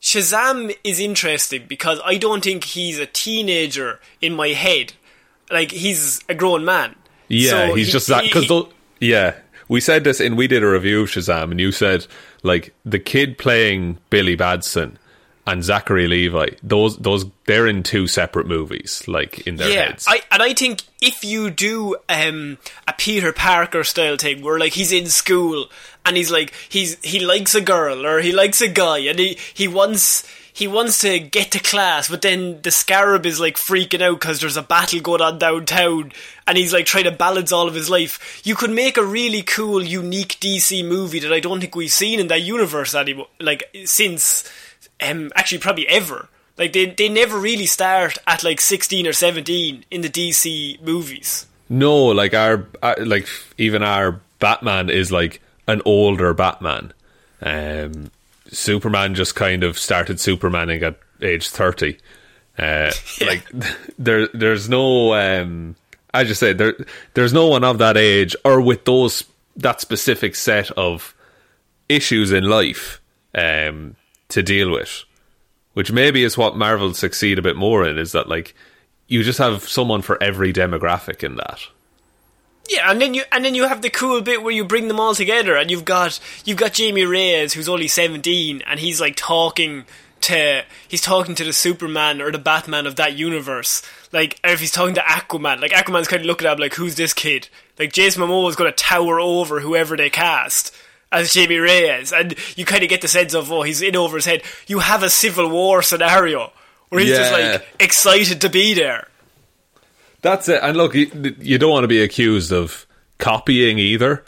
Shazam 0.02 0.76
is 0.84 1.00
interesting 1.00 1.66
because 1.68 2.02
I 2.04 2.18
don't 2.18 2.44
think 2.44 2.66
he's 2.66 3.00
a 3.00 3.06
teenager 3.06 4.00
in 4.20 4.34
my 4.34 4.50
head. 4.50 4.94
Like 5.50 5.72
he's 5.72 6.20
a 6.28 6.36
grown 6.36 6.66
man. 6.66 6.96
Yeah, 7.30 7.52
So 7.52 7.76
he's 7.76 7.88
he- 7.88 7.94
just 7.94 8.08
that 8.08 8.24
because 8.24 8.52
yeah, 9.00 9.36
we 9.68 9.82
said 9.82 10.04
this 10.04 10.20
and 10.20 10.38
we 10.38 10.48
did 10.48 10.64
a 10.64 10.70
review 10.70 11.02
of 11.02 11.10
Shazam, 11.10 11.52
and 11.52 11.60
you 11.60 11.72
said 11.72 12.08
like 12.44 12.74
the 12.86 13.00
kid 13.00 13.38
playing 13.38 13.98
Billy 14.10 14.36
Batson 14.36 14.98
and 15.48 15.64
Zachary 15.64 16.08
Levi, 16.08 16.48
those 16.62 16.98
those 16.98 17.26
they're 17.46 17.68
in 17.68 17.82
two 17.82 18.06
separate 18.06 18.48
movies, 18.48 19.08
like 19.08 19.48
in 19.48 19.56
their 19.56 19.70
yeah, 19.70 19.86
heads. 19.86 20.06
I, 20.08 20.22
and 20.30 20.44
I 20.44 20.54
think 20.54 20.84
if 21.02 21.24
you 21.24 21.50
do 21.50 21.96
um, 22.10 22.58
a 22.88 22.94
Peter 22.94 23.32
Parker 23.32 23.86
style 23.86 24.18
thing 24.18 24.42
where 24.44 24.60
like 24.60 24.74
he's 24.74 24.92
in 24.92 25.08
school 25.08 25.70
and 26.06 26.18
he's 26.18 26.30
like 26.30 26.54
he's 26.68 26.98
he 27.04 27.20
likes 27.20 27.56
a 27.56 27.62
girl 27.62 28.06
or 28.06 28.20
he 28.20 28.34
likes 28.34 28.62
a 28.62 28.68
guy 28.68 29.00
and 29.00 29.18
he 29.18 29.38
he 29.54 29.68
wants 29.70 30.28
he 30.58 30.68
wants 30.68 31.02
to 31.02 31.20
get 31.20 31.52
to 31.52 31.60
class, 31.60 32.10
but 32.10 32.24
then 32.24 32.60
the 32.64 32.72
Scarab 32.72 33.28
is 33.28 33.40
like 33.40 33.58
freaking 33.58 34.02
out 34.02 34.20
because 34.20 34.40
there's 34.40 34.58
a 34.58 34.64
battle 34.64 35.00
going 35.02 35.22
on 35.22 35.38
downtown, 35.38 36.12
and 36.48 36.58
he's 36.58 36.74
like 36.74 36.88
trying 36.88 37.04
to 37.04 37.12
balance 37.12 37.52
all 37.52 37.68
of 37.68 37.76
his 37.76 37.92
life. 37.92 38.42
You 38.44 38.56
could 38.56 38.72
make 38.72 38.98
a 38.98 39.06
really 39.06 39.44
cool, 39.44 39.84
unique 39.84 40.40
DC 40.40 40.84
movie 40.84 41.20
that 41.20 41.32
I 41.32 41.40
don't 41.42 41.60
think 41.60 41.76
we've 41.76 41.92
seen 41.92 42.20
in 42.20 42.28
that 42.30 42.42
universe 42.42 42.96
anymore, 42.96 43.28
like 43.40 43.66
since 43.86 44.52
um 45.00 45.32
actually 45.36 45.60
probably 45.60 45.88
ever. 45.88 46.28
Like 46.58 46.74
they 46.74 46.88
they 46.88 47.08
never 47.08 47.38
really 47.38 47.68
start 47.68 48.18
at 48.26 48.44
like 48.44 48.60
sixteen 48.60 49.06
or 49.06 49.14
seventeen 49.14 49.86
in 49.92 50.02
the 50.02 50.10
DC 50.10 50.82
movies. 50.82 51.46
no, 51.70 52.06
like 52.06 52.34
our 52.34 52.66
uh, 52.82 52.96
like 52.98 53.28
even 53.60 53.84
our 53.84 54.22
Batman 54.40 54.90
is 54.90 55.12
like 55.12 55.40
an 55.68 55.84
older 55.86 56.34
Batman. 56.34 56.94
Um, 57.44 58.10
Superman 58.52 59.16
just 59.16 59.36
kind 59.36 59.64
of 59.64 59.78
started 59.78 60.18
Supermaning 60.18 60.82
at 60.84 61.00
age 61.22 61.50
thirty. 61.50 61.98
Uh, 62.58 62.92
Like 63.22 63.50
there, 64.00 64.28
there's 64.28 64.70
no. 64.70 65.14
Um, 65.14 65.76
I 66.14 66.24
just 66.24 66.40
say 66.40 66.54
there, 66.54 66.74
there's 67.14 67.34
no 67.34 67.48
one 67.48 67.64
of 67.64 67.78
that 67.78 67.98
age 67.98 68.36
or 68.44 68.62
with 68.62 68.86
those 68.86 69.24
that 69.58 69.82
specific 69.82 70.36
set 70.36 70.72
of 70.72 71.14
issues 71.90 72.32
in 72.32 72.46
life 72.46 73.02
um, 73.36 73.96
to 74.30 74.42
deal 74.42 74.72
with, 74.72 75.04
which 75.74 75.92
maybe 75.92 76.24
is 76.24 76.38
what 76.38 76.58
Marvel 76.58 76.94
succeed 76.94 77.38
a 77.38 77.42
bit 77.42 77.56
more 77.56 77.86
in. 77.88 77.98
Is 77.98 78.14
that 78.14 78.30
like 78.30 78.56
you 79.08 79.24
just 79.24 79.40
have 79.40 79.68
someone 79.68 80.02
for 80.02 80.22
every 80.22 80.54
demographic 80.54 81.24
in 81.24 81.36
that. 81.36 81.62
Yeah, 82.70 82.92
and 82.92 83.02
then 83.02 83.14
you 83.14 83.24
and 83.32 83.46
then 83.46 83.56
you 83.56 83.68
have 83.68 83.82
the 83.82 83.90
cool 83.90 84.22
bit 84.22 84.44
where 84.44 84.54
you 84.54 84.66
bring 84.66 84.88
them 84.88 85.00
all 85.00 85.16
together, 85.16 85.56
and 85.56 85.72
you've 85.72 85.86
got 85.86 86.20
you've 86.46 86.58
got 86.58 86.74
Jamie 86.74 87.06
Reyes 87.06 87.54
who's 87.54 87.70
only 87.70 87.88
seventeen, 87.88 88.62
and 88.68 88.80
he's 88.80 89.00
like 89.00 89.16
talking 89.16 89.86
to 90.22 90.64
he's 90.88 91.02
talking 91.02 91.36
to 91.36 91.44
the 91.44 91.54
Superman 91.54 92.22
or 92.22 92.32
the 92.32 92.38
Batman 92.38 92.86
of 92.86 92.96
that 92.98 93.18
universe. 93.18 93.82
Like 94.12 94.40
or 94.44 94.52
if 94.52 94.60
he's 94.60 94.72
talking 94.72 94.96
to 94.96 95.02
Aquaman, 95.02 95.62
like 95.62 95.72
Aquaman's 95.72 96.08
kind 96.08 96.22
of 96.22 96.26
looking 96.26 96.48
at 96.48 96.54
him 96.54 96.60
like, 96.60 96.76
"Who's 96.76 96.96
this 96.96 97.14
kid?" 97.14 97.50
Like 97.80 97.94
Jason 97.94 98.24
Momoa 98.24 98.50
is 98.50 98.56
going 98.56 98.72
to 98.72 98.76
tower 98.76 99.20
over 99.20 99.60
whoever 99.60 99.96
they 99.96 100.10
cast 100.10 100.76
as 101.12 101.34
Jamie 101.34 101.58
Reyes, 101.58 102.12
and 102.12 102.36
you 102.56 102.66
kind 102.66 102.84
of 102.84 102.90
get 102.90 103.02
the 103.02 103.08
sense 103.08 103.34
of 103.34 103.52
oh, 103.52 103.62
he's 103.62 103.82
in 103.82 103.96
over 103.96 104.18
his 104.18 104.26
head. 104.26 104.44
You 104.68 104.80
have 104.80 105.04
a 105.04 105.10
Civil 105.10 105.50
War 105.50 105.82
scenario 105.82 106.52
where 106.90 107.02
he's 107.02 107.16
just 107.16 107.32
like 107.32 107.66
excited 107.80 108.42
to 108.42 108.50
be 108.50 108.74
there. 108.74 109.08
That's 110.22 110.50
it. 110.50 110.60
And 110.62 110.76
look, 110.76 110.96
you, 110.96 111.36
you 111.40 111.58
don't 111.58 111.72
want 111.72 111.84
to 111.84 111.88
be 111.88 112.02
accused 112.02 112.52
of 112.52 112.86
copying 113.18 113.80
either. 113.80 114.24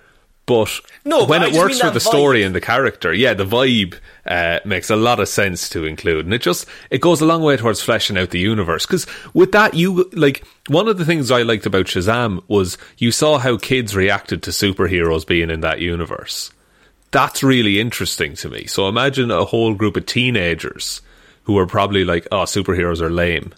But 0.49 0.79
No, 1.05 1.25
when 1.25 1.43
I 1.43 1.49
it 1.49 1.53
works 1.53 1.79
for 1.79 1.91
the 1.91 1.99
story 1.99 2.41
and 2.41 2.55
the 2.55 2.61
character, 2.61 3.13
yeah, 3.13 3.35
the 3.35 3.45
vibe 3.45 3.99
uh, 4.25 4.59
makes 4.65 4.89
a 4.89 4.95
lot 4.95 5.19
of 5.19 5.27
sense 5.27 5.69
to 5.69 5.85
include, 5.85 6.25
and 6.25 6.33
it 6.33 6.41
just 6.41 6.65
it 6.89 7.01
goes 7.01 7.21
a 7.21 7.25
long 7.27 7.43
way 7.43 7.55
towards 7.55 7.83
fleshing 7.83 8.17
out 8.17 8.31
the 8.31 8.39
universe. 8.39 8.87
Because 8.87 9.05
with 9.35 9.51
that, 9.51 9.75
you 9.75 10.09
like 10.11 10.43
one 10.67 10.87
of 10.87 10.97
the 10.97 11.05
things 11.05 11.29
I 11.29 11.43
liked 11.43 11.67
about 11.67 11.85
Shazam 11.85 12.41
was 12.47 12.79
you 12.97 13.11
saw 13.11 13.37
how 13.37 13.57
kids 13.57 13.95
reacted 13.95 14.41
to 14.41 14.49
superheroes 14.49 15.27
being 15.27 15.51
in 15.51 15.61
that 15.61 15.81
universe. 15.81 16.51
That's 17.11 17.43
really 17.43 17.79
interesting 17.79 18.33
to 18.37 18.49
me. 18.49 18.65
So 18.65 18.87
imagine 18.89 19.29
a 19.29 19.45
whole 19.45 19.75
group 19.75 19.97
of 19.97 20.07
teenagers 20.07 21.03
who 21.43 21.59
are 21.59 21.67
probably 21.67 22.03
like, 22.05 22.27
"Oh, 22.31 22.45
superheroes 22.45 23.01
are 23.01 23.11
lame." 23.11 23.53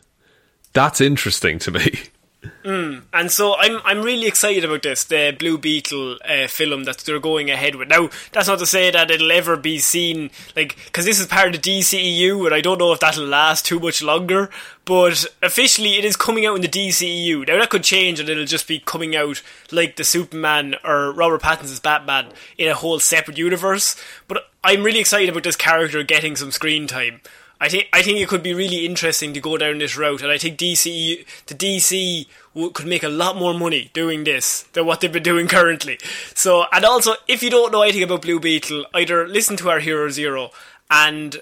That's 0.73 0.99
interesting 0.99 1.57
to 1.59 1.71
me. 1.71 2.01
And 2.63 3.29
so 3.29 3.55
I'm 3.55 3.79
I'm 3.85 4.01
really 4.01 4.25
excited 4.25 4.63
about 4.63 4.81
this, 4.83 5.03
the 5.03 5.35
Blue 5.37 5.57
Beetle 5.57 6.17
uh, 6.27 6.47
film 6.47 6.85
that 6.85 6.99
they're 6.99 7.19
going 7.19 7.51
ahead 7.51 7.75
with. 7.75 7.87
Now, 7.87 8.09
that's 8.31 8.47
not 8.47 8.59
to 8.59 8.65
say 8.65 8.89
that 8.89 9.11
it'll 9.11 9.31
ever 9.31 9.55
be 9.57 9.77
seen, 9.79 10.31
like, 10.55 10.75
because 10.85 11.05
this 11.05 11.19
is 11.19 11.27
part 11.27 11.55
of 11.55 11.61
the 11.61 11.79
DCEU, 11.79 12.45
and 12.45 12.55
I 12.55 12.61
don't 12.61 12.79
know 12.79 12.93
if 12.93 12.99
that'll 12.99 13.25
last 13.25 13.65
too 13.65 13.79
much 13.79 14.01
longer, 14.01 14.49
but 14.85 15.25
officially 15.43 15.97
it 15.97 16.05
is 16.05 16.15
coming 16.15 16.45
out 16.45 16.55
in 16.55 16.61
the 16.61 16.67
DCEU. 16.67 17.47
Now, 17.47 17.59
that 17.59 17.69
could 17.69 17.83
change, 17.83 18.19
and 18.19 18.29
it'll 18.29 18.45
just 18.45 18.67
be 18.67 18.79
coming 18.79 19.15
out 19.15 19.41
like 19.71 19.95
the 19.95 20.03
Superman 20.03 20.75
or 20.83 21.11
Robert 21.11 21.41
Pattinson's 21.41 21.79
Batman 21.79 22.27
in 22.57 22.67
a 22.67 22.75
whole 22.75 22.99
separate 22.99 23.37
universe. 23.37 23.95
But 24.27 24.49
I'm 24.63 24.83
really 24.83 24.99
excited 24.99 25.29
about 25.29 25.43
this 25.43 25.55
character 25.55 26.01
getting 26.03 26.35
some 26.35 26.51
screen 26.51 26.87
time. 26.87 27.21
I 27.61 27.69
think 27.69 27.89
I 27.93 28.01
think 28.01 28.19
it 28.19 28.27
could 28.27 28.41
be 28.41 28.55
really 28.55 28.87
interesting 28.87 29.33
to 29.33 29.39
go 29.39 29.55
down 29.55 29.77
this 29.77 29.95
route, 29.95 30.23
and 30.23 30.31
I 30.31 30.39
think 30.39 30.57
DC 30.57 31.23
the 31.45 31.53
DC 31.53 32.25
could 32.73 32.87
make 32.87 33.03
a 33.03 33.09
lot 33.09 33.37
more 33.37 33.53
money 33.53 33.89
doing 33.93 34.23
this 34.23 34.63
than 34.73 34.85
what 34.85 35.01
they've 35.01 35.11
been 35.11 35.23
doing 35.23 35.47
currently. 35.47 35.97
So, 36.35 36.65
and 36.71 36.83
also, 36.85 37.13
if 37.27 37.41
you 37.41 37.49
don't 37.49 37.71
know 37.71 37.81
anything 37.81 38.03
about 38.03 38.21
Blue 38.21 38.39
Beetle, 38.39 38.85
either 38.93 39.27
listen 39.27 39.57
to 39.57 39.69
our 39.69 39.79
Hero 39.79 40.09
Zero, 40.09 40.51
and 40.89 41.41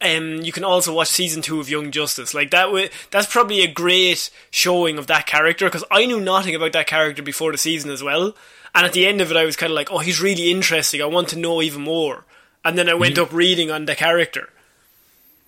um, 0.00 0.42
you 0.42 0.52
can 0.52 0.64
also 0.64 0.94
watch 0.94 1.08
season 1.08 1.42
two 1.42 1.60
of 1.60 1.68
Young 1.68 1.90
Justice. 1.90 2.34
Like 2.34 2.50
that, 2.50 2.66
w- 2.66 2.88
that's 3.10 3.30
probably 3.30 3.62
a 3.62 3.70
great 3.70 4.30
showing 4.50 4.98
of 4.98 5.06
that 5.06 5.26
character 5.26 5.66
because 5.66 5.84
I 5.90 6.06
knew 6.06 6.20
nothing 6.20 6.54
about 6.54 6.72
that 6.72 6.86
character 6.86 7.22
before 7.22 7.52
the 7.52 7.58
season 7.58 7.90
as 7.90 8.02
well. 8.02 8.34
And 8.74 8.84
at 8.84 8.92
the 8.92 9.06
end 9.06 9.22
of 9.22 9.30
it, 9.30 9.36
I 9.38 9.44
was 9.44 9.56
kind 9.56 9.72
of 9.72 9.76
like, 9.76 9.90
oh, 9.90 9.98
he's 9.98 10.20
really 10.20 10.50
interesting. 10.50 11.00
I 11.00 11.06
want 11.06 11.28
to 11.28 11.38
know 11.38 11.62
even 11.62 11.82
more. 11.82 12.24
And 12.62 12.76
then 12.76 12.88
I 12.88 12.94
went 12.94 13.18
up 13.18 13.32
reading 13.32 13.70
on 13.70 13.86
the 13.86 13.94
character. 13.94 14.50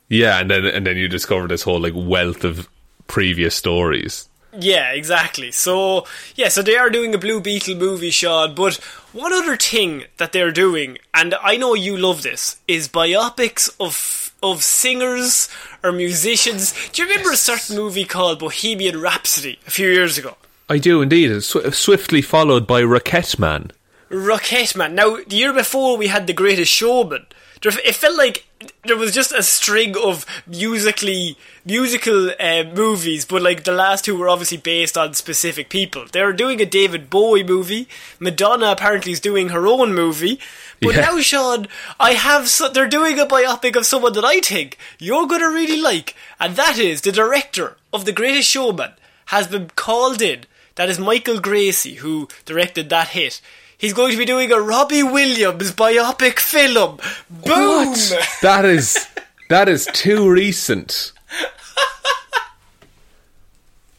Yeah, 0.08 0.38
and 0.40 0.50
then 0.50 0.64
and 0.64 0.86
then 0.86 0.96
you 0.96 1.08
discover 1.08 1.46
this 1.46 1.62
whole 1.62 1.80
like 1.80 1.92
wealth 1.94 2.44
of 2.44 2.68
previous 3.06 3.54
stories. 3.54 4.27
Yeah, 4.52 4.92
exactly. 4.92 5.52
So, 5.52 6.06
yeah, 6.34 6.48
so 6.48 6.62
they 6.62 6.76
are 6.76 6.90
doing 6.90 7.14
a 7.14 7.18
Blue 7.18 7.40
Beetle 7.40 7.74
movie, 7.74 8.10
Sean, 8.10 8.54
but 8.54 8.76
one 9.12 9.32
other 9.32 9.56
thing 9.56 10.04
that 10.16 10.32
they're 10.32 10.52
doing, 10.52 10.98
and 11.12 11.34
I 11.42 11.56
know 11.56 11.74
you 11.74 11.96
love 11.96 12.22
this, 12.22 12.56
is 12.66 12.88
biopics 12.88 13.68
of 13.78 14.24
of 14.40 14.62
singers 14.62 15.48
or 15.82 15.90
musicians. 15.90 16.72
Do 16.92 17.02
you 17.02 17.08
remember 17.08 17.32
a 17.32 17.36
certain 17.36 17.74
movie 17.74 18.04
called 18.04 18.38
Bohemian 18.38 19.00
Rhapsody 19.00 19.58
a 19.66 19.70
few 19.70 19.88
years 19.88 20.16
ago? 20.16 20.36
I 20.68 20.78
do 20.78 21.02
indeed. 21.02 21.30
It's 21.30 21.46
sw- 21.46 21.74
swiftly 21.74 22.22
followed 22.22 22.66
by 22.66 22.82
Rocketman. 22.82 23.72
Rocketman. 24.10 24.92
Now, 24.92 25.16
the 25.26 25.36
year 25.36 25.52
before 25.52 25.96
we 25.96 26.06
had 26.06 26.26
The 26.26 26.32
Greatest 26.32 26.70
Showman. 26.72 27.26
There- 27.62 27.72
It 27.84 27.94
felt 27.96 28.16
like 28.16 28.46
there 28.84 28.96
was 28.96 29.12
just 29.12 29.32
a 29.32 29.42
string 29.42 29.96
of 29.96 30.24
musically 30.46 31.36
musical 31.64 32.30
uh, 32.40 32.64
movies, 32.74 33.24
but 33.24 33.42
like 33.42 33.64
the 33.64 33.72
last 33.72 34.04
two 34.04 34.16
were 34.16 34.28
obviously 34.28 34.56
based 34.58 34.96
on 34.98 35.14
specific 35.14 35.68
people. 35.68 36.06
They're 36.10 36.32
doing 36.32 36.60
a 36.60 36.66
David 36.66 37.08
Bowie 37.10 37.44
movie. 37.44 37.88
Madonna 38.18 38.70
apparently 38.70 39.12
is 39.12 39.20
doing 39.20 39.48
her 39.50 39.66
own 39.66 39.94
movie. 39.94 40.40
But 40.80 40.94
Yeah. 40.94 41.00
now, 41.02 41.20
Sean, 41.20 41.68
I 42.00 42.14
have 42.14 42.48
so- 42.48 42.68
they're 42.68 42.88
doing 42.88 43.18
a 43.18 43.26
biopic 43.26 43.76
of 43.76 43.86
someone 43.86 44.12
that 44.14 44.24
I 44.24 44.40
think 44.40 44.78
you're 44.98 45.26
going 45.26 45.40
to 45.40 45.48
really 45.48 45.80
like, 45.80 46.14
and 46.40 46.56
that 46.56 46.78
is 46.78 47.00
the 47.02 47.12
director 47.12 47.76
of 47.92 48.04
The 48.04 48.12
Greatest 48.12 48.48
Showman 48.50 48.92
has 49.26 49.46
been 49.46 49.70
called 49.76 50.22
in. 50.22 50.44
That 50.76 50.88
is 50.88 50.98
Michael 50.98 51.40
Gracie, 51.40 51.96
who 51.96 52.28
directed 52.44 52.88
that 52.90 53.08
hit. 53.08 53.40
He's 53.78 53.92
going 53.92 54.10
to 54.12 54.18
be 54.18 54.24
doing 54.24 54.50
a 54.52 54.60
Robbie 54.60 55.04
Williams 55.04 55.72
biopic 55.72 56.38
film. 56.40 56.98
Boom! 57.30 57.94
That 58.42 58.64
is 58.64 59.06
that 59.48 59.68
is 59.68 59.86
too 59.92 60.28
recent. 60.28 61.12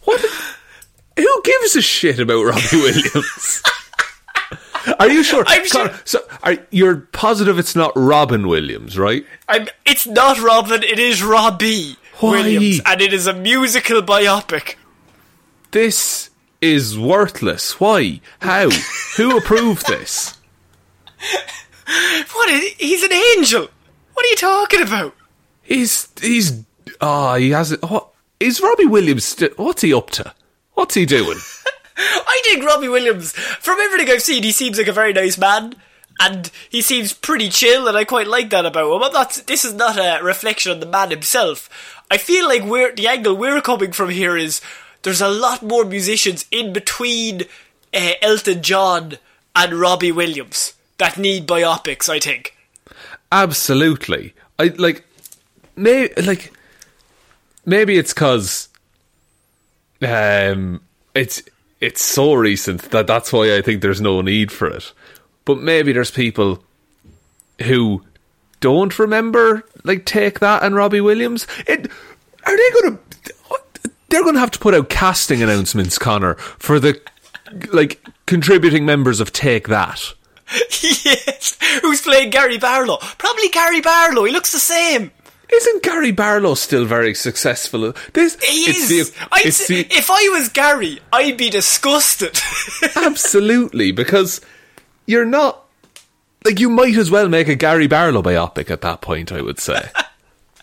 What? 0.04 0.20
Who 1.18 1.42
gives 1.44 1.76
a 1.76 1.82
shit 1.82 2.20
about 2.20 2.44
Robbie 2.44 2.62
Williams? 2.74 3.62
Are 5.00 5.10
you 5.10 5.24
sure? 5.24 5.44
I'm 5.48 5.66
sure- 5.66 5.88
Connor, 5.90 6.02
So, 6.06 6.20
are 6.44 6.58
you're 6.72 6.98
positive 6.98 7.60
it's 7.60 7.76
not 7.76 7.92
Robin 7.96 8.48
Williams, 8.48 8.98
right? 8.98 9.26
I'm, 9.48 9.68
it's 9.86 10.08
not 10.08 10.40
Robin, 10.40 10.82
it 10.84 10.98
is 11.00 11.22
Robbie 11.22 11.96
Why? 12.20 12.32
Williams, 12.32 12.82
and 12.86 13.02
it 13.02 13.14
is 13.14 13.28
a 13.28 13.34
musical 13.34 14.02
biopic. 14.02 14.76
This 15.72 16.29
is 16.62 16.98
worthless. 16.98 17.80
Why? 17.80 18.22
How? 18.40 18.70
Who 19.18 19.38
approved 19.38 19.88
this? 19.88 20.38
What? 22.34 22.50
Is, 22.52 22.74
he's 22.78 23.04
an 23.04 23.12
angel. 23.12 23.68
What 24.14 24.26
are 24.26 24.30
you 24.30 24.36
talking 24.36 24.84
about? 24.84 25.16
He's 25.64 26.08
he's 26.22 26.64
ah 27.02 27.36
he 27.36 27.50
has. 27.50 27.76
What 27.82 28.10
is 28.40 28.62
Robbie 28.62 28.86
Williams? 28.86 29.26
St- 29.26 29.58
what's 29.58 29.82
he 29.82 29.92
up 29.92 30.12
to? 30.12 30.34
What's 30.74 30.94
he 30.94 31.08
doing? 31.08 31.40
I 31.98 32.42
think 32.46 32.64
Robbie 32.64 32.90
Williams, 32.90 33.32
from 33.32 33.80
everything 33.80 34.10
I've 34.10 34.22
seen, 34.22 34.44
he 34.44 34.52
seems 34.52 34.78
like 34.78 34.88
a 34.88 34.94
very 34.94 35.14
nice 35.14 35.38
man. 35.38 35.76
And 36.22 36.52
he 36.70 36.82
seems 36.82 37.14
pretty 37.14 37.50
chill, 37.50 37.88
and 37.88 37.98
I 37.98 38.04
quite 38.04 38.28
like 38.28 38.50
that 38.50 38.66
about 38.66 38.94
him. 38.94 39.04
I'm 39.04 39.14
not, 39.14 39.42
this 39.48 39.64
is 39.64 39.74
not 39.74 39.98
a 39.98 40.24
reflection 40.24 40.72
on 40.72 40.80
the 40.82 40.86
man 40.86 41.12
himself. 41.12 41.70
I 42.12 42.18
feel 42.18 42.46
like 42.46 42.64
we're, 42.64 42.94
the 42.94 43.08
angle 43.08 43.36
we're 43.36 43.62
coming 43.62 43.94
from 43.94 44.10
here 44.10 44.36
is 44.36 44.60
there's 45.04 45.22
a 45.22 45.30
lot 45.30 45.64
more 45.64 45.86
musicians 45.86 46.46
in 46.52 46.74
between 46.74 47.44
uh, 47.94 48.12
Elton 48.22 48.62
John 48.62 49.18
and 49.56 49.74
Robbie 49.74 50.12
Williams 50.12 50.74
that 50.98 51.18
need 51.18 51.48
biopics, 51.48 52.10
I 52.10 52.20
think. 52.20 52.56
Absolutely. 53.32 54.34
I 54.58 54.74
like 54.78 55.06
may 55.76 56.10
like 56.16 56.52
maybe 57.66 57.98
it's 57.98 58.14
cuz 58.14 58.68
um 60.02 60.82
it's 61.16 61.42
it's 61.80 62.02
so 62.02 62.34
recent 62.34 62.92
that 62.92 63.08
that's 63.08 63.32
why 63.32 63.56
I 63.56 63.62
think 63.62 63.82
there's 63.82 64.02
no 64.02 64.22
need 64.22 64.52
for 64.52 64.68
it. 64.68 64.92
But 65.46 65.60
maybe 65.60 65.94
there's 65.94 66.12
people 66.12 66.64
who 67.62 68.04
don't 68.60 68.98
remember 69.00 69.64
like 69.84 70.06
Take 70.06 70.40
That 70.40 70.64
and 70.64 70.76
Robbie 70.76 71.02
Williams. 71.02 71.48
It 71.68 71.90
are 72.46 72.58
they 72.58 72.70
to 72.82 73.00
they're 74.10 74.24
going 74.24 74.34
to 74.36 74.40
have 74.40 74.52
to 74.52 74.60
put 74.60 74.74
out 74.74 74.90
casting 74.90 75.42
announcements 75.44 75.98
Connor 75.98 76.36
for 76.36 76.80
the 76.80 77.00
like 77.72 78.04
contributing 78.26 78.86
members 78.86 79.20
of 79.20 79.32
Take 79.34 79.68
That. 79.70 80.14
yes. 80.82 81.58
Who's 81.82 82.02
playing 82.02 82.30
Gary 82.32 82.58
Barlow? 82.58 82.98
Probably 83.18 83.50
Gary 83.50 83.82
Barlow. 83.82 84.24
He 84.26 84.32
looks 84.32 84.52
the 84.52 84.60
same. 84.60 85.12
Isn't 85.52 85.82
Gary 85.84 86.12
Barlow 86.12 86.54
still 86.54 86.86
very 86.86 87.16
successful? 87.16 87.94
This 88.14 88.38
He 88.44 88.70
is. 88.70 88.88
the- 89.10 89.28
I'd 89.32 89.54
say, 89.54 89.84
the- 89.84 89.96
if 89.96 90.10
I 90.12 90.30
was 90.38 90.50
Gary, 90.50 91.00
I'd 91.12 91.38
be 91.38 91.50
disgusted. 91.50 92.40
absolutely 92.96 93.92
because 93.92 94.42
you're 95.08 95.26
not 95.26 95.66
like 96.46 96.60
you 96.60 96.70
might 96.70 96.96
as 96.98 97.10
well 97.12 97.28
make 97.30 97.48
a 97.48 97.56
Gary 97.56 97.88
Barlow 97.88 98.22
biopic 98.22 98.70
at 98.70 98.82
that 98.82 99.02
point. 99.02 99.32
I 99.32 99.42
would 99.42 99.60
say. 99.60 99.90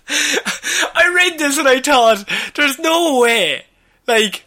I 0.09 1.13
read 1.15 1.39
this 1.39 1.59
and 1.59 1.69
I 1.69 1.81
thought, 1.81 2.29
there's 2.55 2.79
no 2.79 3.21
way. 3.21 3.65
Like, 4.07 4.45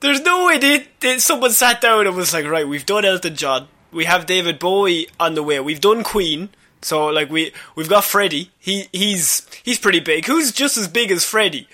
there's 0.00 0.20
no 0.22 0.46
way 0.46 0.58
they, 0.58 0.86
they, 1.00 1.18
someone 1.18 1.50
sat 1.50 1.80
down 1.80 2.06
and 2.06 2.16
was 2.16 2.32
like, 2.32 2.46
right, 2.46 2.66
we've 2.66 2.86
done 2.86 3.04
Elton 3.04 3.36
John. 3.36 3.68
We 3.92 4.04
have 4.04 4.26
David 4.26 4.58
Bowie 4.58 5.08
on 5.18 5.34
the 5.34 5.42
way. 5.42 5.58
We've 5.60 5.80
done 5.80 6.04
Queen. 6.04 6.50
So, 6.82 7.08
like, 7.08 7.28
we, 7.28 7.52
we've 7.74 7.88
got 7.88 8.04
Freddie. 8.04 8.50
He, 8.58 8.88
he's, 8.92 9.46
he's 9.62 9.78
pretty 9.78 10.00
big. 10.00 10.26
Who's 10.26 10.52
just 10.52 10.78
as 10.78 10.88
big 10.88 11.10
as 11.10 11.24
Freddie? 11.24 11.68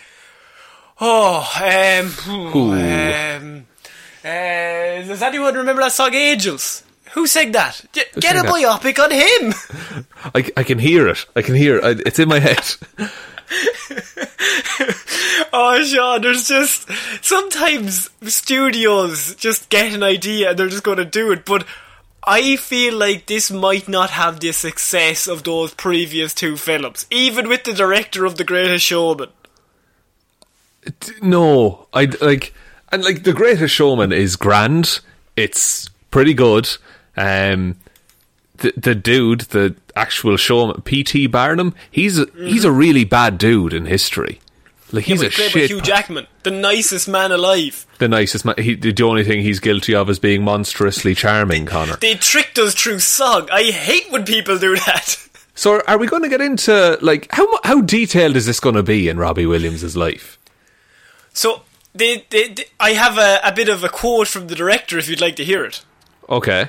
Oh, 0.98 1.46
um, 1.62 2.32
Ooh. 2.32 2.72
um, 2.72 3.66
uh, 4.24 5.06
does 5.06 5.22
anyone 5.22 5.54
remember 5.54 5.82
that 5.82 5.92
song 5.92 6.14
Angels? 6.14 6.82
Who 7.16 7.26
sang 7.26 7.52
that? 7.52 7.82
Get, 7.92 8.12
get 8.14 8.34
sang 8.34 8.38
a 8.38 8.42
that? 8.42 8.52
biopic 8.52 9.02
on 9.02 9.10
him! 9.10 10.04
I, 10.34 10.50
I 10.54 10.62
can 10.62 10.78
hear 10.78 11.08
it. 11.08 11.24
I 11.34 11.40
can 11.40 11.54
hear 11.54 11.78
it. 11.78 12.02
It's 12.06 12.18
in 12.18 12.28
my 12.28 12.38
head. 12.38 12.64
Oh, 15.52 15.82
Sean, 15.82 16.20
there's 16.20 16.48
just 16.48 16.90
sometimes 17.24 18.10
studios 18.22 19.34
just 19.36 19.70
get 19.70 19.94
an 19.94 20.02
idea 20.02 20.50
and 20.50 20.58
they're 20.58 20.68
just 20.68 20.82
going 20.82 20.98
to 20.98 21.04
do 21.04 21.32
it. 21.32 21.46
But 21.46 21.64
I 22.24 22.56
feel 22.56 22.94
like 22.98 23.26
this 23.26 23.50
might 23.50 23.88
not 23.88 24.10
have 24.10 24.40
the 24.40 24.52
success 24.52 25.26
of 25.26 25.44
those 25.44 25.72
previous 25.72 26.34
two 26.34 26.56
films, 26.58 27.06
even 27.10 27.48
with 27.48 27.64
the 27.64 27.72
director 27.72 28.26
of 28.26 28.36
The 28.36 28.44
Greatest 28.44 28.84
Showman. 28.84 29.30
No, 31.22 31.86
I 31.94 32.06
like 32.20 32.52
and 32.92 33.02
like 33.02 33.22
the 33.22 33.32
Greatest 33.32 33.74
Showman 33.74 34.12
is 34.12 34.36
grand. 34.36 35.00
It's 35.36 35.88
pretty 36.10 36.34
good. 36.34 36.76
Um, 37.16 37.76
the 38.58 38.72
the 38.76 38.94
dude, 38.94 39.40
the 39.42 39.74
actual 39.94 40.36
showman, 40.36 40.82
P.T. 40.82 41.26
Barnum, 41.28 41.74
he's 41.90 42.18
a, 42.18 42.26
he's 42.36 42.64
a 42.64 42.72
really 42.72 43.04
bad 43.04 43.38
dude 43.38 43.72
in 43.72 43.86
history. 43.86 44.40
Like 44.92 45.04
he's 45.04 45.20
Yeah, 45.20 45.26
a 45.26 45.30
but 45.30 45.34
played 45.36 45.52
by 45.52 45.58
shit. 45.60 45.70
Hugh 45.70 45.80
Jackman, 45.80 46.26
the 46.44 46.50
nicest 46.52 47.08
man 47.08 47.32
alive. 47.32 47.86
the 47.98 48.08
nicest 48.08 48.44
man. 48.44 48.54
He, 48.58 48.74
the 48.74 49.02
only 49.02 49.24
thing 49.24 49.40
he's 49.42 49.58
guilty 49.60 49.94
of 49.94 50.08
is 50.08 50.18
being 50.18 50.42
monstrously 50.44 51.14
charming, 51.14 51.66
Connor. 51.66 51.96
They 51.96 52.14
tricked 52.14 52.58
us 52.58 52.74
through 52.74 53.00
song. 53.00 53.48
I 53.52 53.64
hate 53.64 54.10
when 54.12 54.24
people 54.24 54.58
do 54.58 54.76
that. 54.76 55.18
So, 55.58 55.80
are 55.88 55.96
we 55.98 56.06
going 56.06 56.22
to 56.22 56.28
get 56.28 56.40
into 56.42 56.98
like 57.02 57.28
how 57.30 57.46
how 57.64 57.80
detailed 57.80 58.36
is 58.36 58.46
this 58.46 58.60
going 58.60 58.74
to 58.76 58.82
be 58.82 59.08
in 59.08 59.18
Robbie 59.18 59.46
Williams' 59.46 59.96
life? 59.96 60.38
So 61.32 61.62
they, 61.94 62.24
they, 62.30 62.48
they 62.48 62.64
I 62.78 62.90
have 62.92 63.18
a, 63.18 63.40
a 63.42 63.52
bit 63.52 63.68
of 63.68 63.82
a 63.82 63.88
quote 63.88 64.28
from 64.28 64.46
the 64.48 64.54
director 64.54 64.98
if 64.98 65.08
you'd 65.08 65.20
like 65.20 65.36
to 65.36 65.44
hear 65.44 65.64
it. 65.64 65.82
Okay, 66.28 66.68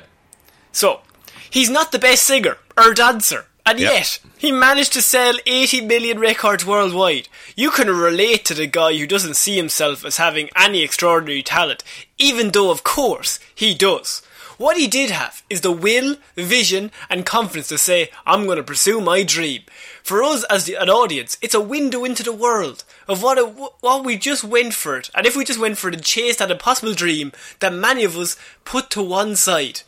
So, 0.78 1.01
he's 1.49 1.71
not 1.71 1.91
the 1.91 1.97
best 1.97 2.21
singer 2.21 2.59
or 2.78 2.93
dancer, 2.93 3.47
and 3.65 3.80
Yeah. 3.80 3.93
yet 3.93 4.19
he 4.38 4.51
managed 4.51 4.93
to 4.93 5.01
sell 5.01 5.34
80 5.47 5.82
million 5.82 6.19
records 6.19 6.63
worldwide. 6.63 7.30
You 7.55 7.71
can 7.71 7.89
relate 7.89 8.45
to 8.45 8.53
the 8.53 8.67
guy 8.67 8.95
who 8.95 9.07
doesn't 9.07 9.34
see 9.38 9.55
himself 9.55 10.05
as 10.05 10.17
having 10.17 10.51
any 10.55 10.84
extraordinary 10.84 11.41
talent, 11.41 11.84
even 12.19 12.51
though, 12.51 12.69
of 12.69 12.84
course, 12.84 13.39
he 13.55 13.73
does. 13.73 14.21
What 14.59 14.78
he 14.78 14.86
did 14.88 15.09
have 15.09 15.41
is 15.49 15.61
the 15.61 15.71
will, 15.71 16.17
vision, 16.36 16.91
and 17.09 17.25
confidence 17.25 17.69
to 17.69 17.80
say, 17.80 18.11
I'm 18.28 18.45
going 18.45 18.57
to 18.57 18.63
pursue 18.63 19.01
my 19.01 19.23
dream. 19.23 19.63
For 20.03 20.21
us 20.23 20.43
as 20.43 20.65
the, 20.65 20.75
an 20.75 20.91
audience, 20.91 21.38
it's 21.41 21.55
a 21.55 21.59
window 21.75 22.03
into 22.03 22.21
the 22.21 22.34
world 22.34 22.84
of 23.07 23.23
what, 23.23 23.39
it, 23.39 23.47
what 23.82 24.05
we 24.05 24.15
just 24.15 24.43
went 24.43 24.75
for 24.75 24.95
it. 24.97 25.09
And 25.15 25.25
if 25.25 25.36
we 25.36 25.43
just 25.43 25.59
went 25.59 25.80
for 25.80 25.89
it 25.89 25.95
and 25.95 26.03
chased 26.03 26.38
that 26.38 26.51
impossible 26.51 26.93
dream 26.93 27.32
that 27.61 27.73
many 27.73 28.03
of 28.03 28.15
us 28.15 28.36
put 28.63 28.91
to 28.91 29.01
one 29.01 29.36
side. 29.36 29.82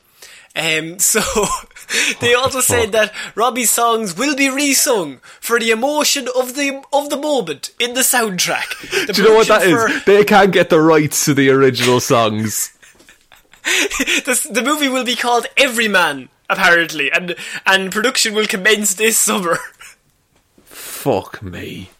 Um, 0.55 0.99
so 0.99 1.21
they 2.19 2.33
also 2.33 2.59
said 2.59 2.91
that 2.91 3.13
Robbie's 3.35 3.69
songs 3.69 4.17
will 4.17 4.35
be 4.35 4.47
resung 4.47 5.21
for 5.39 5.59
the 5.59 5.71
emotion 5.71 6.27
of 6.35 6.55
the 6.55 6.83
of 6.91 7.09
the 7.09 7.17
moment 7.17 7.71
in 7.79 7.93
the 7.93 8.01
soundtrack. 8.01 9.05
The 9.07 9.13
do 9.13 9.21
you 9.21 9.29
know 9.29 9.35
what 9.35 9.47
that 9.47 9.63
is? 9.63 10.03
They 10.05 10.23
can't 10.25 10.51
get 10.51 10.69
the 10.69 10.81
rights 10.81 11.25
to 11.25 11.33
the 11.33 11.49
original 11.49 11.99
songs. 11.99 12.73
This, 14.25 14.43
the 14.43 14.63
movie 14.63 14.87
will 14.87 15.03
be 15.03 15.15
called 15.15 15.45
Everyman, 15.55 16.29
apparently, 16.49 17.11
and 17.11 17.35
and 17.65 17.91
production 17.91 18.33
will 18.33 18.47
commence 18.47 18.95
this 18.95 19.17
summer. 19.17 19.59
Fuck 20.63 21.43
me. 21.43 21.91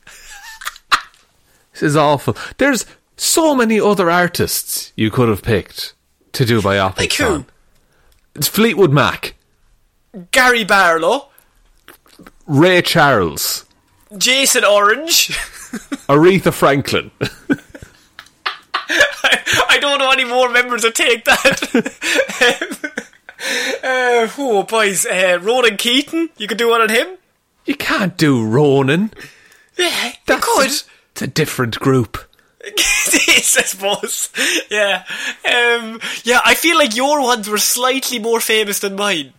This 1.73 1.83
is 1.83 1.95
awful. 1.95 2.35
There's 2.57 2.85
so 3.17 3.53
many 3.55 3.79
other 3.79 4.09
artists 4.09 4.93
you 4.95 5.11
could 5.11 5.29
have 5.29 5.43
picked 5.43 5.93
to 6.33 6.45
do 6.45 6.61
biopics 6.61 7.19
Like 7.19 7.21
on. 7.21 7.45
It's 8.39 8.47
Fleetwood 8.47 8.93
Mac, 8.93 9.35
Gary 10.31 10.63
Barlow, 10.63 11.27
Ray 12.47 12.81
Charles, 12.81 13.65
Jason 14.17 14.63
Orange. 14.63 15.27
Aretha 16.07 16.53
Franklin. 16.53 17.11
I 19.67 19.77
don't 19.81 19.99
know 19.99 20.09
any 20.11 20.23
more 20.23 20.49
members 20.49 20.83
that 20.83 20.95
take 20.95 21.25
that. 21.25 21.63
uh, 23.83 24.29
oh, 24.37 24.63
boys. 24.63 25.05
Uh, 25.05 25.37
Ronan 25.41 25.75
Keating. 25.75 26.29
You 26.37 26.47
could 26.47 26.57
do 26.57 26.69
one 26.69 26.79
on 26.79 26.87
him. 26.87 27.17
you 27.65 27.75
can't 27.75 28.15
do 28.15 28.41
Ronan. 28.47 29.11
Yeah, 29.77 30.07
you 30.07 30.13
That's 30.27 30.45
could. 30.45 30.65
It's 31.11 31.21
a 31.21 31.27
different 31.27 31.77
group. 31.81 32.17
it 33.15 33.37
is, 33.37 33.57
I 33.57 33.61
suppose. 33.63 34.29
Yeah. 34.69 35.03
Um, 35.45 35.99
yeah, 36.23 36.39
I 36.45 36.53
feel 36.55 36.77
like 36.77 36.95
your 36.95 37.21
ones 37.21 37.49
were 37.49 37.57
slightly 37.57 38.19
more 38.19 38.39
famous 38.39 38.79
than 38.79 38.95
mine. 38.95 39.33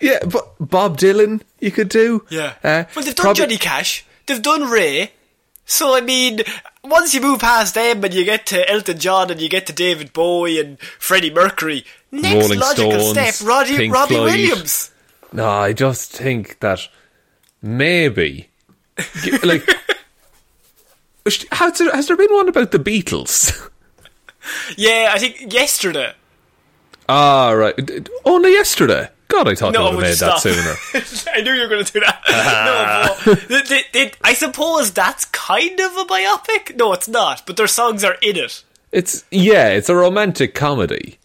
Yeah, 0.00 0.18
but 0.24 0.54
Bob 0.60 0.96
Dylan, 0.98 1.42
you 1.60 1.70
could 1.70 1.88
do. 1.88 2.24
Yeah. 2.30 2.54
Uh, 2.62 2.84
well, 2.94 3.04
they've 3.04 3.14
done 3.14 3.24
probably- 3.24 3.42
Johnny 3.42 3.56
Cash. 3.58 4.04
They've 4.26 4.42
done 4.42 4.68
Ray. 4.70 5.12
So, 5.66 5.94
I 5.94 6.00
mean, 6.00 6.40
once 6.84 7.14
you 7.14 7.20
move 7.20 7.40
past 7.40 7.74
them 7.74 8.02
and 8.04 8.14
you 8.14 8.24
get 8.24 8.46
to 8.46 8.70
Elton 8.70 8.98
John 8.98 9.30
and 9.30 9.40
you 9.40 9.48
get 9.48 9.66
to 9.66 9.72
David 9.72 10.12
Bowie 10.12 10.58
and 10.60 10.78
Freddie 10.80 11.32
Mercury, 11.32 11.84
next 12.10 12.44
Rolling 12.44 12.58
logical 12.60 13.12
Stones, 13.12 13.32
step, 13.34 13.46
Roddy, 13.48 13.76
Pink 13.76 13.92
Robbie 13.92 14.14
Floyd. 14.14 14.32
Williams. 14.32 14.90
No, 15.32 15.46
I 15.48 15.74
just 15.74 16.10
think 16.12 16.60
that 16.60 16.80
maybe, 17.60 18.48
like, 19.42 19.68
has 21.52 21.78
there, 21.78 21.92
has 21.94 22.08
there 22.08 22.16
been 22.16 22.32
one 22.32 22.48
about 22.48 22.70
the 22.72 22.78
Beatles? 22.78 23.68
Yeah, 24.76 25.10
I 25.12 25.18
think 25.18 25.52
yesterday. 25.52 26.14
Ah, 27.08 27.50
right. 27.50 28.08
Only 28.24 28.52
yesterday. 28.52 29.08
God, 29.28 29.46
I 29.46 29.54
thought 29.54 29.74
No, 29.74 29.90
they 29.90 29.96
would 29.96 30.04
have 30.04 30.20
made 30.20 30.26
that 30.26 30.38
sooner. 30.38 31.34
I 31.34 31.42
knew 31.42 31.52
you 31.52 31.62
were 31.62 31.68
going 31.68 31.84
to 31.84 31.92
do 31.92 32.00
that. 32.00 32.22
no, 33.26 33.36
but 33.48 33.68
they, 33.68 33.82
they, 33.92 34.12
I 34.22 34.32
suppose 34.32 34.92
that's 34.92 35.26
kind 35.26 35.78
of 35.80 35.96
a 35.98 36.04
biopic. 36.04 36.76
No, 36.76 36.94
it's 36.94 37.08
not. 37.08 37.46
But 37.46 37.58
their 37.58 37.66
songs 37.66 38.04
are 38.04 38.16
in 38.22 38.36
it. 38.36 38.64
It's 38.90 39.24
yeah, 39.30 39.68
it's 39.68 39.90
a 39.90 39.94
romantic 39.94 40.54
comedy, 40.54 41.18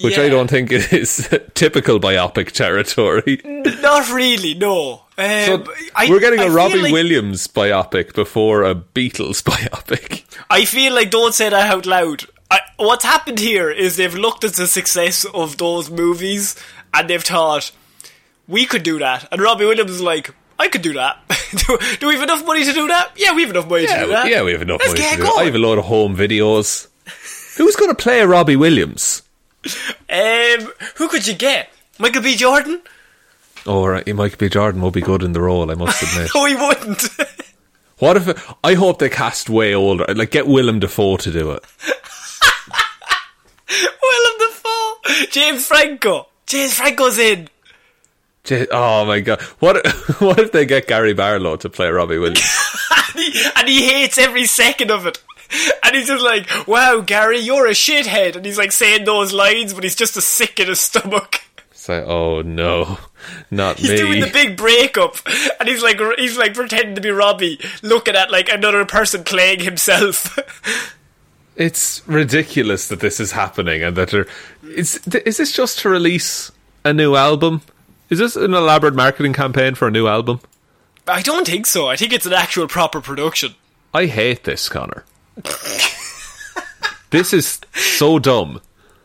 which 0.00 0.18
I 0.18 0.30
don't 0.30 0.48
think 0.48 0.72
is 0.72 1.28
typical 1.52 2.00
biopic 2.00 2.52
territory. 2.52 3.42
Not 3.44 4.10
really. 4.10 4.54
No. 4.54 5.01
Um, 5.18 5.44
So 5.44 5.64
I- 5.94 6.08
we're 6.08 6.20
getting 6.20 6.40
I 6.40 6.44
a 6.44 6.46
feel 6.46 6.54
Robbie 6.56 6.82
like- 6.82 6.92
Williams 6.92 7.46
biopic 7.46 8.14
before 8.14 8.64
a 8.64 8.74
Beatles 8.74 9.42
biopic. 9.52 10.22
I 10.50 10.64
feel 10.64 10.94
like 10.94 11.10
don't 11.10 11.34
say 11.34 11.48
that 11.50 11.70
out 11.72 11.86
loud. 11.86 12.24
I, 12.50 12.60
what's 12.76 13.04
happened 13.04 13.38
here 13.38 13.70
is 13.70 13.96
they've 13.96 14.14
looked 14.14 14.44
at 14.44 14.54
the 14.54 14.66
success 14.66 15.24
of 15.32 15.56
those 15.56 15.90
movies 15.90 16.54
and 16.94 17.08
they've 17.08 17.22
thought 17.22 17.70
we 18.48 18.66
could 18.66 18.82
do 18.82 18.98
that, 18.98 19.26
and 19.32 19.40
Robbie 19.40 19.66
Williams 19.66 19.90
is 19.92 20.00
like. 20.02 20.34
I 20.58 20.68
could 20.68 20.82
do 20.82 20.92
that. 20.92 21.16
do, 21.66 21.78
do 21.98 22.06
we 22.06 22.14
have 22.14 22.22
enough 22.22 22.46
money 22.46 22.62
to 22.64 22.72
do 22.72 22.86
that? 22.86 23.12
Yeah, 23.16 23.34
we 23.34 23.42
have 23.42 23.50
enough 23.50 23.68
money 23.68 23.84
to 23.86 23.98
do 23.98 24.06
that. 24.08 24.28
yeah, 24.28 24.42
we 24.44 24.52
have 24.52 24.62
enough 24.62 24.80
Let's 24.80 24.92
money 25.00 25.10
to 25.10 25.16
do 25.16 25.22
it. 25.26 25.38
I 25.38 25.44
have 25.44 25.54
a 25.56 25.58
lot 25.58 25.76
of 25.78 25.86
home 25.86 26.14
videos. 26.16 26.86
Who's 27.56 27.74
going 27.74 27.90
to 27.90 27.96
play 27.96 28.22
Robbie 28.22 28.54
Williams? 28.56 29.22
Um, 30.08 30.70
who 30.96 31.08
could 31.08 31.26
you 31.26 31.34
get? 31.34 31.70
Michael 31.98 32.22
B. 32.22 32.36
Jordan? 32.36 32.82
Oh, 33.66 33.84
uh, 33.84 33.88
right, 33.88 34.14
Michael 34.14 34.38
B. 34.38 34.48
Jordan 34.48 34.80
will 34.82 34.90
be 34.90 35.00
good 35.00 35.22
in 35.22 35.32
the 35.32 35.40
role, 35.40 35.70
I 35.70 35.74
must 35.74 36.02
admit. 36.02 36.30
No, 36.34 36.44
he 36.46 36.54
wouldn't. 36.56 37.02
what 37.98 38.16
if 38.16 38.54
I 38.64 38.74
hope 38.74 38.98
they 38.98 39.08
cast 39.08 39.48
way 39.48 39.74
older? 39.74 40.04
Like, 40.14 40.30
get 40.30 40.46
Willem 40.46 40.80
Dafoe 40.80 41.16
to 41.18 41.30
do 41.32 41.52
it. 41.52 41.64
Willem 43.68 44.38
Dafoe, 44.38 45.26
James 45.30 45.66
Franco. 45.66 46.28
James 46.46 46.74
Franco's 46.74 47.18
in. 47.18 47.48
J- 48.44 48.66
Oh 48.72 49.04
my 49.06 49.20
god! 49.20 49.40
What 49.60 49.86
what 50.20 50.38
if 50.40 50.52
they 50.52 50.66
get 50.66 50.88
Gary 50.88 51.14
Barlow 51.14 51.56
to 51.56 51.70
play 51.70 51.88
Robbie 51.88 52.18
Williams? 52.18 52.42
and 52.90 53.20
he, 53.24 53.44
and 53.56 53.68
he 53.68 53.88
hates 53.88 54.18
every 54.18 54.46
second 54.46 54.90
of 54.90 55.06
it. 55.06 55.22
And 55.84 55.94
he's 55.94 56.06
just 56.08 56.24
like, 56.24 56.48
wow, 56.66 57.00
Gary, 57.02 57.38
you're 57.38 57.66
a 57.66 57.70
shithead. 57.72 58.36
And 58.36 58.44
he's 58.44 58.56
like 58.58 58.72
saying 58.72 59.04
those 59.04 59.32
lines, 59.34 59.74
but 59.74 59.84
he's 59.84 59.94
just 59.94 60.16
a 60.16 60.22
sick 60.22 60.58
in 60.58 60.68
his 60.68 60.80
stomach. 60.80 61.42
It's 61.70 61.88
like, 61.88 62.04
oh 62.04 62.42
no, 62.42 62.98
not 63.50 63.78
He's 63.78 63.90
me. 63.90 63.96
doing 63.96 64.20
the 64.20 64.30
big 64.30 64.56
breakup, 64.56 65.16
and 65.60 65.68
he's 65.68 65.82
like, 65.82 66.00
he's 66.18 66.36
like 66.36 66.54
pretending 66.54 66.94
to 66.94 67.00
be 67.00 67.10
Robbie, 67.10 67.60
looking 67.82 68.14
at 68.16 68.30
like 68.30 68.48
another 68.48 68.84
person 68.84 69.24
playing 69.24 69.60
himself. 69.60 70.38
It's 71.54 72.02
ridiculous 72.08 72.88
that 72.88 73.00
this 73.00 73.20
is 73.20 73.32
happening, 73.32 73.82
and 73.82 73.94
that 73.96 74.08
they're. 74.08 74.26
is 74.74 75.06
is 75.06 75.36
this 75.36 75.52
just 75.52 75.80
to 75.80 75.90
release 75.90 76.50
a 76.82 76.94
new 76.94 77.14
album? 77.14 77.60
Is 78.08 78.18
this 78.18 78.36
an 78.36 78.54
elaborate 78.54 78.94
marketing 78.94 79.34
campaign 79.34 79.74
for 79.74 79.86
a 79.88 79.90
new 79.90 80.06
album? 80.06 80.40
I 81.06 81.20
don't 81.20 81.46
think 81.46 81.66
so. 81.66 81.88
I 81.88 81.96
think 81.96 82.14
it's 82.14 82.24
an 82.24 82.32
actual 82.32 82.68
proper 82.68 83.02
production. 83.02 83.54
I 83.92 84.06
hate 84.06 84.44
this, 84.44 84.70
Connor. 84.70 85.04
this 87.10 87.34
is 87.34 87.60
so 87.74 88.18
dumb. 88.18 88.60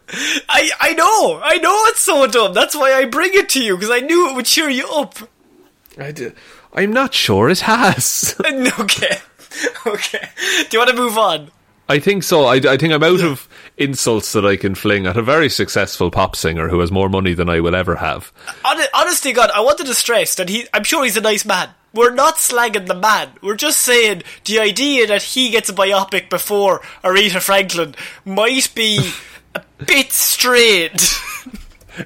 I 0.10 0.70
I 0.80 0.94
know, 0.94 1.42
I 1.44 1.58
know 1.58 1.84
it's 1.88 2.02
so 2.02 2.26
dumb. 2.28 2.54
That's 2.54 2.76
why 2.76 2.94
I 2.94 3.06
bring 3.06 3.32
it 3.34 3.50
to 3.50 3.64
you 3.64 3.76
because 3.76 3.92
I 3.92 4.00
knew 4.00 4.30
it 4.30 4.36
would 4.36 4.46
cheer 4.46 4.70
you 4.70 4.88
up. 4.90 5.16
I 5.98 6.12
do. 6.12 6.34
I'm 6.74 6.94
not 6.94 7.14
sure 7.14 7.50
it 7.50 7.62
has. 7.62 8.36
okay, 8.46 9.18
okay. 9.86 10.30
Do 10.70 10.78
you 10.78 10.80
want 10.80 10.90
to 10.92 10.96
move 10.96 11.18
on? 11.18 11.52
I 11.90 12.00
think 12.00 12.24
so. 12.24 12.46
I, 12.46 12.56
I 12.56 12.76
think 12.78 12.94
I'm 12.94 13.02
out 13.04 13.22
of 13.22 13.48
insults 13.78 14.34
that 14.34 14.46
I 14.46 14.58
can 14.58 14.76
fling 14.76 15.08
at 15.08 15.16
a 15.16 15.22
very 15.22 15.50
successful 15.50 16.12
pop 16.12 16.36
singer 16.36 16.68
who 16.68 16.82
has 16.82 16.92
more 16.92 17.08
money 17.08 17.34
than 17.34 17.50
I 17.50 17.62
will 17.62 17.76
ever 17.76 17.96
have. 17.96 18.34
Hon- 18.66 18.86
Honestly, 18.94 19.32
God, 19.32 19.52
I 19.52 19.62
wanted 19.62 19.88
to 19.88 19.94
stress 19.94 20.36
that 20.36 20.50
he. 20.50 20.68
I'm 20.74 20.84
sure 20.84 21.04
he's 21.06 21.18
a 21.18 21.22
nice 21.22 21.46
man. 21.46 21.70
We're 21.94 22.14
not 22.14 22.36
slagging 22.36 22.88
the 22.88 22.94
man. 22.94 23.30
We're 23.42 23.56
just 23.56 23.80
saying 23.80 24.24
the 24.46 24.60
idea 24.60 25.08
that 25.08 25.24
he 25.24 25.50
gets 25.50 25.70
a 25.70 25.74
biopic 25.74 26.30
before 26.30 26.82
Aretha 27.04 27.42
Franklin 27.42 27.96
might 28.26 28.70
be 28.76 29.14
a 29.80 29.86
bit 29.86 30.12
strange. 30.12 31.16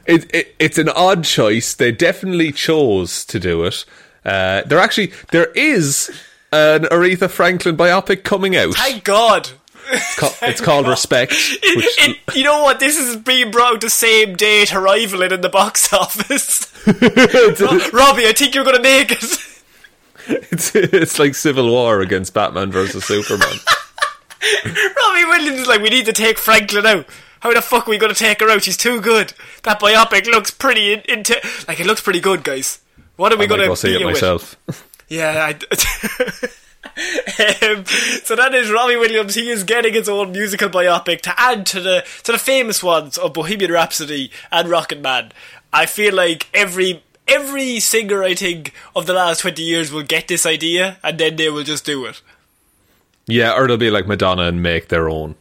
It, 0.05 0.33
it, 0.33 0.55
it's 0.59 0.77
an 0.77 0.89
odd 0.89 1.23
choice. 1.23 1.73
They 1.73 1.91
definitely 1.91 2.51
chose 2.51 3.25
to 3.25 3.39
do 3.39 3.63
it. 3.65 3.83
Uh, 4.23 4.61
there 4.65 4.79
actually 4.79 5.11
there 5.31 5.47
is 5.51 6.09
an 6.53 6.83
Aretha 6.83 7.29
Franklin 7.29 7.75
biopic 7.75 8.23
coming 8.23 8.55
out. 8.55 8.73
Thank 8.75 9.03
God. 9.03 9.49
It's, 9.91 10.15
ca- 10.19 10.35
it's 10.43 10.61
called 10.61 10.87
Respect. 10.87 11.33
It- 11.37 11.75
Which, 11.77 12.07
it- 12.29 12.35
you 12.37 12.43
know 12.43 12.61
what? 12.63 12.79
This 12.79 12.97
is 12.97 13.17
being 13.17 13.51
brought 13.51 13.81
the 13.81 13.89
same 13.89 14.35
date 14.35 14.73
arrival 14.73 15.21
in, 15.23 15.33
in 15.33 15.41
the 15.41 15.49
box 15.49 15.91
office. 15.93 16.71
Ro- 16.87 16.93
Robbie, 17.93 18.27
I 18.27 18.33
think 18.35 18.55
you're 18.55 18.63
going 18.63 18.77
to 18.77 18.81
make 18.81 19.11
it. 19.11 19.23
it's, 20.51 20.73
it's 20.75 21.19
like 21.19 21.35
Civil 21.35 21.69
War 21.69 21.99
against 21.99 22.33
Batman 22.33 22.71
versus 22.71 23.03
Superman. 23.05 23.57
Robbie 24.65 25.25
Williams 25.25 25.59
is 25.61 25.67
like, 25.67 25.81
we 25.81 25.89
need 25.89 26.05
to 26.05 26.13
take 26.13 26.37
Franklin 26.37 26.85
out. 26.85 27.05
How 27.41 27.53
the 27.53 27.61
fuck 27.61 27.87
are 27.87 27.91
we 27.91 27.97
going 27.97 28.13
to 28.13 28.19
take 28.19 28.39
her 28.39 28.49
out? 28.49 28.63
She's 28.63 28.77
too 28.77 29.01
good. 29.01 29.33
That 29.63 29.79
biopic 29.79 30.25
looks 30.27 30.51
pretty 30.51 30.93
in- 30.93 31.01
into 31.01 31.39
like 31.67 31.79
it 31.79 31.85
looks 31.85 32.01
pretty 32.01 32.21
good, 32.21 32.43
guys. 32.43 32.79
What 33.17 33.33
are 33.33 33.37
we 33.37 33.45
I 33.45 33.47
to 33.47 33.57
go 33.57 33.75
see 33.75 33.95
it 33.95 34.03
myself. 34.03 34.57
Yeah. 35.07 35.51
I, 35.51 35.51
um, 37.65 37.83
so 38.23 38.35
that 38.37 38.55
is 38.55 38.71
Robbie 38.71 38.95
Williams. 38.95 39.35
He 39.35 39.49
is 39.49 39.65
getting 39.65 39.93
his 39.93 40.07
own 40.07 40.31
musical 40.31 40.69
biopic 40.69 41.19
to 41.21 41.33
add 41.37 41.65
to 41.67 41.81
the 41.81 42.05
to 42.23 42.31
the 42.31 42.37
famous 42.37 42.81
ones 42.81 43.17
of 43.17 43.33
Bohemian 43.33 43.73
Rhapsody 43.73 44.31
and 44.53 44.69
Rocket 44.69 45.01
Man. 45.01 45.33
I 45.73 45.85
feel 45.85 46.15
like 46.15 46.47
every 46.53 47.03
every 47.27 47.81
singer 47.81 48.23
I 48.23 48.35
think 48.35 48.73
of 48.95 49.05
the 49.05 49.13
last 49.13 49.41
twenty 49.41 49.63
years 49.63 49.91
will 49.91 50.03
get 50.03 50.29
this 50.29 50.45
idea 50.45 50.97
and 51.03 51.19
then 51.19 51.35
they 51.35 51.49
will 51.49 51.63
just 51.63 51.85
do 51.85 52.05
it. 52.05 52.21
Yeah, 53.27 53.53
or 53.53 53.67
they'll 53.67 53.75
be 53.77 53.91
like 53.91 54.07
Madonna 54.07 54.43
and 54.43 54.63
make 54.63 54.87
their 54.87 55.09
own. 55.09 55.35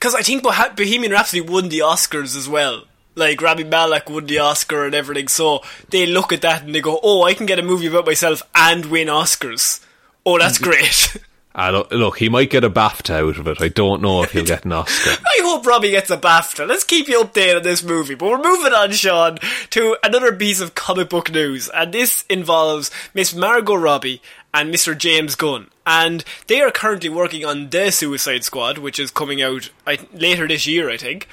Because 0.00 0.14
I 0.14 0.22
think 0.22 0.42
Bohemian 0.42 1.12
Rhapsody 1.12 1.42
won 1.42 1.68
the 1.68 1.80
Oscars 1.80 2.34
as 2.34 2.48
well. 2.48 2.84
Like 3.16 3.42
Rami 3.42 3.64
Malek 3.64 4.08
won 4.08 4.24
the 4.24 4.38
Oscar 4.38 4.86
and 4.86 4.94
everything, 4.94 5.28
so 5.28 5.60
they 5.90 6.06
look 6.06 6.32
at 6.32 6.40
that 6.40 6.62
and 6.62 6.74
they 6.74 6.80
go, 6.80 6.98
"Oh, 7.02 7.24
I 7.24 7.34
can 7.34 7.44
get 7.44 7.58
a 7.58 7.62
movie 7.62 7.86
about 7.86 8.06
myself 8.06 8.42
and 8.54 8.86
win 8.86 9.08
Oscars. 9.08 9.84
Oh, 10.24 10.38
that's 10.38 10.58
mm-hmm. 10.58 10.70
great." 10.70 11.16
I 11.52 11.72
don't, 11.72 11.90
look, 11.90 12.18
he 12.18 12.28
might 12.28 12.48
get 12.48 12.62
a 12.62 12.70
BAFTA 12.70 13.28
out 13.28 13.38
of 13.38 13.48
it. 13.48 13.60
I 13.60 13.68
don't 13.68 14.00
know 14.00 14.22
if 14.22 14.30
he'll 14.30 14.44
get 14.44 14.64
an 14.64 14.72
Oscar. 14.72 15.10
I 15.26 15.40
hope 15.42 15.66
Robbie 15.66 15.90
gets 15.90 16.08
a 16.08 16.16
BAFTA. 16.16 16.66
Let's 16.66 16.84
keep 16.84 17.08
you 17.08 17.20
updated 17.20 17.56
on 17.56 17.62
this 17.64 17.82
movie. 17.82 18.14
But 18.14 18.28
we're 18.28 18.42
moving 18.42 18.72
on, 18.72 18.92
Sean, 18.92 19.38
to 19.70 19.96
another 20.04 20.34
piece 20.34 20.60
of 20.60 20.76
comic 20.76 21.08
book 21.08 21.30
news. 21.32 21.68
And 21.68 21.92
this 21.92 22.24
involves 22.30 22.92
Miss 23.14 23.34
Margot 23.34 23.74
Robbie 23.74 24.22
and 24.52 24.72
Mr. 24.74 24.96
James 24.96 25.34
Gunn. 25.34 25.68
And 25.86 26.24
they 26.46 26.60
are 26.60 26.70
currently 26.70 27.08
working 27.08 27.44
on 27.44 27.70
The 27.70 27.90
Suicide 27.90 28.44
Squad, 28.44 28.78
which 28.78 28.98
is 28.98 29.10
coming 29.10 29.42
out 29.42 29.70
later 30.12 30.46
this 30.46 30.66
year, 30.66 30.90
I 30.90 30.96
think. 30.96 31.26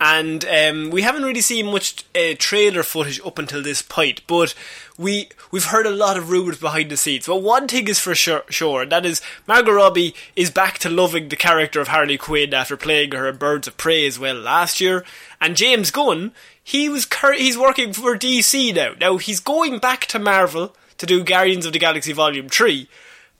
and 0.00 0.44
um, 0.46 0.90
we 0.90 1.02
haven't 1.02 1.22
really 1.22 1.40
seen 1.40 1.66
much 1.66 2.04
uh, 2.16 2.34
trailer 2.38 2.82
footage 2.82 3.20
up 3.24 3.38
until 3.38 3.62
this 3.62 3.82
point. 3.82 4.20
But 4.26 4.54
we 4.98 5.28
we've 5.52 5.66
heard 5.66 5.86
a 5.86 5.90
lot 5.90 6.16
of 6.16 6.30
rumors 6.30 6.58
behind 6.58 6.90
the 6.90 6.96
scenes. 6.96 7.26
But 7.26 7.36
one 7.42 7.68
thing 7.68 7.86
is 7.88 8.00
for 8.00 8.14
sure, 8.14 8.42
sure, 8.50 8.84
that 8.86 9.06
is 9.06 9.20
Margot 9.46 9.72
Robbie 9.72 10.14
is 10.34 10.50
back 10.50 10.78
to 10.80 10.88
loving 10.90 11.28
the 11.28 11.36
character 11.36 11.80
of 11.80 11.88
Harley 11.88 12.18
Quinn 12.18 12.52
after 12.52 12.76
playing 12.76 13.12
her 13.12 13.28
in 13.28 13.36
Birds 13.36 13.68
of 13.68 13.76
Prey 13.76 14.06
as 14.06 14.18
well 14.18 14.34
last 14.34 14.80
year. 14.80 15.04
And 15.40 15.56
James 15.56 15.90
Gunn, 15.92 16.32
he 16.62 16.88
was 16.88 17.06
cur- 17.06 17.34
he's 17.34 17.56
working 17.56 17.92
for 17.92 18.16
DC 18.18 18.74
now. 18.74 18.94
Now 19.00 19.18
he's 19.18 19.40
going 19.40 19.78
back 19.78 20.06
to 20.06 20.18
Marvel 20.18 20.74
to 20.98 21.06
do 21.06 21.24
Guardians 21.24 21.66
of 21.66 21.72
the 21.72 21.78
Galaxy 21.78 22.12
Volume 22.12 22.48
Three, 22.48 22.88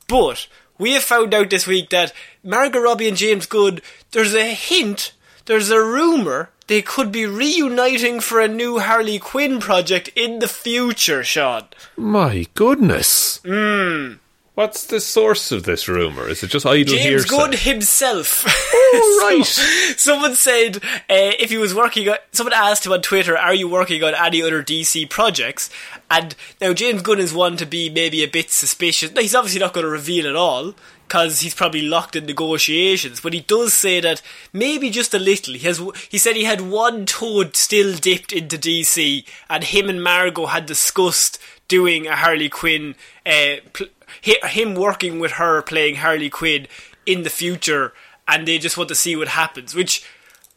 but 0.07 0.47
we 0.77 0.93
have 0.93 1.03
found 1.03 1.33
out 1.33 1.49
this 1.49 1.67
week 1.67 1.89
that 1.91 2.13
Margot 2.43 2.79
Robbie 2.79 3.07
and 3.07 3.17
James 3.17 3.45
Gunn, 3.45 3.79
there's 4.11 4.33
a 4.33 4.53
hint, 4.53 5.13
there's 5.45 5.69
a 5.69 5.79
rumour 5.79 6.49
they 6.67 6.81
could 6.81 7.11
be 7.11 7.25
reuniting 7.25 8.19
for 8.19 8.39
a 8.39 8.47
new 8.47 8.79
Harley 8.79 9.19
Quinn 9.19 9.59
project 9.59 10.09
in 10.15 10.39
the 10.39 10.47
future, 10.47 11.23
Sean. 11.23 11.63
My 11.97 12.47
goodness. 12.53 13.39
Hmm. 13.45 14.13
What's 14.55 14.85
the 14.85 14.99
source 14.99 15.51
of 15.51 15.63
this 15.63 15.87
rumor? 15.87 16.29
Is 16.29 16.43
it 16.43 16.51
just 16.51 16.65
idle 16.65 16.93
James 16.93 17.03
hearsay? 17.03 17.29
Gunn 17.29 17.53
himself. 17.53 18.45
Oh, 18.95 19.19
right. 19.27 19.43
So, 19.43 19.63
someone 19.97 20.35
said 20.35 20.75
uh, 20.75 21.33
if 21.39 21.49
he 21.49 21.57
was 21.57 21.73
working 21.73 22.07
on. 22.09 22.17
Someone 22.31 22.53
asked 22.53 22.85
him 22.85 22.91
on 22.91 23.01
Twitter, 23.01 23.35
"Are 23.35 23.51
you 23.55 23.67
working 23.67 24.03
on 24.03 24.13
any 24.13 24.43
other 24.43 24.61
DC 24.61 25.09
projects?" 25.09 25.71
And 26.13 26.35
now 26.61 26.73
James 26.73 27.01
Gunn 27.01 27.17
is 27.17 27.33
one 27.33 27.57
to 27.57 27.65
be 27.65 27.89
maybe 27.89 28.23
a 28.23 28.27
bit 28.27 28.51
suspicious. 28.51 29.11
Now, 29.11 29.21
he's 29.21 29.33
obviously 29.33 29.59
not 29.59 29.73
going 29.73 29.83
to 29.83 29.89
reveal 29.89 30.27
it 30.27 30.35
all 30.35 30.75
because 31.07 31.39
he's 31.39 31.55
probably 31.55 31.81
locked 31.81 32.15
in 32.15 32.27
negotiations. 32.27 33.19
But 33.19 33.33
he 33.33 33.39
does 33.39 33.73
say 33.73 33.99
that 33.99 34.21
maybe 34.53 34.91
just 34.91 35.15
a 35.15 35.19
little. 35.19 35.55
He 35.55 35.65
has. 35.65 35.81
He 36.11 36.19
said 36.19 36.35
he 36.35 36.43
had 36.43 36.61
one 36.61 37.07
toad 37.07 37.55
still 37.55 37.95
dipped 37.95 38.31
into 38.31 38.59
DC, 38.59 39.25
and 39.49 39.63
him 39.63 39.89
and 39.89 40.03
Margot 40.03 40.45
had 40.45 40.67
discussed 40.67 41.39
doing 41.67 42.05
a 42.05 42.15
Harley 42.15 42.49
Quinn. 42.49 42.93
Uh, 43.25 43.55
pl- 43.73 43.87
him 44.21 44.75
working 44.75 45.19
with 45.19 45.33
her 45.33 45.63
playing 45.63 45.95
Harley 45.95 46.29
Quinn 46.29 46.67
in 47.07 47.23
the 47.23 47.31
future, 47.31 47.91
and 48.27 48.47
they 48.47 48.59
just 48.59 48.77
want 48.77 48.89
to 48.89 48.95
see 48.95 49.15
what 49.15 49.29
happens. 49.29 49.73
Which 49.73 50.07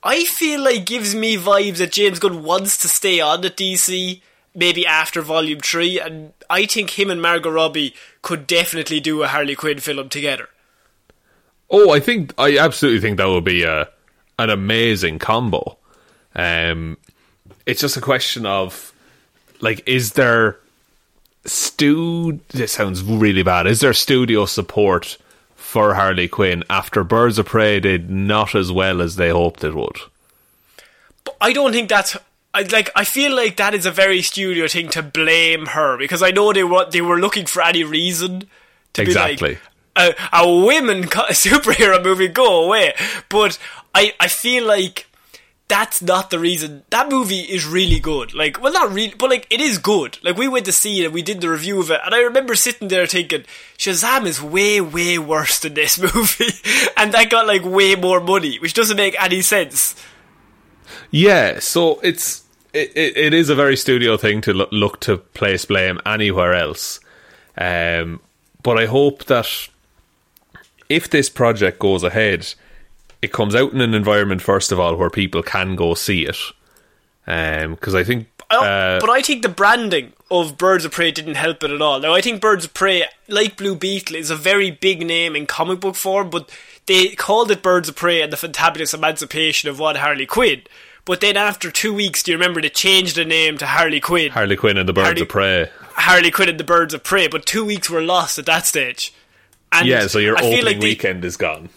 I 0.02 0.24
feel 0.24 0.60
like 0.62 0.84
gives 0.84 1.14
me 1.14 1.38
vibes 1.38 1.78
that 1.78 1.92
James 1.92 2.18
Gunn 2.18 2.42
wants 2.42 2.76
to 2.78 2.88
stay 2.88 3.20
on 3.20 3.42
at 3.42 3.56
DC. 3.56 4.20
Maybe 4.56 4.86
after 4.86 5.20
Volume 5.20 5.60
3, 5.60 6.00
and 6.00 6.32
I 6.48 6.64
think 6.64 6.98
him 6.98 7.10
and 7.10 7.20
Margot 7.20 7.50
Robbie 7.50 7.94
could 8.22 8.46
definitely 8.46 9.00
do 9.00 9.22
a 9.22 9.28
Harley 9.28 9.54
Quinn 9.54 9.80
film 9.80 10.08
together. 10.08 10.48
Oh, 11.70 11.92
I 11.92 12.00
think 12.00 12.32
I 12.38 12.58
absolutely 12.58 13.00
think 13.00 13.18
that 13.18 13.28
would 13.28 13.44
be 13.44 13.64
a 13.64 13.88
an 14.38 14.50
amazing 14.50 15.18
combo. 15.18 15.76
Um, 16.34 16.98
it's 17.64 17.80
just 17.80 17.96
a 17.96 18.00
question 18.00 18.46
of 18.46 18.92
like, 19.60 19.86
is 19.86 20.12
there 20.12 20.58
stu? 21.44 22.40
This 22.48 22.72
sounds 22.72 23.02
really 23.02 23.42
bad. 23.42 23.66
Is 23.66 23.80
there 23.80 23.92
studio 23.92 24.46
support 24.46 25.18
for 25.54 25.94
Harley 25.94 26.28
Quinn 26.28 26.62
after 26.70 27.02
Birds 27.04 27.38
of 27.38 27.46
Prey 27.46 27.80
did 27.80 28.10
not 28.10 28.54
as 28.54 28.70
well 28.70 29.00
as 29.00 29.16
they 29.16 29.30
hoped 29.30 29.64
it 29.64 29.74
would? 29.74 29.98
But 31.24 31.36
I 31.40 31.52
don't 31.52 31.72
think 31.72 31.88
that's. 31.88 32.16
I 32.56 32.62
like. 32.62 32.90
I 32.96 33.04
feel 33.04 33.34
like 33.36 33.56
that 33.56 33.74
is 33.74 33.84
a 33.86 33.90
very 33.90 34.22
studio 34.22 34.66
thing 34.66 34.88
to 34.90 35.02
blame 35.02 35.66
her 35.66 35.98
because 35.98 36.22
I 36.22 36.30
know 36.30 36.52
they 36.52 36.64
were 36.64 36.86
they 36.90 37.02
were 37.02 37.18
looking 37.18 37.46
for 37.46 37.62
any 37.62 37.84
reason 37.84 38.44
to 38.94 39.02
Exactly. 39.02 39.58
be 39.94 40.00
like 40.00 40.16
a, 40.32 40.38
a 40.42 40.64
women 40.64 41.02
superhero 41.32 42.02
movie. 42.02 42.28
Go 42.28 42.64
away. 42.64 42.94
But 43.28 43.58
I 43.94 44.14
I 44.18 44.28
feel 44.28 44.64
like 44.66 45.06
that's 45.68 46.00
not 46.00 46.30
the 46.30 46.38
reason. 46.38 46.84
That 46.90 47.10
movie 47.10 47.40
is 47.40 47.66
really 47.66 47.98
good. 47.98 48.32
Like, 48.32 48.62
well, 48.62 48.72
not 48.72 48.92
really, 48.92 49.14
but 49.18 49.30
like, 49.30 49.48
it 49.50 49.60
is 49.60 49.78
good. 49.78 50.16
Like, 50.22 50.36
we 50.36 50.46
went 50.46 50.64
to 50.66 50.72
see 50.72 51.02
it 51.02 51.06
and 51.06 51.14
we 51.14 51.22
did 51.22 51.40
the 51.40 51.50
review 51.50 51.80
of 51.80 51.90
it, 51.90 52.00
and 52.04 52.14
I 52.14 52.20
remember 52.20 52.54
sitting 52.54 52.86
there 52.86 53.04
thinking, 53.04 53.42
Shazam 53.76 54.26
is 54.26 54.40
way, 54.40 54.80
way 54.80 55.18
worse 55.18 55.58
than 55.58 55.74
this 55.74 55.98
movie, 56.14 56.54
and 56.96 57.12
that 57.12 57.30
got 57.30 57.48
like 57.48 57.64
way 57.64 57.96
more 57.96 58.20
money, 58.20 58.60
which 58.60 58.74
doesn't 58.74 58.96
make 58.96 59.20
any 59.20 59.42
sense. 59.42 59.96
Yeah, 61.10 61.58
so 61.58 61.98
it's 62.00 62.44
it, 62.76 62.92
it, 62.96 63.16
it 63.16 63.34
is 63.34 63.48
a 63.48 63.54
very 63.54 63.76
studio 63.76 64.16
thing 64.16 64.40
to 64.42 64.52
look, 64.52 64.68
look 64.72 65.00
to 65.00 65.16
place 65.18 65.64
blame 65.64 66.00
anywhere 66.04 66.54
else. 66.54 67.00
Um, 67.56 68.20
but 68.62 68.78
I 68.78 68.86
hope 68.86 69.24
that 69.26 69.48
if 70.88 71.08
this 71.10 71.28
project 71.30 71.78
goes 71.78 72.02
ahead, 72.02 72.54
it 73.22 73.32
comes 73.32 73.54
out 73.54 73.72
in 73.72 73.80
an 73.80 73.94
environment 73.94 74.42
first 74.42 74.72
of 74.72 74.78
all 74.78 74.94
where 74.96 75.10
people 75.10 75.42
can 75.42 75.74
go 75.76 75.94
see 75.94 76.26
it. 76.26 76.36
Because 77.24 77.94
I 77.94 78.04
think, 78.04 78.28
I- 78.50 78.56
uh, 78.56 79.00
but 79.00 79.10
I 79.10 79.20
think 79.22 79.42
the 79.42 79.48
branding 79.48 80.12
of 80.30 80.56
Birds 80.58 80.84
of 80.84 80.92
Prey 80.92 81.10
didn't 81.10 81.34
help 81.36 81.64
it 81.64 81.70
at 81.70 81.82
all. 81.82 81.98
Now, 82.00 82.14
I 82.14 82.20
think 82.20 82.40
Birds 82.40 82.64
of 82.64 82.74
Prey, 82.74 83.04
like 83.28 83.56
Blue 83.56 83.74
Beetle, 83.74 84.16
is 84.16 84.30
a 84.30 84.36
very 84.36 84.70
big 84.70 85.04
name 85.06 85.34
in 85.34 85.46
comic 85.46 85.80
book 85.80 85.96
form, 85.96 86.30
but 86.30 86.50
they 86.86 87.08
called 87.14 87.50
it 87.50 87.62
Birds 87.62 87.88
of 87.88 87.96
Prey 87.96 88.22
and 88.22 88.32
the 88.32 88.36
Fantabulous 88.36 88.94
Emancipation 88.94 89.68
of 89.68 89.78
One 89.80 89.96
Harley 89.96 90.26
Quinn. 90.26 90.62
But 91.06 91.20
then 91.20 91.36
after 91.36 91.70
two 91.70 91.94
weeks, 91.94 92.22
do 92.22 92.32
you 92.32 92.36
remember 92.36 92.60
they 92.60 92.68
changed 92.68 93.16
the 93.16 93.24
name 93.24 93.56
to 93.58 93.66
Harley 93.66 94.00
Quinn? 94.00 94.32
Harley 94.32 94.56
Quinn 94.56 94.76
and 94.76 94.88
the 94.88 94.92
Birds 94.92 95.06
Harley- 95.06 95.22
of 95.22 95.28
Prey. 95.28 95.70
Harley 95.94 96.30
Quinn 96.30 96.48
and 96.50 96.60
the 96.60 96.64
Birds 96.64 96.92
of 96.92 97.02
Prey, 97.04 97.26
but 97.28 97.46
two 97.46 97.64
weeks 97.64 97.88
were 97.88 98.02
lost 98.02 98.38
at 98.38 98.46
that 98.46 98.66
stage. 98.66 99.12
And 99.72 99.86
Yeah, 99.88 100.08
so 100.08 100.18
your 100.18 100.36
I 100.36 100.42
opening 100.42 100.64
like 100.64 100.80
they, 100.80 100.86
weekend 100.88 101.24
is 101.24 101.36
gone. 101.38 101.70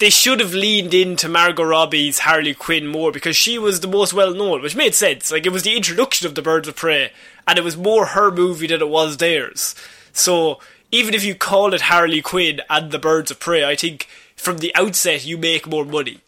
they 0.00 0.10
should 0.10 0.40
have 0.40 0.52
leaned 0.54 0.92
into 0.92 1.28
Margot 1.28 1.62
Robbie's 1.62 2.20
Harley 2.20 2.52
Quinn 2.52 2.86
more 2.86 3.10
because 3.12 3.36
she 3.36 3.58
was 3.58 3.80
the 3.80 3.86
most 3.88 4.12
well 4.12 4.34
known, 4.34 4.60
which 4.60 4.76
made 4.76 4.94
sense. 4.94 5.30
Like 5.30 5.46
it 5.46 5.52
was 5.52 5.62
the 5.62 5.76
introduction 5.76 6.26
of 6.26 6.34
the 6.34 6.42
Birds 6.42 6.66
of 6.68 6.76
Prey, 6.76 7.12
and 7.46 7.58
it 7.58 7.64
was 7.64 7.76
more 7.76 8.06
her 8.06 8.30
movie 8.30 8.66
than 8.66 8.80
it 8.80 8.88
was 8.88 9.16
theirs. 9.18 9.74
So 10.12 10.58
even 10.90 11.14
if 11.14 11.24
you 11.24 11.34
call 11.36 11.74
it 11.74 11.82
Harley 11.82 12.20
Quinn 12.22 12.60
and 12.68 12.90
the 12.90 12.98
Birds 12.98 13.30
of 13.30 13.38
Prey, 13.40 13.64
I 13.64 13.76
think 13.76 14.08
from 14.36 14.58
the 14.58 14.74
outset 14.74 15.24
you 15.24 15.38
make 15.38 15.66
more 15.66 15.84
money. 15.84 16.18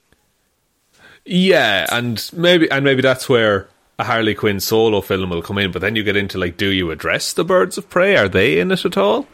Yeah, 1.27 1.87
and 1.91 2.31
maybe 2.33 2.71
and 2.71 2.85
maybe 2.85 3.03
that's 3.03 3.29
where 3.29 3.69
a 3.99 4.05
Harley 4.05 4.35
Quinn 4.35 4.61
solo 4.61 5.01
film 5.01 5.31
will 5.31 5.43
come 5.43 5.59
in. 5.59 5.73
But 5.73 5.83
then 5.83 5.97
you 5.97 6.03
get 6.03 6.17
into 6.17 6.39
like, 6.39 6.57
do 6.57 6.69
you 6.69 6.91
address 6.91 7.33
the 7.33 7.45
Birds 7.45 7.77
of 7.77 7.91
Prey? 7.91 8.17
Are 8.17 8.29
they 8.29 8.61
in 8.61 8.71
it 8.71 8.85
at 8.85 8.97
all? 8.97 9.27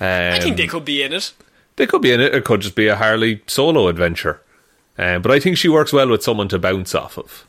Um, 0.00 0.34
I 0.34 0.40
think 0.40 0.56
they 0.56 0.66
could 0.66 0.84
be 0.84 1.02
in 1.02 1.12
it. 1.12 1.32
They 1.76 1.86
could 1.86 2.02
be 2.02 2.12
in 2.12 2.20
it. 2.20 2.34
It 2.34 2.44
could 2.44 2.60
just 2.60 2.74
be 2.74 2.88
a 2.88 2.96
Harley 2.96 3.42
solo 3.46 3.88
adventure. 3.88 4.40
Um, 4.96 5.22
but 5.22 5.32
I 5.32 5.40
think 5.40 5.58
she 5.58 5.68
works 5.68 5.92
well 5.92 6.08
with 6.08 6.22
someone 6.22 6.48
to 6.48 6.58
bounce 6.58 6.94
off 6.94 7.18
of. 7.18 7.44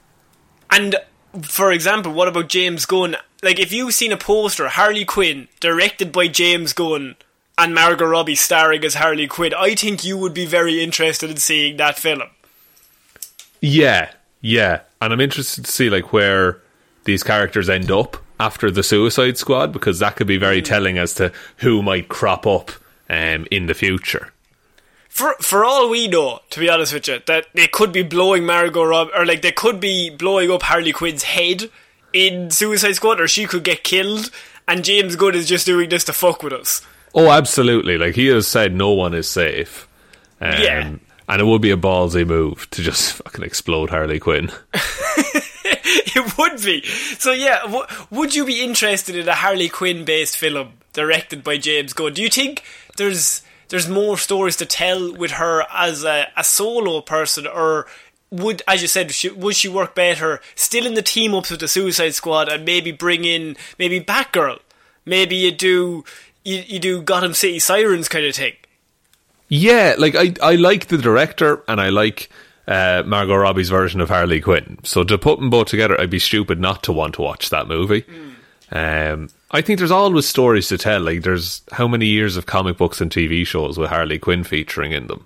And 0.72 0.96
for 1.44 1.72
example, 1.72 2.12
what 2.12 2.28
about 2.28 2.50
James 2.50 2.86
Gunn? 2.86 3.16
Like, 3.44 3.60
if 3.60 3.72
you've 3.72 3.94
seen 3.94 4.12
a 4.12 4.18
poster, 4.18 4.68
Harley 4.68 5.06
Quinn, 5.06 5.48
directed 5.60 6.12
by 6.12 6.28
James 6.28 6.74
Gunn, 6.74 7.16
and 7.58 7.74
Margot 7.74 8.06
Robbie 8.06 8.36
starring 8.36 8.84
as 8.84 8.96
Harley 8.96 9.28
Quinn, 9.28 9.54
I 9.58 9.76
think 9.76 10.04
you 10.04 10.18
would 10.18 10.34
be 10.34 10.46
very 10.46 10.84
interested 10.84 11.30
in 11.30 11.38
seeing 11.38 11.78
that 11.78 11.98
film. 11.98 12.24
Yeah, 13.62 14.12
yeah, 14.42 14.82
and 15.02 15.12
I'm 15.14 15.22
interested 15.22 15.66
to 15.66 15.72
see 15.72 15.90
like 15.90 16.14
where 16.14 16.62
these 17.06 17.24
characters 17.24 17.70
end 17.70 17.92
up 17.92 18.18
after 18.40 18.70
the 18.70 18.84
Suicide 18.84 19.38
Squad 19.38 19.72
because 19.72 20.00
that 20.00 20.16
could 20.16 20.28
be 20.28 20.38
very 20.38 20.62
telling 20.62 20.98
as 20.98 21.14
to 21.16 21.32
who 21.58 21.82
might 21.82 22.10
crop 22.10 22.46
up 22.46 22.72
um, 23.10 23.48
in 23.52 23.68
the 23.68 23.74
future. 23.74 24.32
For 25.10 25.36
for 25.40 25.64
all 25.64 25.90
we 25.90 26.08
know, 26.08 26.42
to 26.50 26.60
be 26.60 26.70
honest 26.70 26.94
with 26.94 27.08
you, 27.08 27.22
that 27.28 27.48
they 27.54 27.68
could 27.68 27.94
be 27.94 28.04
blowing 28.04 28.46
Margot 28.46 28.84
Robbie, 28.84 29.12
or 29.16 29.26
like 29.26 29.42
they 29.42 29.54
could 29.54 29.80
be 29.80 30.10
blowing 30.10 30.52
up 30.52 30.64
Harley 30.64 30.92
Quinn's 30.92 31.24
head 31.24 31.70
in 32.12 32.52
Suicide 32.52 32.94
Squad, 32.94 33.22
or 33.22 33.28
she 33.28 33.46
could 33.46 33.64
get 33.64 33.84
killed, 33.84 34.30
and 34.68 34.84
James 34.84 35.16
Gunn 35.16 35.36
is 35.36 35.48
just 35.48 35.66
doing 35.66 35.90
this 35.90 36.04
to 36.06 36.14
fuck 36.14 36.44
with 36.44 36.54
us. 36.54 36.82
Oh, 37.14 37.32
absolutely! 37.32 37.98
Like 37.98 38.16
he 38.16 38.28
has 38.28 38.46
said, 38.46 38.76
no 38.76 38.92
one 38.92 39.14
is 39.14 39.30
safe. 39.30 39.88
Um, 40.42 40.62
Yeah. 40.62 40.96
And 41.28 41.42
it 41.42 41.46
would 41.46 41.62
be 41.62 41.72
a 41.72 41.78
ballsy 41.78 42.26
move 42.26 42.70
to 42.72 42.82
just 42.82 43.14
fucking 43.24 43.44
explode 43.44 43.90
Harley 43.90 44.20
Quinn. 44.20 44.52
it 44.74 46.38
would 46.38 46.62
be. 46.62 46.84
So 47.18 47.32
yeah, 47.32 47.62
w- 47.62 47.86
would 48.12 48.36
you 48.36 48.46
be 48.46 48.62
interested 48.64 49.16
in 49.16 49.28
a 49.28 49.36
Harley 49.36 49.70
Quinn 49.70 50.06
based 50.06 50.38
film 50.38 50.74
directed 50.94 51.44
by 51.44 51.58
James 51.58 51.94
Gunn? 51.94 52.14
Do 52.14 52.22
you 52.22 52.30
think 52.30 52.64
there's 52.98 53.42
there's 53.70 53.90
more 53.90 54.18
stories 54.18 54.56
to 54.58 54.66
tell 54.66 55.14
with 55.14 55.32
her 55.32 55.66
as 55.74 56.04
a, 56.04 56.28
a 56.38 56.44
solo 56.44 57.02
person, 57.02 57.48
or 57.48 57.88
would, 58.30 58.62
as 58.68 58.82
you 58.82 58.88
said, 58.88 59.12
she, 59.12 59.30
would 59.30 59.56
she 59.56 59.68
work 59.68 59.96
better 59.96 60.40
still 60.56 60.86
in 60.86 60.94
the 60.94 61.02
team 61.02 61.34
ups 61.34 61.52
with 61.52 61.60
the 61.60 61.68
Suicide 61.68 62.14
Squad 62.14 62.50
and 62.50 62.66
maybe 62.66 62.92
bring 62.92 63.26
in 63.26 63.56
maybe 63.80 64.00
Batgirl? 64.00 64.60
Maybe 65.06 65.36
you 65.36 65.52
do 65.52 66.04
you, 66.44 66.64
you 66.68 66.80
do 66.80 67.02
Gotham 67.02 67.34
City 67.34 67.60
Sirens 67.60 68.08
kind 68.08 68.26
of 68.26 68.36
thing. 68.36 68.54
Yeah, 69.56 69.96
like 69.98 70.16
I, 70.16 70.34
I 70.42 70.56
like 70.56 70.88
the 70.88 70.98
director 70.98 71.64
and 71.68 71.80
I 71.80 71.90
like 71.90 72.30
uh, 72.68 73.04
Margot 73.06 73.36
Robbie's 73.36 73.70
version 73.70 74.02
of 74.02 74.10
Harley 74.10 74.42
Quinn. 74.42 74.80
So 74.84 75.04
to 75.04 75.18
put 75.18 75.40
them 75.40 75.50
both 75.50 75.68
together, 75.68 76.00
I'd 76.00 76.10
be 76.10 76.20
stupid 76.20 76.60
not 76.60 76.84
to 76.84 76.92
want 76.92 77.14
to 77.16 77.22
watch 77.22 77.50
that 77.52 77.68
movie. 77.68 78.04
Um, 78.72 79.30
I 79.52 79.62
think 79.62 79.78
there's 79.80 79.92
always 79.92 80.28
stories 80.28 80.68
to 80.70 80.78
tell. 80.78 81.02
Like 81.02 81.22
there's 81.24 81.62
how 81.72 81.88
many 81.88 82.08
years 82.08 82.36
of 82.38 82.46
comic 82.48 82.78
books 82.78 83.00
and 83.00 83.12
TV 83.12 83.46
shows 83.46 83.78
with 83.78 83.90
Harley 83.90 84.18
Quinn 84.20 84.44
featuring 84.44 84.92
in 84.92 85.08
them. 85.08 85.26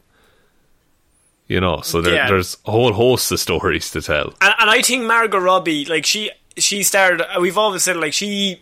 You 1.48 1.60
know, 1.60 1.82
so 1.82 2.02
there, 2.02 2.14
Yeah. 2.14 2.28
there's 2.28 2.58
a 2.66 2.72
whole 2.72 2.94
host 2.94 3.32
of 3.32 3.40
stories 3.40 3.90
to 3.92 4.02
tell. 4.02 4.28
And, 4.42 4.54
and 4.60 4.70
I 4.70 4.82
think 4.82 5.06
Margot 5.06 5.40
Robbie, 5.40 5.86
like 5.86 6.06
she 6.06 6.30
she 6.58 6.84
started. 6.84 7.26
We've 7.40 7.58
always 7.58 7.84
said 7.84 7.96
like 7.98 8.14
she 8.14 8.62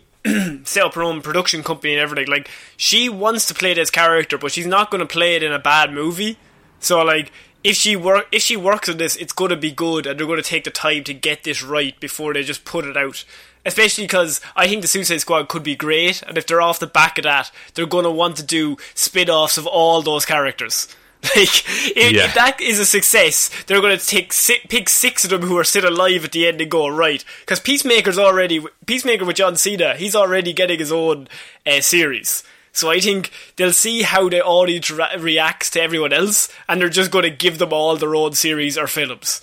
set 0.64 0.84
up 0.84 0.94
her 0.94 1.02
own 1.02 1.22
production 1.22 1.62
company 1.62 1.94
and 1.94 2.00
everything. 2.00 2.28
Like 2.28 2.48
she 2.76 3.08
wants 3.08 3.46
to 3.46 3.54
play 3.54 3.74
this 3.74 3.90
character, 3.90 4.38
but 4.38 4.52
she's 4.52 4.66
not 4.66 4.90
going 4.90 5.00
to 5.00 5.06
play 5.06 5.36
it 5.36 5.42
in 5.42 5.52
a 5.52 5.58
bad 5.58 5.92
movie. 5.92 6.38
So 6.80 7.02
like. 7.02 7.32
If 7.64 7.74
she 7.74 7.96
work, 7.96 8.28
if 8.30 8.42
she 8.42 8.56
works 8.56 8.88
on 8.88 8.98
this, 8.98 9.16
it's 9.16 9.32
going 9.32 9.50
to 9.50 9.56
be 9.56 9.72
good, 9.72 10.06
and 10.06 10.18
they're 10.18 10.28
going 10.28 10.40
to 10.40 10.48
take 10.48 10.62
the 10.62 10.70
time 10.70 11.02
to 11.04 11.12
get 11.12 11.42
this 11.42 11.60
right 11.60 11.98
before 11.98 12.32
they 12.32 12.44
just 12.44 12.64
put 12.64 12.84
it 12.84 12.96
out. 12.96 13.24
Especially 13.66 14.04
because 14.04 14.40
I 14.54 14.68
think 14.68 14.80
the 14.80 14.88
Suicide 14.88 15.18
Squad 15.18 15.48
could 15.48 15.64
be 15.64 15.74
great, 15.74 16.22
and 16.22 16.38
if 16.38 16.46
they're 16.46 16.62
off 16.62 16.78
the 16.78 16.86
back 16.86 17.18
of 17.18 17.24
that, 17.24 17.50
they're 17.74 17.84
going 17.84 18.04
to 18.04 18.12
want 18.12 18.36
to 18.36 18.44
do 18.44 18.76
spin-offs 18.94 19.58
of 19.58 19.66
all 19.66 20.02
those 20.02 20.24
characters. 20.24 20.86
Like, 21.36 21.64
if, 21.96 22.12
Yeah. 22.12 22.26
if 22.26 22.34
that 22.34 22.60
is 22.60 22.78
a 22.78 22.86
success, 22.86 23.50
they're 23.66 23.80
going 23.80 23.98
to 23.98 24.04
take 24.06 24.32
si- 24.32 24.60
pick 24.68 24.88
six 24.88 25.24
of 25.24 25.30
them 25.30 25.42
who 25.42 25.58
are 25.58 25.64
still 25.64 25.88
alive 25.88 26.24
at 26.24 26.32
the 26.32 26.46
end 26.46 26.60
and 26.60 26.70
go 26.70 26.88
right. 26.88 27.24
Because 27.40 27.58
Peacemaker's 27.60 28.18
already 28.18 28.64
Peacemaker 28.86 29.24
with 29.24 29.36
John 29.36 29.56
Cena. 29.56 29.94
He's 29.96 30.14
already 30.14 30.52
getting 30.52 30.78
his 30.78 30.92
own 30.92 31.28
uh, 31.66 31.80
series. 31.80 32.44
So 32.72 32.88
I 32.90 33.00
think 33.00 33.32
they'll 33.56 33.72
see 33.72 34.02
how 34.02 34.28
the 34.28 34.44
audience 34.44 34.90
re- 34.90 35.16
reacts 35.18 35.70
to 35.70 35.82
everyone 35.82 36.12
else, 36.12 36.48
and 36.68 36.80
they're 36.80 36.88
just 36.88 37.10
going 37.10 37.24
to 37.24 37.30
give 37.30 37.58
them 37.58 37.72
all 37.72 37.96
their 37.96 38.14
own 38.14 38.34
series 38.34 38.78
or 38.78 38.86
films. 38.86 39.40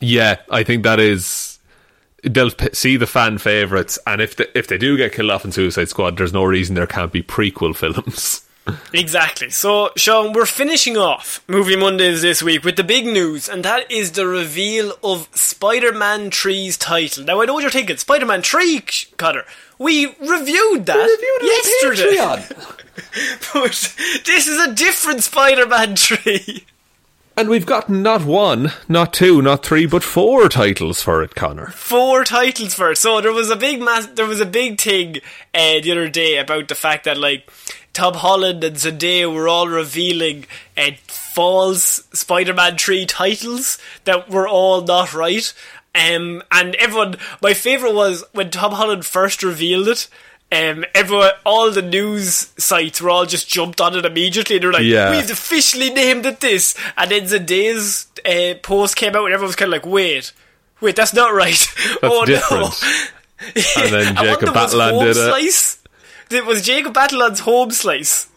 Yeah, 0.00 0.36
I 0.50 0.62
think 0.62 0.82
that 0.82 1.00
is. 1.00 1.58
They'll 2.22 2.50
p- 2.50 2.68
see 2.74 2.96
the 2.98 3.06
fan 3.06 3.38
favorites, 3.38 3.98
and 4.06 4.20
if 4.20 4.36
they, 4.36 4.46
if 4.54 4.66
they 4.68 4.76
do 4.78 4.96
get 4.98 5.12
killed 5.14 5.30
off 5.30 5.44
in 5.44 5.52
Suicide 5.52 5.88
Squad, 5.88 6.16
there's 6.18 6.32
no 6.34 6.44
reason 6.44 6.74
there 6.74 6.86
can't 6.86 7.10
be 7.12 7.22
prequel 7.22 7.74
films. 7.76 8.42
Exactly. 8.92 9.50
So, 9.50 9.90
Sean, 9.96 10.32
we're 10.32 10.46
finishing 10.46 10.96
off 10.96 11.42
Movie 11.48 11.76
Mondays 11.76 12.22
this 12.22 12.42
week 12.42 12.64
with 12.64 12.76
the 12.76 12.84
big 12.84 13.06
news, 13.06 13.48
and 13.48 13.64
that 13.64 13.90
is 13.90 14.12
the 14.12 14.26
reveal 14.26 14.92
of 15.02 15.28
Spider-Man 15.34 16.30
3's 16.30 16.76
title. 16.76 17.24
Now, 17.24 17.40
I 17.40 17.46
know 17.46 17.54
what 17.54 17.62
you're 17.62 17.70
thinking. 17.70 17.96
Spider-Man 17.96 18.42
3, 18.42 18.82
Connor. 19.16 19.44
We 19.78 20.06
reviewed 20.06 20.86
that 20.86 21.18
yesterday. 21.42 22.16
but 23.52 23.96
this 24.26 24.46
is 24.46 24.60
a 24.64 24.72
different 24.74 25.24
Spider-Man 25.24 25.96
3. 25.96 26.66
And 27.34 27.48
we've 27.48 27.64
gotten 27.64 28.02
not 28.02 28.24
one, 28.24 28.72
not 28.88 29.14
two, 29.14 29.40
not 29.40 29.64
three, 29.64 29.86
but 29.86 30.02
four 30.02 30.50
titles 30.50 31.00
for 31.00 31.22
it, 31.22 31.34
Connor. 31.34 31.68
four 31.68 32.24
titles 32.24 32.74
for 32.74 32.90
it. 32.92 32.98
So 32.98 33.22
there 33.22 33.32
was 33.32 33.48
a 33.48 33.56
big 33.56 33.80
mass, 33.80 34.06
there 34.06 34.26
was 34.26 34.40
a 34.40 34.46
big 34.46 34.78
thing 34.78 35.16
uh, 35.54 35.80
the 35.80 35.92
other 35.92 36.08
day 36.10 36.36
about 36.36 36.68
the 36.68 36.74
fact 36.74 37.04
that 37.04 37.16
like 37.16 37.50
Tom 37.92 38.14
Holland 38.14 38.64
and 38.64 38.76
Zendaya 38.76 39.32
were 39.32 39.48
all 39.48 39.68
revealing 39.68 40.46
uh, 40.76 40.92
false 41.06 42.04
Spider-Man 42.12 42.78
three 42.78 43.04
titles 43.06 43.78
that 44.04 44.28
were 44.30 44.48
all 44.48 44.80
not 44.82 45.12
right. 45.14 45.52
Um, 45.94 46.42
and 46.50 46.74
everyone, 46.76 47.16
my 47.42 47.52
favorite 47.54 47.94
was 47.94 48.24
when 48.32 48.50
Tom 48.50 48.72
Holland 48.72 49.04
first 49.04 49.42
revealed 49.42 49.88
it. 49.88 50.08
Um, 50.50 50.84
everyone, 50.94 51.30
all 51.46 51.70
the 51.70 51.80
news 51.82 52.52
sites 52.58 53.00
were 53.00 53.10
all 53.10 53.24
just 53.26 53.48
jumped 53.48 53.80
on 53.80 53.96
it 53.96 54.04
immediately. 54.04 54.58
They're 54.58 54.72
like, 54.72 54.82
Yeah. 54.84 55.10
"We've 55.10 55.30
officially 55.30 55.88
named 55.90 56.26
it 56.26 56.40
this." 56.40 56.74
And 56.96 57.10
then 57.10 57.22
Zendaya's 57.24 58.06
uh, 58.26 58.58
post 58.62 58.96
came 58.96 59.16
out, 59.16 59.24
and 59.24 59.32
everyone 59.32 59.48
was 59.48 59.56
kind 59.56 59.68
of 59.72 59.82
like, 59.82 59.86
"Wait, 59.90 60.32
wait, 60.82 60.94
that's 60.96 61.14
not 61.14 61.32
right." 61.32 61.66
oh 62.02 62.24
different. 62.26 62.64
no! 62.82 63.52
And 63.76 63.92
then 63.92 64.14
Jacob 64.16 64.42
wonder, 64.48 64.52
was 64.52 64.74
Batalon 64.74 64.90
Home 64.90 65.04
did 65.04 65.16
it. 65.16 65.28
Slice? 65.30 65.78
It 66.32 66.46
was 66.46 66.62
Jacob 66.62 66.94
Batalon's 66.94 67.40
home 67.40 67.70
slice. 67.70 68.28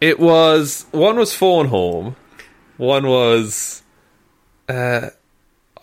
It 0.00 0.18
was 0.18 0.86
one 0.90 1.16
was 1.16 1.34
phone 1.34 1.68
home, 1.68 2.16
one 2.76 3.06
was. 3.06 3.82
Uh, 4.68 5.10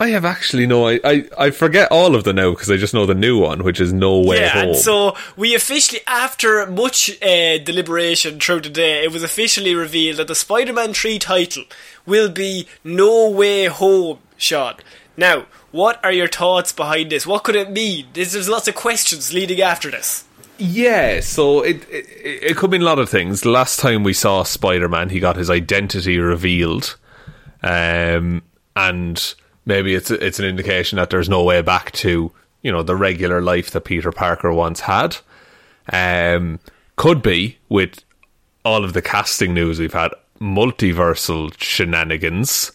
I 0.02 0.10
have 0.10 0.24
actually 0.24 0.66
no. 0.66 0.88
I 0.88 1.00
I, 1.04 1.24
I 1.38 1.52
forget 1.52 1.92
all 1.92 2.16
of 2.16 2.24
the 2.24 2.34
now 2.34 2.52
because 2.52 2.72
I 2.72 2.78
just 2.78 2.94
know 2.94 3.06
the 3.06 3.14
new 3.14 3.40
one, 3.40 3.64
which 3.64 3.80
is 3.80 3.92
No 3.92 4.20
Way 4.20 4.42
yeah, 4.42 4.50
Home. 4.50 4.68
and 4.70 4.76
so 4.76 5.16
we 5.36 5.56
officially, 5.56 6.02
after 6.08 6.66
much 6.68 7.12
uh, 7.22 7.58
deliberation 7.58 8.40
throughout 8.40 8.64
the 8.64 8.70
day, 8.70 9.04
it 9.04 9.12
was 9.12 9.24
officially 9.24 9.76
revealed 9.76 10.18
that 10.18 10.28
the 10.28 10.36
Spider-Man 10.36 10.94
3 10.94 11.20
title 11.20 11.64
will 12.06 12.30
be 12.30 12.68
No 12.84 13.30
Way 13.30 13.66
Home, 13.66 14.20
Sean. 14.38 14.76
Now, 15.18 15.48
what 15.72 16.04
are 16.04 16.14
your 16.14 16.30
thoughts 16.30 16.72
behind 16.72 17.12
this? 17.12 17.28
What 17.28 17.44
could 17.44 17.56
it 17.56 17.70
mean? 17.70 18.08
There's, 18.14 18.32
there's 18.32 18.48
lots 18.48 18.70
of 18.70 18.76
questions 18.76 19.34
leading 19.34 19.62
after 19.62 19.92
this. 19.92 20.24
Yeah, 20.60 21.22
so 21.22 21.62
it, 21.62 21.90
it 21.90 22.06
it 22.10 22.58
could 22.58 22.70
mean 22.70 22.82
a 22.82 22.86
lot 22.86 23.00
of 23.00 23.10
things. 23.10 23.46
Last 23.46 23.80
time 23.80 24.04
we 24.04 24.12
saw 24.12 24.44
Spider 24.44 24.90
Man, 24.90 25.10
he 25.10 25.22
got 25.22 25.38
his 25.38 25.50
identity 25.50 26.20
revealed, 26.20 26.98
um, 27.64 28.44
and 28.76 29.36
maybe 29.66 29.96
it's 29.96 30.12
it's 30.12 30.38
an 30.38 30.46
indication 30.46 30.98
that 30.98 31.12
there's 31.12 31.30
no 31.30 31.44
way 31.44 31.62
back 31.62 31.94
to 31.94 32.34
you 32.62 32.72
know 32.74 32.84
the 32.84 32.98
regular 32.98 33.42
life 33.42 33.72
that 33.72 33.86
Peter 33.86 34.12
Parker 34.12 34.52
once 34.52 34.82
had. 34.82 35.18
Um, 35.94 36.60
could 36.98 37.22
be 37.22 37.58
with 37.70 38.04
all 38.66 38.84
of 38.84 38.92
the 38.92 39.02
casting 39.02 39.54
news 39.54 39.80
we've 39.80 39.94
had, 39.94 40.12
multiversal 40.42 41.54
shenanigans, 41.58 42.74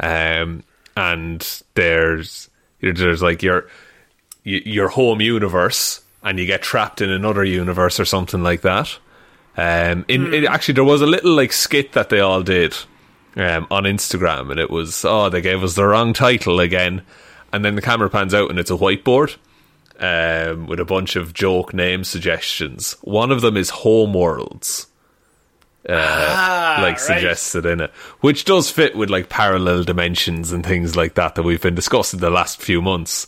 um, 0.00 0.64
and 0.96 1.62
there's 1.74 2.50
there's 2.80 3.22
like 3.22 3.44
your 3.44 3.68
your 4.42 4.88
home 4.88 5.20
universe 5.20 6.01
and 6.22 6.38
you 6.38 6.46
get 6.46 6.62
trapped 6.62 7.00
in 7.00 7.10
another 7.10 7.44
universe 7.44 7.98
or 7.98 8.04
something 8.04 8.42
like 8.42 8.62
that. 8.62 8.98
Um, 9.56 10.04
in, 10.08 10.32
it, 10.32 10.44
actually, 10.44 10.74
there 10.74 10.84
was 10.84 11.02
a 11.02 11.06
little 11.06 11.34
like 11.34 11.52
skit 11.52 11.92
that 11.92 12.08
they 12.08 12.20
all 12.20 12.42
did 12.42 12.74
um, 13.36 13.66
on 13.70 13.84
Instagram, 13.84 14.50
and 14.50 14.58
it 14.58 14.70
was 14.70 15.04
oh 15.04 15.28
they 15.28 15.40
gave 15.40 15.62
us 15.62 15.74
the 15.74 15.86
wrong 15.86 16.12
title 16.12 16.60
again, 16.60 17.02
and 17.52 17.64
then 17.64 17.74
the 17.74 17.82
camera 17.82 18.08
pans 18.08 18.34
out 18.34 18.50
and 18.50 18.58
it's 18.58 18.70
a 18.70 18.76
whiteboard 18.76 19.36
um, 20.00 20.66
with 20.66 20.80
a 20.80 20.84
bunch 20.84 21.16
of 21.16 21.34
joke 21.34 21.74
name 21.74 22.04
suggestions. 22.04 22.96
One 23.02 23.30
of 23.30 23.40
them 23.40 23.56
is 23.56 23.70
Homeworlds. 23.70 24.86
Uh, 25.88 26.78
like 26.80 26.92
right. 26.92 27.00
suggested 27.00 27.66
in 27.66 27.80
it, 27.80 27.90
which 28.20 28.44
does 28.44 28.70
fit 28.70 28.96
with 28.96 29.10
like 29.10 29.28
parallel 29.28 29.82
dimensions 29.82 30.52
and 30.52 30.64
things 30.64 30.94
like 30.94 31.14
that 31.14 31.34
that 31.34 31.42
we've 31.42 31.60
been 31.60 31.74
discussing 31.74 32.20
the 32.20 32.30
last 32.30 32.62
few 32.62 32.80
months. 32.80 33.26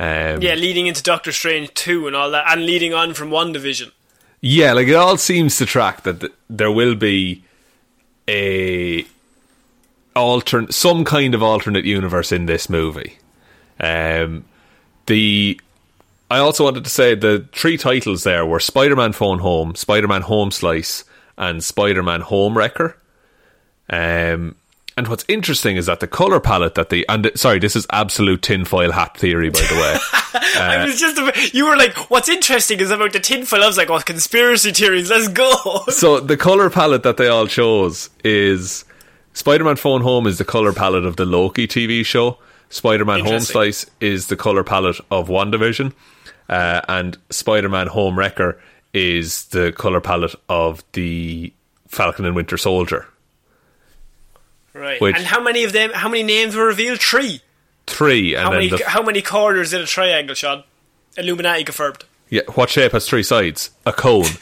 Um, 0.00 0.40
Yeah, 0.40 0.54
leading 0.54 0.86
into 0.86 1.02
Doctor 1.02 1.30
Strange 1.30 1.74
2 1.74 2.06
and 2.06 2.16
all 2.16 2.30
that, 2.30 2.46
and 2.48 2.64
leading 2.64 2.94
on 2.94 3.12
from 3.12 3.28
WandaVision. 3.28 3.92
Yeah, 4.40 4.72
like 4.72 4.88
it 4.88 4.94
all 4.94 5.18
seems 5.18 5.58
to 5.58 5.66
track 5.66 6.02
that 6.04 6.20
th- 6.20 6.32
there 6.48 6.72
will 6.72 6.94
be 6.94 7.44
a 8.26 9.04
altern 10.16 10.72
some 10.72 11.04
kind 11.04 11.34
of 11.34 11.42
alternate 11.42 11.84
universe 11.84 12.32
in 12.32 12.46
this 12.46 12.70
movie. 12.70 13.18
Um, 13.78 14.46
the 15.04 15.60
I 16.30 16.38
also 16.38 16.64
wanted 16.64 16.84
to 16.84 16.90
say 16.90 17.14
the 17.14 17.46
three 17.52 17.76
titles 17.76 18.22
there 18.22 18.46
were 18.46 18.60
Spider-Man 18.60 19.12
Phone 19.12 19.40
Home, 19.40 19.74
Spider-Man 19.74 20.22
Home 20.22 20.50
Slice, 20.50 21.04
and 21.36 21.62
Spider-Man 21.62 22.22
Home 22.22 22.56
Wrecker. 22.56 22.96
Um, 23.90 24.56
and 25.00 25.08
what's 25.08 25.24
interesting 25.28 25.78
is 25.78 25.86
that 25.86 26.00
the 26.00 26.06
color 26.06 26.40
palette 26.40 26.74
that 26.74 26.90
the 26.90 27.08
and 27.08 27.30
sorry, 27.34 27.58
this 27.58 27.74
is 27.74 27.86
absolute 27.88 28.42
tinfoil 28.42 28.92
hat 28.92 29.16
theory, 29.16 29.48
by 29.48 29.60
the 29.60 29.74
way. 29.74 29.98
I 30.60 30.84
was 30.84 31.00
just 31.00 31.54
you 31.54 31.64
were 31.64 31.78
like, 31.78 32.10
what's 32.10 32.28
interesting 32.28 32.80
is 32.80 32.90
about 32.90 33.14
the 33.14 33.18
tinfoil. 33.18 33.62
I 33.62 33.66
was 33.66 33.78
like, 33.78 33.88
oh, 33.88 33.98
conspiracy 34.00 34.72
theories, 34.72 35.08
let's 35.08 35.28
go. 35.28 35.84
so 35.88 36.20
the 36.20 36.36
color 36.36 36.68
palette 36.68 37.02
that 37.04 37.16
they 37.16 37.28
all 37.28 37.46
chose 37.46 38.10
is 38.22 38.84
Spider-Man 39.32 39.76
Phone 39.76 40.02
Home 40.02 40.26
is 40.26 40.36
the 40.36 40.44
color 40.44 40.74
palette 40.74 41.06
of 41.06 41.16
the 41.16 41.24
Loki 41.24 41.66
TV 41.66 42.04
show. 42.04 42.36
Spider-Man 42.68 43.24
Home 43.24 43.40
Slice 43.40 43.86
is 44.02 44.26
the 44.26 44.36
color 44.36 44.62
palette 44.62 45.00
of 45.10 45.28
WandaVision. 45.28 45.94
Uh, 46.46 46.82
and 46.88 47.16
Spider-Man 47.30 47.86
Home 47.86 48.18
Wrecker 48.18 48.60
is 48.92 49.46
the 49.46 49.72
color 49.72 50.02
palette 50.02 50.34
of 50.50 50.84
the 50.92 51.54
Falcon 51.88 52.26
and 52.26 52.36
Winter 52.36 52.58
Soldier. 52.58 53.06
Right. 54.72 55.00
Which- 55.00 55.16
and 55.16 55.24
how 55.26 55.40
many 55.40 55.64
of 55.64 55.72
them, 55.72 55.90
how 55.92 56.08
many 56.08 56.22
names 56.22 56.54
were 56.54 56.66
revealed? 56.66 57.00
Three. 57.00 57.42
Three, 57.86 58.34
and 58.34 58.44
How 58.44 58.50
many, 58.52 58.68
the 58.68 58.84
how 58.86 59.02
many 59.02 59.20
corners 59.20 59.72
in 59.72 59.80
a 59.80 59.86
triangle, 59.86 60.34
Sean? 60.36 60.62
Illuminati 61.16 61.64
confirmed. 61.64 62.04
yeah, 62.28 62.42
what 62.54 62.70
shape 62.70 62.92
has 62.92 63.08
three 63.08 63.24
sides? 63.24 63.70
A 63.84 63.92
cone. 63.92 64.26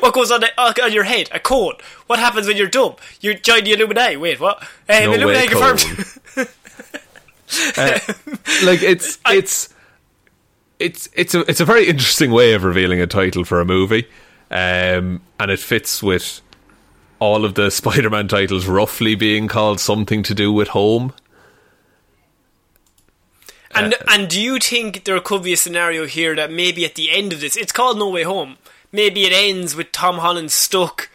What 0.00 0.14
goes 0.14 0.30
on, 0.30 0.40
the, 0.40 0.48
uh, 0.56 0.72
on 0.82 0.90
your 0.94 1.04
head? 1.04 1.28
A 1.32 1.38
cone. 1.38 1.74
What 2.06 2.18
happens 2.18 2.46
when 2.46 2.56
you're 2.56 2.66
dumb? 2.66 2.96
You 3.20 3.34
join 3.34 3.62
the 3.64 3.74
Illuminati. 3.74 4.16
Wait, 4.16 4.40
what? 4.40 4.62
Um, 4.88 5.04
No 5.04 5.12
Illuminati 5.12 5.48
cone. 5.48 5.76
confirmed. 5.76 6.48
Uh, 7.78 8.00
like 8.64 8.82
it's 8.82 9.18
it's 9.28 9.68
it's 10.80 11.08
it's 11.12 11.32
a 11.34 11.40
it's 11.48 11.60
a 11.60 11.64
very 11.64 11.86
interesting 11.86 12.32
way 12.32 12.54
of 12.54 12.64
revealing 12.64 13.00
a 13.00 13.06
title 13.06 13.44
for 13.44 13.60
a 13.60 13.64
movie, 13.64 14.04
um, 14.50 15.20
and 15.38 15.50
it 15.50 15.60
fits 15.60 16.02
with 16.02 16.40
all 17.18 17.44
of 17.44 17.54
the 17.54 17.70
Spider-Man 17.80 18.28
titles 18.28 18.66
roughly 18.66 19.14
being 19.14 19.48
called 19.48 19.80
something 19.80 20.22
to 20.24 20.34
do 20.34 20.52
with 20.52 20.68
home. 20.68 21.12
And 23.74 23.94
Uh, 23.94 23.96
and 24.08 24.28
do 24.28 24.40
you 24.40 24.58
think 24.58 25.04
there 25.04 25.20
could 25.20 25.42
be 25.42 25.52
a 25.52 25.56
scenario 25.56 26.06
here 26.06 26.34
that 26.34 26.50
maybe 26.50 26.84
at 26.84 26.94
the 26.94 27.10
end 27.10 27.32
of 27.32 27.40
this, 27.40 27.56
it's 27.56 27.72
called 27.72 27.98
No 27.98 28.08
Way 28.08 28.22
Home. 28.22 28.56
Maybe 28.92 29.24
it 29.24 29.32
ends 29.32 29.74
with 29.76 29.92
Tom 29.92 30.18
Holland 30.18 30.50
stuck 30.50 31.10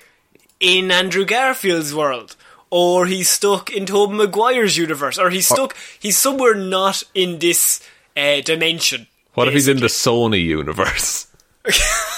in 0.59 0.91
Andrew 0.91 1.25
Garfield's 1.25 1.95
world, 1.95 2.35
or 2.69 3.07
he's 3.07 3.29
stuck 3.29 3.71
in 3.71 3.85
Tobey 3.87 4.13
Maguire's 4.13 4.77
universe, 4.77 5.17
or 5.17 5.31
he's 5.31 5.47
stuck. 5.47 5.75
He's 5.99 6.17
somewhere 6.17 6.53
not 6.53 7.01
in 7.15 7.39
this 7.39 7.81
uh, 8.15 8.41
dimension. 8.41 9.07
What 9.33 9.47
if 9.47 9.53
he's 9.55 9.67
in 9.67 9.77
the 9.77 9.87
Sony 9.87 10.43
universe? 10.43 11.27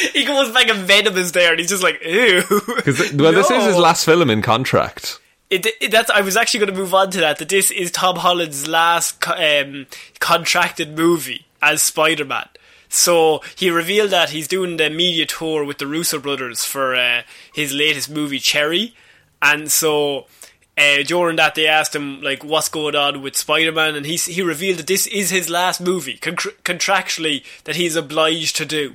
He 0.12 0.24
goes 0.24 0.52
back 0.52 0.68
and 0.68 0.80
Venom 0.80 1.16
is 1.16 1.32
there, 1.32 1.50
and 1.50 1.60
he's 1.60 1.68
just 1.70 1.82
like, 1.82 2.02
ew. 2.04 2.42
'Cause, 2.48 3.12
well, 3.12 3.32
this 3.32 3.50
is 3.50 3.64
his 3.64 3.76
last 3.76 4.04
film 4.04 4.30
in 4.30 4.40
contract. 4.42 5.18
It, 5.50 5.66
it, 5.80 5.90
that's. 5.90 6.10
I 6.10 6.20
was 6.20 6.36
actually 6.36 6.60
going 6.60 6.72
to 6.74 6.78
move 6.80 6.94
on 6.94 7.10
to 7.10 7.18
that. 7.20 7.38
That 7.38 7.48
this 7.48 7.70
is 7.70 7.90
Tom 7.90 8.16
Holland's 8.16 8.68
last 8.68 9.26
um, 9.28 9.86
contracted 10.20 10.96
movie 10.96 11.46
as 11.60 11.82
Spider 11.82 12.24
Man. 12.24 12.48
So 12.88 13.40
he 13.56 13.68
revealed 13.70 14.10
that 14.10 14.30
he's 14.30 14.48
doing 14.48 14.76
the 14.76 14.90
media 14.90 15.26
tour 15.26 15.64
with 15.64 15.78
the 15.78 15.86
Russo 15.86 16.18
brothers 16.18 16.64
for 16.64 16.94
uh, 16.94 17.22
his 17.52 17.72
latest 17.72 18.10
movie 18.10 18.38
Cherry, 18.38 18.94
and 19.42 19.70
so 19.70 20.26
uh, 20.78 21.02
during 21.04 21.36
that 21.36 21.54
they 21.56 21.66
asked 21.66 21.94
him 21.94 22.20
like 22.22 22.42
what's 22.44 22.68
going 22.68 22.94
on 22.96 23.20
with 23.22 23.36
Spider 23.36 23.72
Man, 23.72 23.96
and 23.96 24.06
he 24.06 24.16
he 24.16 24.42
revealed 24.42 24.78
that 24.78 24.86
this 24.86 25.06
is 25.08 25.30
his 25.30 25.50
last 25.50 25.80
movie 25.80 26.16
con- 26.16 26.36
contractually 26.64 27.44
that 27.64 27.76
he's 27.76 27.96
obliged 27.96 28.56
to 28.56 28.64
do. 28.64 28.94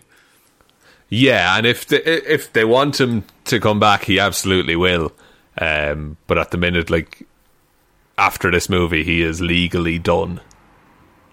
Yeah, 1.18 1.57
and 1.57 1.66
if 1.66 1.88
they, 1.88 2.01
if 2.03 2.51
they 2.51 2.66
want 2.66 2.99
him 2.99 3.24
to 3.45 3.59
come 3.59 3.80
back, 3.80 4.03
he 4.05 4.20
absolutely 4.20 4.76
will. 4.76 5.13
Um, 5.57 6.18
but 6.28 6.38
at 6.38 6.51
the 6.51 6.57
minute, 6.57 6.89
like 6.89 7.26
after 8.18 8.51
this 8.51 8.68
movie, 8.70 9.03
he 9.03 9.22
is 9.22 9.39
legally 9.41 9.97
done. 9.99 10.41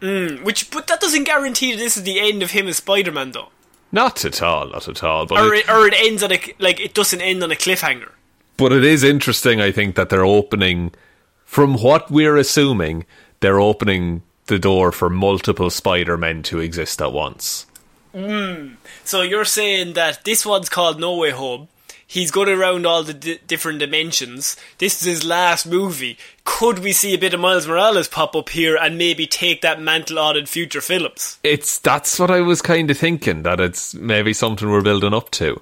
Which, 0.00 0.70
but 0.70 0.86
that 0.88 1.00
doesn't 1.00 1.24
guarantee 1.24 1.72
that 1.72 1.78
this 1.78 1.96
is 1.96 2.02
the 2.02 2.20
end 2.20 2.42
of 2.42 2.50
him 2.52 2.66
as 2.68 2.76
Spider 2.78 3.12
Man, 3.12 3.30
though. 3.32 3.50
Not 3.92 4.24
at 4.24 4.42
all, 4.42 4.68
not 4.68 4.88
at 4.88 5.02
all. 5.02 5.26
But 5.26 5.38
Or 5.40 5.54
it, 5.54 5.68
or 5.68 5.86
it 5.86 5.94
ends 5.96 6.22
on 6.22 6.32
a 6.32 6.40
like 6.58 6.80
it 6.80 6.94
doesn't 6.94 7.20
end 7.20 7.42
on 7.42 7.52
a 7.52 7.56
cliffhanger. 7.56 8.10
but 8.56 8.72
it 8.72 8.84
is 8.84 9.02
interesting. 9.04 9.60
I 9.60 9.70
think 9.72 9.94
that 9.96 10.08
they're 10.08 10.24
opening, 10.24 10.92
from 11.44 11.74
what 11.74 12.10
we're 12.10 12.36
assuming, 12.36 13.04
they're 13.40 13.60
opening 13.60 14.22
the 14.46 14.58
door 14.58 14.92
for 14.92 15.08
multiple 15.10 15.70
Spider 15.70 16.16
Men 16.16 16.42
to 16.44 16.58
exist 16.58 17.00
at 17.02 17.12
once. 17.12 17.66
So 19.04 19.22
you're 19.22 19.44
saying 19.44 19.94
that 19.94 20.24
this 20.24 20.46
one's 20.46 20.68
called 20.68 21.00
No 21.00 21.16
Way 21.16 21.30
Home. 21.30 21.68
He's 22.06 22.30
going 22.30 22.50
around 22.50 22.84
all 22.84 23.02
the 23.02 23.14
di- 23.14 23.38
different 23.46 23.78
dimensions. 23.78 24.54
This 24.76 25.00
is 25.00 25.06
his 25.06 25.24
last 25.24 25.66
movie. 25.66 26.18
Could 26.44 26.80
we 26.80 26.92
see 26.92 27.14
a 27.14 27.18
bit 27.18 27.32
of 27.32 27.40
Miles 27.40 27.66
Morales 27.66 28.06
pop 28.06 28.36
up 28.36 28.50
here 28.50 28.76
and 28.76 28.98
maybe 28.98 29.26
take 29.26 29.62
that 29.62 29.80
mantle 29.80 30.18
on 30.18 30.36
in 30.36 30.44
future 30.44 30.82
films? 30.82 31.38
It's 31.42 31.78
that's 31.78 32.18
what 32.18 32.30
I 32.30 32.42
was 32.42 32.60
kind 32.60 32.90
of 32.90 32.98
thinking 32.98 33.44
that 33.44 33.60
it's 33.60 33.94
maybe 33.94 34.34
something 34.34 34.70
we're 34.70 34.82
building 34.82 35.14
up 35.14 35.30
to, 35.30 35.58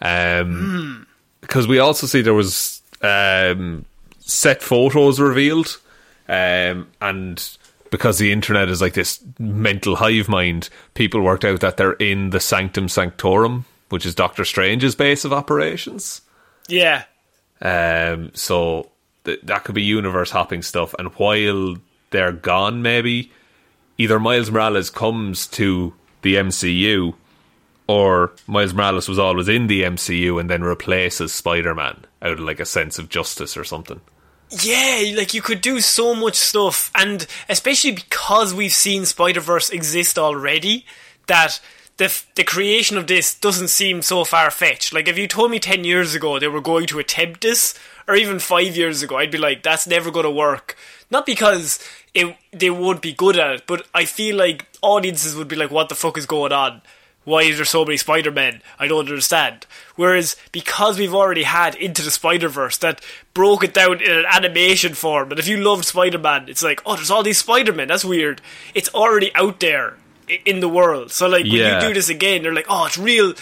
um, 0.00 1.08
because 1.40 1.66
we 1.66 1.80
also 1.80 2.06
see 2.06 2.22
there 2.22 2.34
was 2.34 2.82
um, 3.02 3.84
set 4.20 4.62
photos 4.62 5.18
revealed, 5.18 5.80
um, 6.28 6.86
and 7.00 7.58
because 7.90 8.18
the 8.18 8.32
internet 8.32 8.68
is 8.68 8.80
like 8.80 8.94
this 8.94 9.22
mental 9.38 9.96
hive 9.96 10.28
mind, 10.28 10.68
people 10.94 11.20
worked 11.20 11.44
out 11.44 11.60
that 11.60 11.76
they're 11.76 11.92
in 11.94 12.30
the 12.30 12.40
Sanctum 12.40 12.88
Sanctorum, 12.88 13.64
which 13.88 14.06
is 14.06 14.14
Doctor 14.14 14.44
Strange's 14.44 14.94
base 14.94 15.24
of 15.24 15.32
operations. 15.32 16.22
Yeah. 16.68 17.04
Um, 17.60 18.30
so 18.34 18.90
th- 19.24 19.40
that 19.42 19.64
could 19.64 19.74
be 19.74 19.82
universe 19.82 20.30
hopping 20.30 20.62
stuff. 20.62 20.94
And 20.98 21.08
while 21.14 21.76
they're 22.10 22.32
gone, 22.32 22.82
maybe 22.82 23.32
either 23.98 24.20
Miles 24.20 24.50
Morales 24.50 24.90
comes 24.90 25.46
to 25.48 25.94
the 26.22 26.36
MCU, 26.36 27.14
or 27.86 28.30
Miles 28.46 28.72
Morales 28.72 29.08
was 29.08 29.18
always 29.18 29.48
in 29.48 29.66
the 29.66 29.82
MCU 29.82 30.38
and 30.40 30.48
then 30.48 30.62
replaces 30.62 31.32
Spider 31.32 31.74
Man 31.74 32.04
out 32.22 32.34
of 32.34 32.40
like 32.40 32.60
a 32.60 32.64
sense 32.64 33.00
of 33.00 33.08
justice 33.08 33.56
or 33.56 33.64
something. 33.64 34.00
Yeah, 34.50 35.12
like 35.16 35.32
you 35.32 35.42
could 35.42 35.60
do 35.60 35.80
so 35.80 36.14
much 36.14 36.34
stuff, 36.34 36.90
and 36.94 37.26
especially 37.48 37.92
because 37.92 38.52
we've 38.52 38.72
seen 38.72 39.04
Spider 39.06 39.40
Verse 39.40 39.70
exist 39.70 40.18
already, 40.18 40.84
that 41.28 41.60
the 41.98 42.12
the 42.34 42.42
creation 42.42 42.98
of 42.98 43.06
this 43.06 43.32
doesn't 43.34 43.68
seem 43.68 44.02
so 44.02 44.24
far 44.24 44.50
fetched. 44.50 44.92
Like 44.92 45.06
if 45.06 45.16
you 45.16 45.28
told 45.28 45.52
me 45.52 45.60
ten 45.60 45.84
years 45.84 46.16
ago 46.16 46.38
they 46.38 46.48
were 46.48 46.60
going 46.60 46.86
to 46.86 46.98
attempt 46.98 47.42
this, 47.42 47.78
or 48.08 48.16
even 48.16 48.40
five 48.40 48.76
years 48.76 49.02
ago, 49.02 49.18
I'd 49.18 49.30
be 49.30 49.38
like, 49.38 49.62
that's 49.62 49.86
never 49.86 50.10
going 50.10 50.24
to 50.24 50.30
work. 50.30 50.76
Not 51.10 51.26
because 51.26 51.78
it 52.12 52.36
they 52.52 52.70
would 52.70 53.00
be 53.00 53.12
good 53.12 53.38
at 53.38 53.54
it, 53.54 53.62
but 53.68 53.86
I 53.94 54.04
feel 54.04 54.34
like 54.36 54.66
audiences 54.82 55.36
would 55.36 55.48
be 55.48 55.56
like, 55.56 55.70
what 55.70 55.88
the 55.88 55.94
fuck 55.94 56.18
is 56.18 56.26
going 56.26 56.52
on? 56.52 56.82
Why 57.24 57.42
is 57.42 57.56
there 57.56 57.64
so 57.64 57.84
many 57.84 57.96
Spider 57.96 58.30
Men? 58.30 58.62
I 58.78 58.86
don't 58.88 59.08
understand. 59.08 59.66
Whereas 59.96 60.36
because 60.52 60.98
we've 60.98 61.14
already 61.14 61.42
had 61.42 61.74
Into 61.74 62.02
the 62.02 62.10
Spider 62.10 62.48
Verse 62.48 62.78
that 62.78 63.04
broke 63.34 63.62
it 63.62 63.74
down 63.74 64.00
in 64.00 64.10
an 64.10 64.24
animation 64.30 64.94
form, 64.94 65.30
and 65.30 65.38
if 65.38 65.46
you 65.46 65.58
loved 65.58 65.84
Spider 65.84 66.18
Man, 66.18 66.48
it's 66.48 66.62
like, 66.62 66.80
oh, 66.86 66.96
there's 66.96 67.10
all 67.10 67.22
these 67.22 67.38
Spider 67.38 67.72
Men. 67.72 67.88
That's 67.88 68.04
weird. 68.04 68.40
It's 68.74 68.88
already 68.94 69.30
out 69.34 69.60
there 69.60 69.96
in 70.46 70.60
the 70.60 70.68
world. 70.68 71.10
So 71.12 71.28
like 71.28 71.44
when 71.44 71.52
Yeah. 71.54 71.80
you 71.82 71.88
do 71.88 71.94
this 71.94 72.08
again, 72.08 72.42
they're 72.42 72.54
like, 72.54 72.66
oh, 72.68 72.86
it's 72.86 72.96
real. 72.98 73.34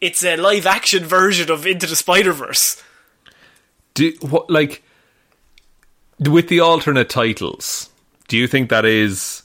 It's 0.00 0.24
a 0.24 0.36
live 0.36 0.66
action 0.66 1.04
version 1.04 1.50
of 1.50 1.66
Into 1.66 1.86
the 1.86 1.96
Spider 1.96 2.32
Verse. 2.32 2.82
Do 3.94 4.12
what 4.20 4.50
like 4.50 4.82
with 6.18 6.48
the 6.48 6.60
alternate 6.60 7.08
titles? 7.08 7.88
Do 8.28 8.36
you 8.36 8.46
think 8.46 8.70
that 8.70 8.84
is 8.84 9.41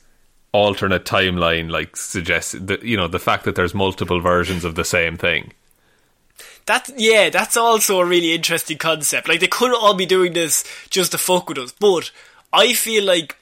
alternate 0.58 1.06
timeline? 1.06 1.70
Like 1.70 1.96
suggests 1.96 2.54
that 2.54 2.84
you 2.84 2.98
know 2.98 3.08
the 3.08 3.20
fact 3.20 3.46
that 3.46 3.56
there's 3.56 3.74
multiple 3.74 4.20
versions 4.20 4.66
of 4.66 4.76
the 4.76 4.86
same 4.86 5.18
thing. 5.18 5.54
That 6.66 6.90
yeah, 6.98 7.30
that's 7.30 7.56
also 7.56 8.00
a 8.00 8.06
really 8.06 8.34
interesting 8.34 8.78
concept. 8.78 9.28
Like 9.28 9.40
they 9.40 9.48
could 9.48 9.74
all 9.74 9.94
be 9.94 10.06
doing 10.06 10.34
this 10.34 10.64
just 10.90 11.12
to 11.12 11.18
fuck 11.18 11.48
with 11.50 11.58
us, 11.58 11.72
but 11.72 12.12
I 12.52 12.74
feel 12.74 13.04
like 13.04 13.36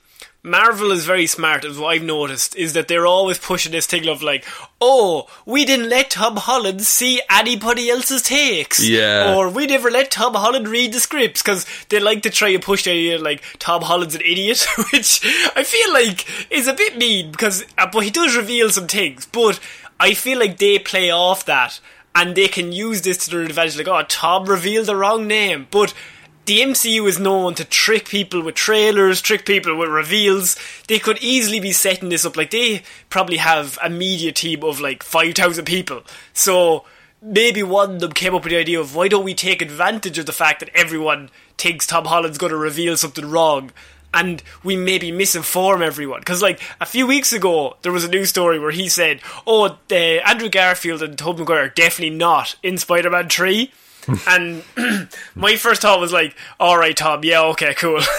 Marvel 0.46 0.92
is 0.92 1.06
very 1.06 1.26
smart. 1.28 1.66
As 1.66 1.78
what 1.78 1.88
I've 1.90 2.04
noticed 2.04 2.56
is 2.56 2.74
that 2.74 2.88
they're 2.88 3.08
always 3.08 3.38
pushing 3.40 3.72
this 3.72 3.88
thing 3.88 4.08
of 4.08 4.22
like, 4.22 4.46
oh, 4.80 5.28
we 5.46 5.66
didn't 5.66 5.90
let 5.90 6.12
Tom 6.12 6.38
Holland 6.38 6.84
see 6.84 7.22
anybody 7.30 7.90
else's 7.90 8.22
takes, 8.22 8.80
Yeah. 8.88 9.34
or 9.36 9.50
we 9.50 9.66
never 9.66 9.90
let 9.90 10.12
Tom 10.12 10.36
Holland 10.36 10.68
read 10.68 10.94
the 10.94 11.00
scripts 11.00 11.42
because 11.42 11.66
they 11.90 12.00
like 12.00 12.22
to 12.24 12.30
try 12.30 12.50
and 12.50 12.62
push 12.64 12.84
the 12.84 12.92
idea 12.92 13.18
like 13.18 13.44
Tom 13.60 13.82
Holland's 13.82 14.16
an 14.16 14.22
idiot, 14.22 14.66
which 14.94 15.22
I 15.56 15.64
feel 15.64 15.92
like 15.94 16.26
is 16.52 16.68
a 16.68 16.74
bit 16.74 16.98
mean 16.98 17.32
because, 17.32 17.66
uh, 17.78 17.88
but 17.92 18.04
he 18.04 18.12
does 18.12 18.38
reveal 18.38 18.70
some 18.70 18.88
things, 18.88 19.26
but 19.26 19.60
I 20.00 20.14
feel 20.14 20.38
like 20.40 20.58
they 20.60 20.78
play 20.78 21.10
off 21.10 21.46
that 21.46 21.80
and 22.14 22.36
they 22.36 22.48
can 22.48 22.72
use 22.72 23.02
this 23.02 23.18
to 23.26 23.32
their 23.32 23.42
advantage. 23.42 23.78
Like, 23.78 23.88
oh, 23.88 24.04
Tom 24.08 24.46
revealed 24.46 24.86
the 24.86 24.96
wrong 24.96 25.28
name, 25.28 25.68
but 25.72 25.94
the 26.46 26.62
MCU 26.62 27.08
is 27.08 27.20
known 27.20 27.56
to 27.56 27.66
trick 27.66 28.08
people 28.08 28.42
with 28.42 28.56
trailers, 28.56 29.22
trick 29.22 29.46
people 29.46 29.76
with 29.76 29.90
reveals. 29.90 30.56
They 30.88 31.00
could 31.00 31.18
easily 31.20 31.60
be 31.60 31.72
setting 31.72 32.10
this 32.10 32.26
up. 32.26 32.38
Like, 32.38 32.52
they 32.52 32.84
probably 33.10 33.38
have 33.38 33.80
a 33.84 33.90
media 33.90 34.32
team 34.32 34.64
of 34.64 34.80
like 34.80 35.02
5,000 35.02 35.66
people. 35.66 36.04
So, 36.34 36.86
maybe 37.22 37.64
one 37.64 37.96
of 37.96 38.00
them 38.00 38.12
came 38.12 38.36
up 38.36 38.44
with 38.44 38.52
the 38.52 38.60
idea 38.60 38.80
of 38.80 38.96
why 38.96 39.08
don't 39.08 39.24
we 39.24 39.34
take 39.34 39.62
advantage 39.62 40.20
of 40.20 40.28
the 40.28 40.32
fact 40.32 40.60
that 40.60 40.70
everyone 40.76 41.30
thinks 41.58 41.88
Tom 41.88 42.06
Holland's 42.06 42.38
going 42.38 42.52
to 42.52 42.58
reveal 42.58 42.96
something 42.96 43.30
wrong 43.30 43.72
and 44.14 44.42
we 44.64 44.78
maybe 44.78 45.12
misinform 45.12 45.82
everyone. 45.82 46.22
Because, 46.22 46.42
like, 46.42 46.62
a 46.80 46.86
few 46.86 47.06
weeks 47.06 47.34
ago, 47.34 47.76
there 47.82 47.92
was 47.92 48.06
a 48.06 48.10
news 48.10 48.30
story 48.30 48.58
where 48.58 48.72
he 48.72 48.88
said, 48.88 49.20
oh, 49.46 49.78
uh, 49.92 49.94
Andrew 49.94 50.48
Garfield 50.48 51.02
and 51.02 51.18
Tobey 51.18 51.40
Maguire 51.40 51.66
are 51.66 51.70
definitely 51.70 52.16
not 52.16 52.56
in 52.64 52.78
Spider 52.78 53.10
Man 53.10 53.30
3. 53.30 53.72
and 54.28 54.64
my 55.36 55.56
first 55.56 55.82
thought 55.82 56.00
was 56.00 56.14
like, 56.14 56.36
all 56.60 56.78
right, 56.78 56.96
Tom, 56.96 57.24
yeah, 57.24 57.42
okay, 57.44 57.74
cool. 57.76 58.00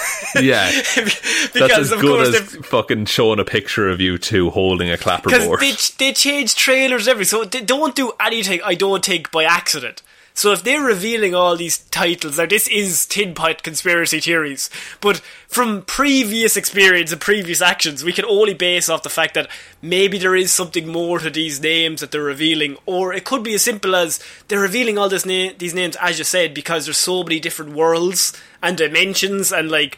Yeah, 0.41 0.69
because, 0.95 1.51
that's 1.53 1.77
as 1.77 1.91
of 1.91 2.01
good 2.01 2.31
course, 2.31 2.55
as 2.55 2.65
fucking 2.65 3.05
showing 3.05 3.39
a 3.39 3.45
picture 3.45 3.87
of 3.89 4.01
you 4.01 4.17
two 4.17 4.49
holding 4.49 4.89
a 4.89 4.97
because 4.97 5.23
clapperboard. 5.23 5.59
they, 5.97 6.05
they 6.05 6.13
change 6.13 6.55
trailers 6.55 7.07
every 7.07 7.23
so 7.25 7.45
they 7.45 7.61
don't 7.61 7.95
do 7.95 8.11
anything 8.19 8.59
I 8.63 8.75
don't 8.75 9.03
think 9.03 9.31
by 9.31 9.45
accident. 9.45 10.01
So 10.37 10.51
if 10.51 10.61
they're 10.61 10.83
revealing 10.83 11.33
all 11.33 11.57
these 11.57 11.79
titles, 11.79 12.37
now 12.37 12.45
this 12.45 12.67
is 12.67 13.07
tin 13.07 13.33
pot 13.33 13.63
conspiracy 13.63 14.19
theories, 14.19 14.69
but 15.01 15.17
from 15.47 15.81
previous 15.81 16.55
experience 16.55 17.11
and 17.11 17.19
previous 17.19 17.59
actions, 17.59 18.03
we 18.03 18.13
can 18.13 18.23
only 18.25 18.53
base 18.53 18.87
off 18.87 19.01
the 19.01 19.09
fact 19.09 19.33
that 19.33 19.49
maybe 19.81 20.19
there 20.19 20.35
is 20.35 20.51
something 20.51 20.87
more 20.87 21.17
to 21.17 21.31
these 21.31 21.59
names 21.59 22.01
that 22.01 22.11
they're 22.11 22.21
revealing, 22.21 22.77
or 22.85 23.13
it 23.13 23.25
could 23.25 23.41
be 23.41 23.55
as 23.55 23.63
simple 23.63 23.95
as 23.95 24.23
they're 24.47 24.59
revealing 24.59 24.95
all 24.95 25.09
na- 25.09 25.53
these 25.57 25.73
names, 25.73 25.95
as 25.99 26.19
you 26.19 26.23
said, 26.23 26.53
because 26.53 26.85
there's 26.85 26.99
so 26.99 27.23
many 27.23 27.39
different 27.39 27.73
worlds 27.73 28.31
and 28.61 28.77
dimensions, 28.77 29.51
and 29.51 29.71
like 29.71 29.97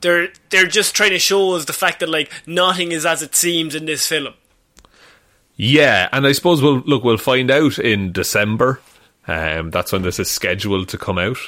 they're 0.00 0.28
they're 0.48 0.66
just 0.66 0.96
trying 0.96 1.10
to 1.10 1.18
show 1.18 1.52
us 1.52 1.66
the 1.66 1.74
fact 1.74 2.00
that 2.00 2.08
like 2.08 2.32
nothing 2.46 2.92
is 2.92 3.04
as 3.04 3.20
it 3.20 3.34
seems 3.34 3.74
in 3.74 3.84
this 3.84 4.06
film. 4.06 4.32
Yeah, 5.54 6.08
and 6.12 6.26
I 6.26 6.32
suppose 6.32 6.62
we'll 6.62 6.80
look. 6.86 7.04
We'll 7.04 7.18
find 7.18 7.50
out 7.50 7.78
in 7.78 8.12
December. 8.12 8.80
Um, 9.28 9.70
that's 9.70 9.92
when 9.92 10.02
this 10.02 10.18
is 10.18 10.30
scheduled 10.30 10.88
to 10.90 10.98
come 10.98 11.18
out. 11.18 11.38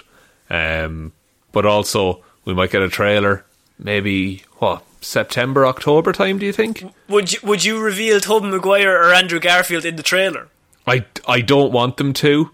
Um, 0.51 1.13
but 1.53 1.67
also 1.67 2.25
we 2.45 2.55
might 2.55 2.71
get 2.71 2.83
a 2.83 2.89
trailer. 2.89 3.45
Maybe 3.79 4.43
what 4.59 4.83
September, 5.01 5.67
October 5.67 6.13
time? 6.13 6.39
Do 6.39 6.47
you 6.47 6.53
think? 6.53 6.85
Would 7.09 7.33
you 7.33 7.39
would 7.43 7.65
you 7.65 7.81
reveal 7.81 8.21
Tobey 8.21 8.49
Maguire 8.49 8.97
or 8.97 9.13
Andrew 9.13 9.39
Garfield 9.41 9.85
in 9.85 9.97
the 9.97 10.03
trailer? 10.03 10.49
I 10.87 11.05
I 11.27 11.41
don't 11.41 11.73
want 11.73 11.97
them 11.97 12.13
to, 12.15 12.51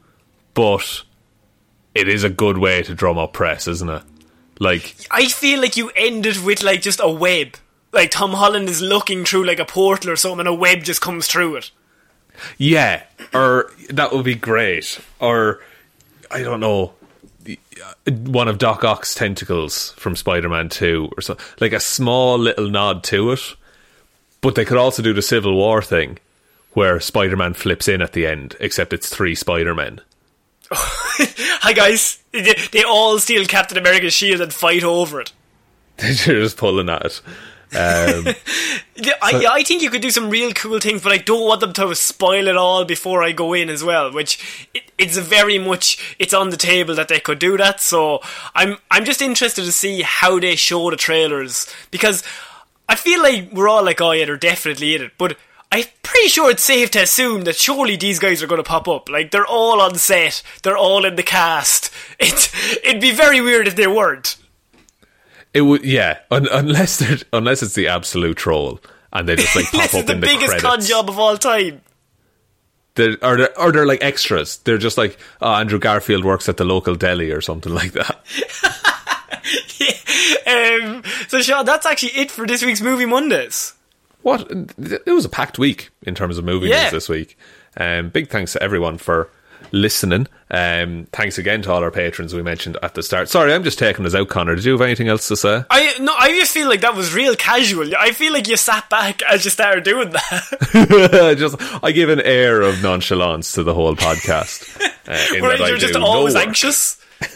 but 0.53 1.03
it 1.95 2.09
is 2.09 2.25
a 2.25 2.31
good 2.31 2.59
way 2.59 2.83
to 2.83 2.95
drum 2.95 3.18
up 3.18 3.33
press, 3.33 3.66
isn't 3.68 3.89
it? 3.89 4.03
Like, 4.61 4.95
I 5.11 5.27
feel 5.27 5.61
like 5.61 5.77
you 5.77 5.91
end 5.97 6.27
it 6.27 6.43
with 6.45 6.62
like 6.62 6.83
just 6.83 7.01
a 7.03 7.11
web. 7.11 7.57
Like 7.93 8.11
Tom 8.11 8.33
Holland 8.33 8.68
is 8.68 8.83
looking 8.83 9.25
through 9.25 9.45
like 9.45 9.59
a 9.59 9.64
portal 9.64 10.11
or 10.11 10.16
something, 10.16 10.41
and 10.41 10.49
a 10.49 10.55
web 10.55 10.83
just 10.83 11.01
comes 11.01 11.27
through 11.27 11.57
it. 11.57 11.70
Yeah, 12.59 13.03
or 13.32 13.70
that 13.91 14.12
would 14.12 14.24
be 14.24 14.35
great. 14.35 15.01
Or 15.20 15.61
I 16.30 16.43
don't 16.43 16.61
know, 16.61 16.95
uh, 17.49 18.12
one 18.12 18.49
of 18.49 18.59
Doc 18.59 18.85
Ock's 18.85 19.14
tentacles 19.14 19.93
from 19.93 20.16
Spider-Man 20.16 20.68
Two, 20.68 21.11
or 21.16 21.20
something 21.20 21.45
like 21.61 21.72
a 21.72 21.80
small 21.80 22.39
little 22.39 22.70
nod 22.70 23.05
to 23.05 23.32
it. 23.32 23.55
But 24.41 24.55
they 24.55 24.64
could 24.64 24.76
also 24.76 25.03
do 25.03 25.12
the 25.12 25.22
Civil 25.22 25.55
War 25.55 25.80
thing, 25.80 26.18
where 26.72 27.01
Spider-Man 27.01 27.55
flips 27.55 27.89
in 27.89 28.03
at 28.03 28.12
the 28.12 28.26
end, 28.26 28.57
except 28.61 28.93
it's 28.93 29.09
three 29.09 29.35
Spider-Men. 29.35 30.01
Hi 30.70 31.72
guys, 31.72 32.22
they, 32.32 32.55
they 32.72 32.82
all 32.82 33.18
steal 33.18 33.45
Captain 33.47 33.78
America's 33.78 34.12
shield 34.12 34.41
and 34.41 34.53
fight 34.53 34.82
over 34.82 35.20
it. 35.20 35.32
They're 35.97 36.41
just 36.41 36.57
pulling 36.57 36.89
at 36.89 37.05
it. 37.05 37.20
Um, 37.77 38.35
Yeah, 38.97 39.14
I, 39.20 39.47
I 39.51 39.62
think 39.64 39.83
you 39.83 39.91
could 39.91 40.03
do 40.03 40.11
some 40.11 40.31
real 40.31 40.53
cool 40.53 40.79
things, 40.79 41.03
but 41.03 41.11
I 41.11 41.18
don't 41.18 41.47
want 41.47 41.61
them 41.61 41.72
to 41.72 41.95
spoil 41.97 42.47
it 42.47 42.57
all 42.57 42.85
before 42.85 43.25
I 43.25 43.33
go 43.33 43.53
in 43.53 43.68
as 43.68 43.83
well. 43.83 44.12
Which 44.12 44.68
it, 44.72 44.85
it's 44.99 45.18
very 45.18 45.59
much 45.59 46.16
it's 46.20 46.33
on 46.33 46.51
the 46.51 46.57
table 46.57 46.95
that 46.95 47.09
they 47.09 47.18
could 47.18 47.41
do 47.41 47.57
that. 47.57 47.81
So 47.81 48.20
I'm 48.55 48.77
I'm 48.93 49.05
just 49.05 49.20
interested 49.20 49.64
to 49.64 49.72
see 49.72 50.03
how 50.03 50.39
they 50.39 50.55
show 50.55 50.91
the 50.91 50.97
trailers 50.97 51.66
because 51.91 52.22
I 52.89 52.95
feel 52.95 53.20
like 53.20 53.51
we're 53.53 53.68
all 53.68 53.85
like, 53.85 54.01
oh 54.01 54.12
yeah, 54.12 54.27
they're 54.27 54.37
definitely 54.37 54.95
in 54.95 55.03
it, 55.03 55.12
but. 55.18 55.37
I'm 55.72 55.83
pretty 56.05 56.29
sure 56.29 56.51
it's 56.53 56.62
safe 56.62 56.93
to 56.93 57.03
assume 57.03 57.43
that 57.45 57.57
surely 57.57 57.97
these 57.97 58.20
guys 58.20 58.41
are 58.45 58.47
going 58.47 58.62
to 58.62 58.68
pop 58.68 58.87
up. 58.87 59.09
Like 59.09 59.33
they're 59.33 59.47
all 59.47 59.81
on 59.81 59.97
set, 59.97 60.41
they're 60.62 60.77
all 60.77 61.05
in 61.05 61.16
the 61.16 61.25
cast. 61.25 61.91
It 62.20 62.53
it'd 62.85 63.01
be 63.01 63.11
very 63.11 63.41
weird 63.41 63.66
if 63.66 63.75
they 63.75 63.89
weren't. 63.89 64.37
It 65.55 65.63
would, 65.63 65.85
yeah, 65.85 66.19
un- 66.31 66.49
unless 66.51 66.99
they're, 66.99 67.19
unless 67.33 67.63
it's 67.63 67.75
the 67.75 67.87
absolute 67.89 68.37
troll 68.37 68.81
and 69.13 69.29
they 69.29 69.37
just 69.37 69.55
like 69.55 69.67
pop 69.73 69.95
up 69.95 70.05
the 70.07 70.13
in 70.15 70.21
the 70.21 70.27
biggest 70.27 70.47
credits. 70.59 70.63
con 70.65 70.81
job 70.83 71.09
of 71.09 71.19
all 71.19 71.37
time. 71.39 71.81
They're, 72.97 73.17
or, 73.23 73.37
they're, 73.37 73.59
or 73.61 73.73
they're 73.73 73.87
like 73.87 74.03
extras. 74.05 74.59
They're 74.59 74.79
just 74.79 74.99
like, 74.99 75.17
oh, 75.41 75.53
Andrew 75.55 75.79
Garfield 75.79 76.25
works 76.25 76.49
at 76.49 76.57
the 76.59 76.65
local 76.65 76.95
deli 76.97 77.31
or 77.33 77.41
something 77.41 77.73
like 77.73 77.93
that. 77.93 78.17
um, 80.47 81.03
so, 81.29 81.41
Sean, 81.41 81.65
that's 81.65 81.87
actually 81.87 82.13
it 82.21 82.31
for 82.31 82.47
this 82.47 82.65
week's 82.65 82.81
Movie 82.81 83.07
Mondays. 83.07 83.75
What? 84.23 84.51
It 84.51 85.07
was 85.13 85.25
a 85.25 85.29
packed 85.29 85.59
week 85.59 85.91
in 86.03 86.15
terms 86.15 86.39
of 86.39 86.45
movie 86.45 86.69
Yeah. 86.69 86.83
news 86.85 86.93
this 86.93 87.09
week. 87.09 87.37
Um, 87.77 88.09
big 88.11 88.29
thanks 88.31 88.53
to 88.53 88.63
everyone 88.63 88.99
for 88.99 89.29
listening. 89.75 90.29
Um, 90.51 91.07
thanks 91.12 91.37
again 91.37 91.62
to 91.62 91.72
all 91.72 91.83
our 91.83 91.91
patrons 91.91 92.33
we 92.33 92.43
mentioned 92.43 92.79
at 92.83 92.95
the 92.95 93.03
start. 93.03 93.29
Sorry, 93.29 93.53
I'm 93.53 93.64
just 93.64 93.79
taking 93.79 94.07
us 94.07 94.14
out, 94.14 94.29
Connor. 94.29 94.55
Did 94.55 94.64
you 94.64 94.72
have 94.72 94.81
anything 94.81 95.09
else 95.09 95.29
to 95.29 95.37
say? 95.37 95.64
I 95.68 95.99
no, 96.01 96.14
I 96.16 96.31
just 96.31 96.53
feel 96.53 96.68
like 96.68 96.81
that 96.83 96.95
was 96.95 97.12
real 97.12 97.35
casual. 97.35 97.91
I 97.99 98.12
feel 98.12 98.33
like 98.33 98.49
you 98.49 98.57
sat 98.57 98.89
back 98.89 99.22
as 99.22 99.45
you 99.45 99.51
started 99.51 99.85
doing 99.85 100.11
that. 100.11 101.35
just 101.39 101.57
I 101.85 101.91
give 101.93 102.09
an 102.09 102.20
air 102.20 102.62
of 102.62 102.83
nonchalance 102.83 103.53
to 103.53 103.64
the 103.64 103.75
whole 103.75 103.95
podcast. 103.97 104.81
Uh, 105.07 105.12
that 105.12 105.68
you're 105.68 105.77
just 105.77 105.93
do 105.93 106.01
no 106.01 106.07
always 106.07 106.35
anxious. 106.35 106.99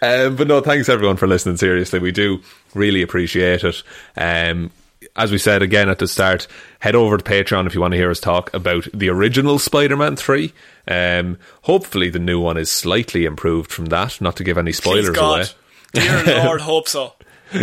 Um, 0.00 0.36
but 0.36 0.46
no, 0.46 0.62
thanks 0.62 0.88
everyone 0.88 1.18
for 1.18 1.26
listening. 1.26 1.58
Seriously, 1.58 1.98
we 1.98 2.10
do 2.10 2.40
really 2.74 3.02
appreciate 3.02 3.64
it. 3.64 3.82
Um, 4.16 4.70
as 5.16 5.32
we 5.32 5.38
said 5.38 5.62
again 5.62 5.88
at 5.88 5.98
the 5.98 6.08
start, 6.08 6.46
head 6.78 6.94
over 6.94 7.16
to 7.16 7.24
Patreon 7.24 7.66
if 7.66 7.74
you 7.74 7.80
want 7.80 7.92
to 7.92 7.98
hear 7.98 8.10
us 8.10 8.20
talk 8.20 8.52
about 8.54 8.86
the 8.94 9.08
original 9.08 9.58
Spider-Man 9.58 10.16
three. 10.16 10.52
Um, 10.88 11.38
hopefully, 11.62 12.08
the 12.08 12.18
new 12.18 12.40
one 12.40 12.56
is 12.56 12.70
slightly 12.70 13.26
improved 13.26 13.70
from 13.70 13.86
that. 13.86 14.20
Not 14.20 14.36
to 14.36 14.44
give 14.44 14.58
any 14.58 14.72
spoilers 14.72 15.10
God. 15.10 15.40
away. 15.40 15.46
Dear 15.92 16.24
Lord, 16.44 16.62
hope 16.62 16.88
so. 16.88 17.12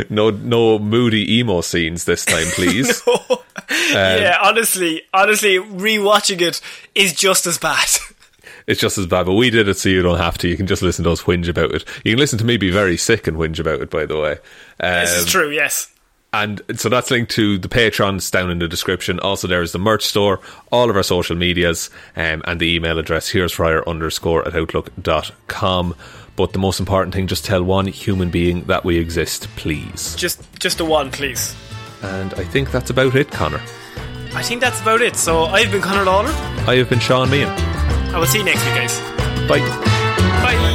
No, 0.09 0.29
no 0.31 0.79
moody 0.79 1.39
emo 1.39 1.61
scenes 1.61 2.05
this 2.05 2.25
time, 2.25 2.47
please. 2.47 3.03
yeah, 3.91 4.37
honestly, 4.41 5.03
honestly, 5.13 5.57
rewatching 5.57 6.41
it 6.41 6.59
is 6.95 7.13
just 7.13 7.45
as 7.45 7.57
bad. 7.57 7.87
it's 8.67 8.81
just 8.81 8.97
as 8.97 9.05
bad, 9.05 9.27
but 9.27 9.33
we 9.33 9.49
did 9.51 9.67
it 9.67 9.77
so 9.77 9.89
you 9.89 10.01
don't 10.01 10.17
have 10.17 10.37
to. 10.39 10.47
You 10.47 10.57
can 10.57 10.65
just 10.67 10.81
listen 10.81 11.03
to 11.05 11.11
us 11.11 11.21
whinge 11.23 11.47
about 11.47 11.71
it. 11.71 11.85
You 12.03 12.13
can 12.13 12.19
listen 12.19 12.39
to 12.39 12.45
me 12.45 12.57
be 12.57 12.71
very 12.71 12.97
sick 12.97 13.27
and 13.27 13.37
whinge 13.37 13.59
about 13.59 13.81
it. 13.81 13.91
By 13.91 14.05
the 14.05 14.19
way, 14.19 14.31
um, 14.79 15.01
this 15.01 15.17
is 15.17 15.25
true. 15.27 15.51
Yes. 15.51 15.91
And 16.33 16.61
so 16.75 16.89
that's 16.89 17.11
linked 17.11 17.31
to 17.31 17.57
the 17.57 17.69
Patrons 17.69 18.29
down 18.29 18.49
in 18.49 18.59
the 18.59 18.67
description. 18.67 19.19
Also, 19.21 19.47
there 19.47 19.61
is 19.61 19.71
the 19.71 19.79
merch 19.79 20.05
store, 20.05 20.41
all 20.71 20.89
of 20.89 20.97
our 20.97 21.03
social 21.03 21.35
medias, 21.35 21.89
um, 22.17 22.41
and 22.45 22.59
the 22.59 22.75
email 22.75 22.99
address 22.99 23.29
here's 23.29 23.53
fryer 23.53 23.87
underscore 23.87 24.45
at 24.45 24.53
outlook.com. 24.53 25.95
But 26.35 26.51
the 26.51 26.59
most 26.59 26.81
important 26.81 27.15
thing, 27.15 27.27
just 27.27 27.45
tell 27.45 27.63
one 27.63 27.87
human 27.87 28.29
being 28.29 28.65
that 28.65 28.83
we 28.83 28.97
exist, 28.97 29.47
please. 29.55 30.13
Just, 30.15 30.43
just 30.59 30.81
a 30.81 30.85
one, 30.85 31.09
please. 31.09 31.55
And 32.01 32.33
I 32.33 32.43
think 32.43 32.71
that's 32.71 32.89
about 32.89 33.15
it, 33.15 33.31
Connor. 33.31 33.61
I 34.33 34.43
think 34.43 34.59
that's 34.59 34.81
about 34.81 35.01
it. 35.01 35.15
So 35.15 35.45
I've 35.45 35.71
been 35.71 35.81
Connor 35.81 36.03
Lawler. 36.03 36.31
I 36.67 36.75
have 36.75 36.89
been 36.89 36.99
Sean 36.99 37.29
Meehan. 37.29 37.47
I 38.13 38.19
will 38.19 38.25
see 38.27 38.39
you 38.39 38.43
next 38.43 38.65
week, 38.65 38.75
guys. 38.75 38.99
Bye. 39.47 39.59
Bye. 40.43 40.74